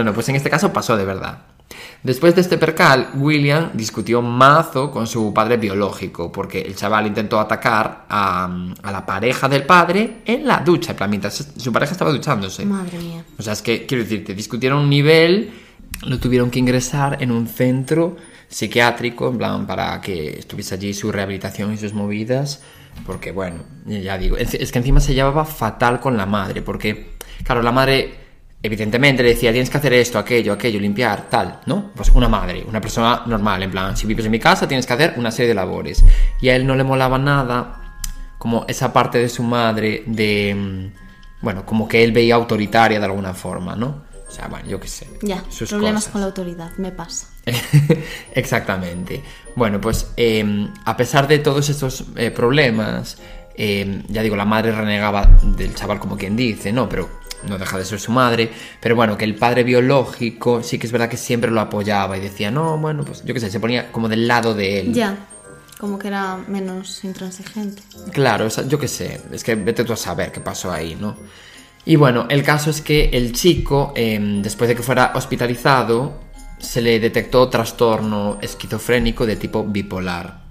No, 0.00 0.10
no, 0.10 0.14
pues 0.14 0.28
en 0.30 0.36
este 0.36 0.48
caso 0.48 0.72
pasó 0.72 0.96
de 0.96 1.04
verdad. 1.04 1.42
Después 2.02 2.34
de 2.34 2.40
este 2.40 2.56
percal, 2.56 3.10
William 3.14 3.70
discutió 3.74 4.22
mazo 4.22 4.90
con 4.90 5.06
su 5.06 5.34
padre 5.34 5.58
biológico, 5.58 6.32
porque 6.32 6.62
el 6.62 6.74
chaval 6.74 7.06
intentó 7.06 7.38
atacar 7.38 8.06
a, 8.08 8.48
a 8.82 8.90
la 8.90 9.04
pareja 9.04 9.48
del 9.48 9.64
padre 9.64 10.22
en 10.24 10.46
la 10.46 10.60
ducha, 10.60 10.92
en 10.92 10.96
plan, 10.96 11.10
mientras 11.10 11.52
su 11.54 11.72
pareja 11.72 11.92
estaba 11.92 12.10
duchándose. 12.10 12.64
Madre 12.64 12.98
mía. 12.98 13.24
O 13.38 13.42
sea, 13.42 13.52
es 13.52 13.60
que, 13.60 13.84
quiero 13.84 14.02
decirte, 14.02 14.34
discutieron 14.34 14.78
un 14.78 14.88
nivel, 14.88 15.52
lo 16.06 16.18
tuvieron 16.18 16.50
que 16.50 16.58
ingresar 16.58 17.22
en 17.22 17.30
un 17.30 17.46
centro 17.46 18.16
psiquiátrico, 18.48 19.28
en 19.28 19.36
plan, 19.36 19.66
para 19.66 20.00
que 20.00 20.38
estuviese 20.38 20.76
allí 20.76 20.94
su 20.94 21.12
rehabilitación 21.12 21.74
y 21.74 21.76
sus 21.76 21.92
movidas, 21.92 22.62
porque, 23.04 23.30
bueno, 23.30 23.58
ya 23.84 24.16
digo, 24.16 24.38
es 24.38 24.54
es 24.54 24.72
que 24.72 24.78
encima 24.78 25.00
se 25.00 25.12
llevaba 25.12 25.44
fatal 25.44 26.00
con 26.00 26.16
la 26.16 26.24
madre, 26.24 26.62
porque, 26.62 27.10
claro, 27.44 27.62
la 27.62 27.72
madre, 27.72 28.19
evidentemente, 28.62 29.22
le 29.22 29.30
decía, 29.30 29.52
tienes 29.52 29.70
que 29.70 29.78
hacer 29.78 29.92
esto, 29.94 30.18
aquello, 30.18 30.52
aquello, 30.52 30.78
limpiar, 30.80 31.28
tal, 31.30 31.60
¿no? 31.66 31.90
Pues 31.94 32.10
una 32.10 32.28
madre, 32.28 32.64
una 32.68 32.80
persona 32.80 33.22
normal, 33.26 33.62
en 33.62 33.70
plan, 33.70 33.96
si 33.96 34.06
vives 34.06 34.24
en 34.26 34.30
mi 34.32 34.38
casa, 34.38 34.68
tienes 34.68 34.86
que 34.86 34.92
hacer 34.92 35.14
una 35.16 35.30
serie 35.30 35.48
de 35.48 35.54
labores. 35.54 36.04
Y 36.40 36.48
a 36.50 36.56
él 36.56 36.66
no 36.66 36.74
le 36.74 36.84
molaba 36.84 37.18
nada 37.18 37.76
como 38.38 38.64
esa 38.68 38.92
parte 38.92 39.18
de 39.18 39.28
su 39.28 39.42
madre 39.42 40.02
de 40.06 40.54
mm, 40.54 41.42
bueno 41.42 41.66
como 41.66 41.86
que 41.86 42.02
él 42.02 42.12
veía 42.12 42.36
autoritaria 42.36 42.98
de 42.98 43.04
alguna 43.04 43.34
forma 43.34 43.76
no 43.76 44.04
o 44.26 44.30
sea 44.30 44.48
bueno 44.48 44.66
yo 44.66 44.80
qué 44.80 44.88
sé 44.88 45.06
Ya, 45.20 45.44
sus 45.50 45.68
problemas 45.68 46.04
cosas. 46.04 46.12
con 46.12 46.20
la 46.22 46.26
autoridad, 46.28 46.70
me 46.78 46.90
pasa. 46.90 47.26
exactamente 48.34 49.22
bueno 49.56 49.80
pues 49.80 50.12
eh, 50.16 50.68
a 50.84 50.96
pesar 50.96 51.28
de 51.28 51.38
todos 51.38 51.68
estos 51.68 52.04
eh, 52.16 52.30
problemas 52.30 53.18
eh, 53.62 54.02
ya 54.08 54.22
digo 54.22 54.36
la 54.36 54.46
madre 54.46 54.72
renegaba 54.72 55.38
del 55.42 55.74
chaval 55.74 56.00
como 56.00 56.16
quien 56.16 56.34
dice 56.34 56.72
no 56.72 56.88
pero 56.88 57.20
no 57.46 57.58
deja 57.58 57.78
de 57.78 57.84
ser 57.84 58.00
su 58.00 58.12
madre, 58.12 58.50
pero 58.80 58.94
bueno, 58.94 59.16
que 59.16 59.24
el 59.24 59.34
padre 59.34 59.64
biológico 59.64 60.62
sí 60.62 60.78
que 60.78 60.86
es 60.86 60.92
verdad 60.92 61.08
que 61.08 61.16
siempre 61.16 61.50
lo 61.50 61.60
apoyaba 61.60 62.16
y 62.18 62.20
decía, 62.20 62.50
no, 62.50 62.76
bueno, 62.78 63.04
pues 63.04 63.24
yo 63.24 63.32
qué 63.32 63.40
sé, 63.40 63.50
se 63.50 63.60
ponía 63.60 63.90
como 63.90 64.08
del 64.08 64.28
lado 64.28 64.54
de 64.54 64.80
él. 64.80 64.92
Ya, 64.92 65.16
como 65.78 65.98
que 65.98 66.08
era 66.08 66.36
menos 66.48 67.02
intransigente. 67.04 67.82
Claro, 68.12 68.46
o 68.46 68.50
sea, 68.50 68.66
yo 68.66 68.78
qué 68.78 68.88
sé, 68.88 69.20
es 69.32 69.42
que 69.42 69.54
vete 69.54 69.84
tú 69.84 69.92
a 69.92 69.96
saber 69.96 70.32
qué 70.32 70.40
pasó 70.40 70.70
ahí, 70.70 70.96
¿no? 71.00 71.16
Y 71.86 71.96
bueno, 71.96 72.26
el 72.28 72.42
caso 72.42 72.68
es 72.68 72.82
que 72.82 73.08
el 73.10 73.32
chico, 73.32 73.94
em, 73.96 74.42
después 74.42 74.68
de 74.68 74.76
que 74.76 74.82
fuera 74.82 75.12
hospitalizado, 75.14 76.20
se 76.58 76.82
le 76.82 77.00
detectó 77.00 77.48
trastorno 77.48 78.38
esquizofrénico 78.42 79.24
de 79.24 79.36
tipo 79.36 79.64
bipolar. 79.64 80.42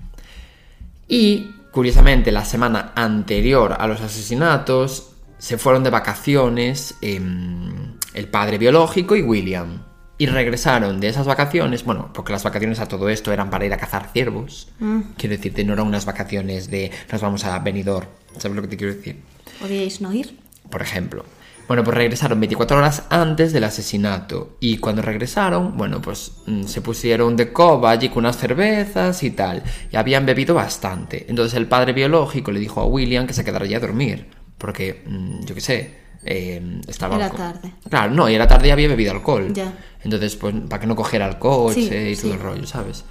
Y, 1.08 1.52
curiosamente, 1.71 2.32
la 2.32 2.45
semana 2.45 2.91
anterior 2.95 3.75
a 3.79 3.88
los 3.88 4.01
asesinatos, 4.01 5.12
se 5.38 5.58
fueron 5.58 5.84
de 5.84 5.89
vacaciones 5.89 6.95
em, 7.01 7.97
el 8.13 8.27
padre 8.27 8.58
biológico 8.58 9.15
y 9.15 9.21
William. 9.21 9.84
Y 10.17 10.25
regresaron 10.25 10.99
de 10.99 11.08
esas 11.08 11.25
vacaciones, 11.25 11.86
bueno, 11.86 12.12
porque 12.13 12.34
las 12.34 12.43
vacaciones 12.43 12.82
a 12.82 12.88
todo 12.88 13.08
esto 13.08 13.32
eran 13.32 13.49
para 13.49 13.65
ir 13.65 13.73
a 13.73 13.77
cazar 13.77 14.10
ciervos. 14.12 14.67
Quiero 15.15 15.38
decirte, 15.38 15.63
no 15.63 15.71
eran 15.71 15.88
unas 15.88 16.05
vacaciones 16.05 16.69
de 16.69 16.91
nos 17.10 17.21
vamos 17.21 17.45
a 17.45 17.58
Benidorm. 17.60 18.08
¿Sabes 18.38 18.55
lo 18.58 18.62
que 18.62 18.67
te 18.67 18.75
quiero 18.75 18.95
decir? 18.95 19.21
¿Podíais 19.62 20.01
no 20.01 20.12
ir? 20.12 20.36
por 20.69 20.82
ejemplo. 20.82 21.25
Bueno, 21.69 21.84
pues 21.84 21.95
regresaron 21.95 22.39
24 22.39 22.79
horas 22.79 23.03
antes 23.12 23.53
del 23.53 23.63
asesinato. 23.63 24.58
Y 24.60 24.79
cuando 24.79 25.03
regresaron, 25.03 25.77
bueno, 25.77 26.01
pues 26.01 26.32
mm, 26.47 26.63
se 26.63 26.82
pusieron 26.82 27.36
de 27.36 27.53
coba 27.53 27.91
allí 27.91 28.10
con 28.10 28.25
unas 28.25 28.38
cervezas 28.38 29.21
y 29.21 29.29
tal. 29.29 29.62
Y 29.91 29.95
habían 29.95 30.25
bebido 30.25 30.55
bastante. 30.55 31.27
Entonces 31.29 31.55
el 31.55 31.67
padre 31.67 31.93
biológico 31.93 32.51
le 32.51 32.60
dijo 32.60 32.82
a 32.82 32.86
William 32.86 33.27
que 33.27 33.34
se 33.34 33.45
quedara 33.45 33.67
ya 33.67 33.77
a 33.77 33.82
dormir. 33.82 34.25
Porque, 34.58 35.03
mm, 35.05 35.45
yo 35.45 35.53
qué 35.53 35.62
sé, 35.62 35.93
eh, 36.25 36.82
estaba... 36.88 37.17
Era 37.17 37.29
tarde. 37.29 37.71
Claro, 37.88 38.13
no, 38.13 38.27
y 38.27 38.34
era 38.34 38.47
tarde 38.47 38.69
y 38.69 38.71
había 38.71 38.88
bebido 38.88 39.12
alcohol. 39.12 39.53
Ya. 39.53 39.71
Entonces, 40.03 40.36
pues, 40.38 40.55
para 40.67 40.82
que 40.82 40.88
no 40.88 40.95
cogiera 40.95 41.27
el 41.27 41.38
coche 41.38 41.82
Sí, 41.82 42.10
y 42.10 42.15
sí. 42.15 42.21
todo 42.23 42.34
el 42.34 42.39
rollo, 42.39 42.65
¿sabes? 42.65 43.05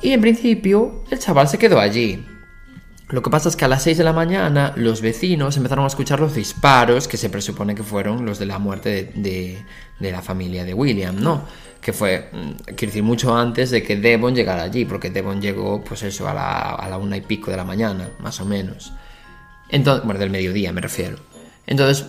Y 0.00 0.12
en 0.12 0.20
principio, 0.20 1.02
el 1.10 1.18
chaval 1.18 1.48
se 1.48 1.58
quedó 1.58 1.80
allí. 1.80 2.24
Lo 3.10 3.22
que 3.22 3.30
pasa 3.30 3.48
es 3.48 3.56
que 3.56 3.64
a 3.64 3.68
las 3.68 3.82
6 3.84 3.96
de 3.96 4.04
la 4.04 4.12
mañana 4.12 4.74
los 4.76 5.00
vecinos 5.00 5.56
empezaron 5.56 5.84
a 5.84 5.88
escuchar 5.88 6.20
los 6.20 6.34
disparos 6.34 7.08
que 7.08 7.16
se 7.16 7.30
presupone 7.30 7.74
que 7.74 7.82
fueron 7.82 8.26
los 8.26 8.38
de 8.38 8.44
la 8.46 8.58
muerte 8.58 8.90
de, 8.90 9.02
de- 9.22 9.64
de 9.98 10.12
la 10.12 10.20
familia 10.22 10.64
de 10.64 10.74
William, 10.74 11.16
¿no? 11.18 11.44
Que 11.80 11.92
fue, 11.94 12.28
mm, 12.32 12.50
quiero 12.76 12.90
decir, 12.90 13.02
mucho 13.02 13.34
antes 13.36 13.70
de 13.70 13.82
que 13.82 13.96
Devon 13.96 14.34
llegara 14.34 14.62
allí, 14.62 14.84
porque 14.84 15.10
Devon 15.10 15.40
llegó, 15.40 15.82
pues 15.82 16.02
eso, 16.02 16.28
a 16.28 16.34
la, 16.34 16.74
a 16.74 16.88
la 16.90 16.98
una 16.98 17.16
y 17.16 17.22
pico 17.22 17.50
de 17.50 17.56
la 17.56 17.64
mañana, 17.64 18.10
más 18.20 18.40
o 18.40 18.44
menos. 18.44 18.92
Entonces, 19.70 20.04
bueno, 20.04 20.20
del 20.20 20.30
mediodía 20.30 20.72
me 20.72 20.80
refiero. 20.82 21.16
Entonces, 21.66 22.06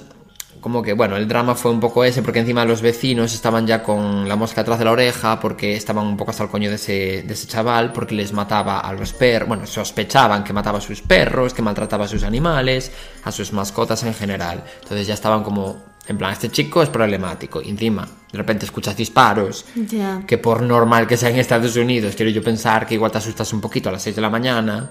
como 0.62 0.82
que, 0.84 0.94
bueno, 0.94 1.16
el 1.16 1.28
drama 1.28 1.56
fue 1.56 1.72
un 1.72 1.80
poco 1.80 2.04
ese, 2.04 2.22
porque 2.22 2.40
encima 2.40 2.66
los 2.66 2.82
vecinos 2.82 3.34
estaban 3.34 3.66
ya 3.66 3.82
con 3.84 4.28
la 4.28 4.36
mosca 4.36 4.62
atrás 4.62 4.80
de 4.80 4.86
la 4.86 4.92
oreja, 4.92 5.40
porque 5.40 5.76
estaban 5.76 6.06
un 6.06 6.18
poco 6.18 6.32
hasta 6.32 6.44
el 6.44 6.50
coño 6.50 6.70
de 6.70 6.76
ese, 6.76 7.24
de 7.26 7.34
ese 7.34 7.48
chaval, 7.48 7.94
porque 7.94 8.16
les 8.16 8.34
mataba 8.34 8.80
a 8.80 8.92
los 8.94 9.14
perros, 9.14 9.48
bueno, 9.48 9.66
sospechaban 9.66 10.44
que 10.44 10.52
mataba 10.54 10.80
a 10.80 10.82
sus 10.82 11.02
perros, 11.02 11.54
que 11.54 11.62
maltrataba 11.62 12.06
a 12.06 12.08
sus 12.08 12.24
animales, 12.24 12.92
a 13.24 13.32
sus 13.32 13.54
mascotas 13.54 14.04
en 14.04 14.14
general. 14.14 14.64
Entonces 14.82 15.08
ya 15.08 15.14
estaban 15.14 15.44
como, 15.44 15.84
en 16.08 16.18
plan, 16.18 16.34
este 16.34 16.50
chico 16.50 16.82
es 16.84 16.90
problemático. 16.90 17.62
Y 17.62 17.70
encima, 17.70 18.08
de 18.32 18.38
repente 18.38 18.66
escuchas 18.66 18.98
disparos, 18.98 19.66
Ya. 19.76 20.24
que 20.28 20.38
por 20.38 20.62
normal 20.62 21.08
que 21.08 21.18
sea 21.18 21.30
en 21.30 21.38
Estados 21.38 21.76
Unidos, 21.76 22.16
quiero 22.16 22.32
yo 22.32 22.44
pensar 22.44 22.86
que 22.86 22.96
igual 22.96 23.12
te 23.12 23.18
asustas 23.20 23.54
un 23.54 23.62
poquito 23.62 23.90
a 23.90 23.92
las 23.94 24.02
6 24.02 24.16
de 24.16 24.22
la 24.22 24.30
mañana. 24.30 24.90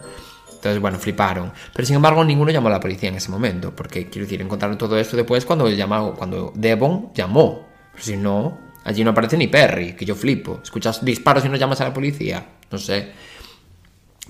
Entonces, 0.59 0.81
bueno, 0.81 0.99
fliparon. 0.99 1.53
Pero 1.73 1.87
sin 1.87 1.97
embargo, 1.97 2.25
ninguno 2.25 2.51
llamó 2.51 2.67
a 2.69 2.73
la 2.73 2.81
policía 2.81 3.09
en 3.09 3.15
ese 3.15 3.31
momento. 3.31 3.75
Porque, 3.75 4.09
quiero 4.09 4.27
decir, 4.27 4.43
encontraron 4.43 4.77
todo 4.77 4.99
esto 4.99 5.17
después 5.17 5.47
cuando, 5.47 5.69
llamó, 5.71 6.15
cuando 6.15 6.53
Devon 6.55 7.11
llamó. 7.15 7.67
Pero 7.93 8.05
si 8.05 8.17
no, 8.17 8.59
allí 8.85 9.05
no 9.05 9.11
aparece 9.11 9.37
ni 9.37 9.47
Perry, 9.47 9.95
que 9.95 10.05
yo 10.05 10.17
flipo. 10.17 10.59
Escuchas 10.63 11.05
disparos 11.05 11.45
y 11.45 11.49
no 11.49 11.57
llamas 11.57 11.81
a 11.81 11.85
la 11.85 11.95
policía. 11.95 12.45
No 12.71 12.79
sé. 12.79 13.13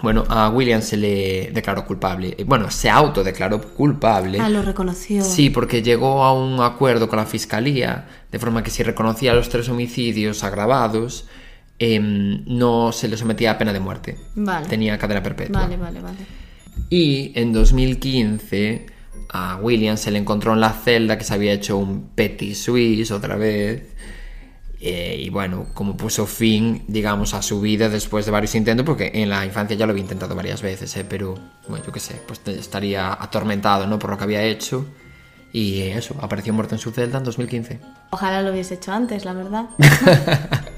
Bueno, 0.03 0.25
a 0.29 0.49
William 0.51 0.81
se 0.81 0.97
le 0.97 1.51
declaró 1.53 1.85
culpable. 1.85 2.35
Eh, 2.39 2.45
Bueno, 2.45 2.71
se 2.71 2.89
autodeclaró 2.89 3.61
culpable. 3.61 4.39
Ah, 4.41 4.49
lo 4.49 4.63
reconoció. 4.63 5.25
Sí, 5.25 5.51
porque 5.51 5.83
llegó 5.83 6.25
a 6.25 6.33
un 6.33 6.61
acuerdo 6.61 7.09
con 7.09 7.19
la 7.19 7.27
fiscalía, 7.27 8.07
de 8.31 8.39
forma 8.39 8.63
que 8.63 8.71
si 8.71 8.83
reconocía 8.83 9.35
los 9.35 9.49
tres 9.49 9.69
homicidios 9.69 10.45
agravados, 10.45 11.27
em, 11.79 12.45
no 12.47 12.93
se 12.93 13.09
le 13.09 13.17
sometía 13.17 13.53
a 13.53 13.59
pena 13.59 13.73
de 13.73 13.81
muerte. 13.81 14.17
Vale. 14.35 14.67
Tenía 14.67 14.99
cadena 14.99 15.23
perpetua. 15.23 15.63
Vale, 15.63 15.77
vale, 15.77 16.01
vale. 16.01 16.19
Y 16.91 17.33
en 17.35 17.53
2015 17.53 18.87
a 19.31 19.57
William 19.57 19.97
se 19.97 20.11
le 20.11 20.19
encontró 20.19 20.55
en 20.55 20.61
la 20.61 20.73
celda 20.73 21.19
que 21.19 21.25
se 21.25 21.35
había 21.35 21.53
hecho 21.53 21.77
un 21.77 22.11
petit 22.15 22.55
suisse 22.55 23.11
otra 23.11 23.37
vez. 23.37 23.95
Eh, 24.81 25.23
y 25.25 25.29
bueno, 25.31 25.67
como 25.75 25.97
puso 25.97 26.25
fin, 26.27 26.85
digamos, 26.87 27.35
a 27.35 27.43
su 27.43 27.61
vida 27.61 27.89
después 27.89 28.25
de 28.27 28.31
varios 28.31 28.55
intentos, 28.55 28.87
porque 28.87 29.11
en 29.13 29.29
la 29.29 29.45
infancia 29.45 29.77
ya 29.77 29.87
lo 29.87 29.91
había 29.91 30.03
intentado 30.03 30.37
varias 30.37 30.63
veces, 30.63 30.97
¿eh? 30.97 31.05
pero 31.09 31.35
bueno, 31.67 31.85
yo 31.85 31.93
qué 31.93 31.99
sé, 31.99 32.23
pues 32.27 32.41
estaría 32.47 33.13
atormentado 33.13 33.89
¿no? 33.89 33.99
por 33.99 34.11
lo 34.11 34.17
que 34.17 34.25
había 34.25 34.43
hecho. 34.43 34.87
Y 35.53 35.81
eso, 35.81 36.15
apareció 36.21 36.53
muerto 36.53 36.75
en 36.75 36.79
su 36.79 36.91
celda 36.91 37.19
en 37.19 37.25
2015. 37.25 37.81
Ojalá 38.11 38.43
lo 38.43 38.53
hubiese 38.53 38.75
hecho 38.75 38.93
antes, 38.93 39.25
la 39.25 39.33
verdad. 39.33 39.67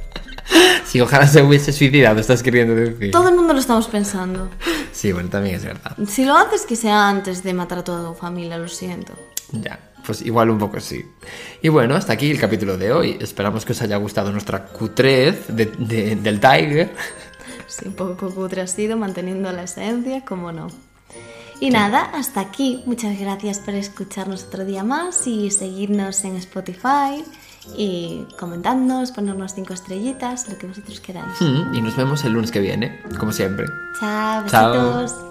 Si 0.91 1.01
ojalá 1.01 1.26
se 1.26 1.43
hubiese 1.43 1.72
suicidado, 1.72 2.18
estás 2.20 2.43
queriendo 2.43 2.74
decir. 2.74 3.11
Todo 3.12 3.28
el 3.28 3.36
mundo 3.36 3.53
lo 3.53 3.61
estamos 3.61 3.86
pensando. 3.86 4.49
Sí, 4.93 5.12
bueno, 5.12 5.28
también 5.28 5.55
es 5.57 5.64
verdad. 5.64 5.97
Si 6.09 6.24
lo 6.24 6.34
haces, 6.36 6.62
que 6.66 6.74
sea 6.76 7.09
antes 7.09 7.43
de 7.45 7.55
matar 7.55 7.78
a 7.78 7.84
toda 7.84 8.09
tu 8.09 8.14
familia, 8.18 8.59
lo 8.59 8.66
siento. 8.68 9.12
Ya, 9.53 9.78
pues 10.05 10.22
igual 10.22 10.51
un 10.51 10.59
poco 10.59 10.80
sí. 10.80 11.05
Y 11.62 11.68
bueno, 11.68 11.95
hasta 11.95 12.12
aquí 12.12 12.30
el 12.30 12.41
capítulo 12.41 12.76
de 12.76 12.93
hoy. 12.93 13.16
Esperamos 13.20 13.64
que 13.64 13.72
os 13.72 13.82
haya 13.82 13.97
gustado 13.99 14.32
nuestra 14.32 14.64
cutrez 14.66 15.47
de- 15.49 15.66
de- 15.66 16.16
del 16.16 16.41
Tiger. 16.41 16.91
Sí, 17.68 17.86
un 17.86 17.95
poco 17.95 18.28
cutre 18.34 18.62
ha 18.62 18.66
sido, 18.66 18.97
manteniendo 18.97 19.53
la 19.53 19.62
esencia, 19.62 20.24
como 20.24 20.51
no. 20.51 20.66
Y 21.61 21.70
nada, 21.70 22.01
hasta 22.14 22.41
aquí. 22.41 22.82
Muchas 22.86 23.16
gracias 23.20 23.59
por 23.61 23.74
escucharnos 23.74 24.45
otro 24.45 24.64
día 24.64 24.82
más 24.82 25.24
y 25.26 25.51
seguirnos 25.53 26.24
en 26.24 26.34
Spotify 26.36 27.22
y 27.77 28.27
comentarnos, 28.39 29.12
ponernos 29.12 29.55
cinco 29.55 29.73
estrellitas, 29.75 30.49
lo 30.49 30.59
que 30.59 30.66
vosotros 30.66 31.01
queráis. 31.01 31.41
Mm, 31.41 31.75
Y 31.75 31.83
nos 31.83 31.97
vemos 31.97 32.25
el 32.25 32.33
lunes 32.33 32.51
que 32.51 32.61
viene, 32.61 33.01
como 33.18 33.33
siempre. 33.33 33.66
Chao, 33.99 34.45
Chao. 34.49 34.73
besitos. 35.03 35.30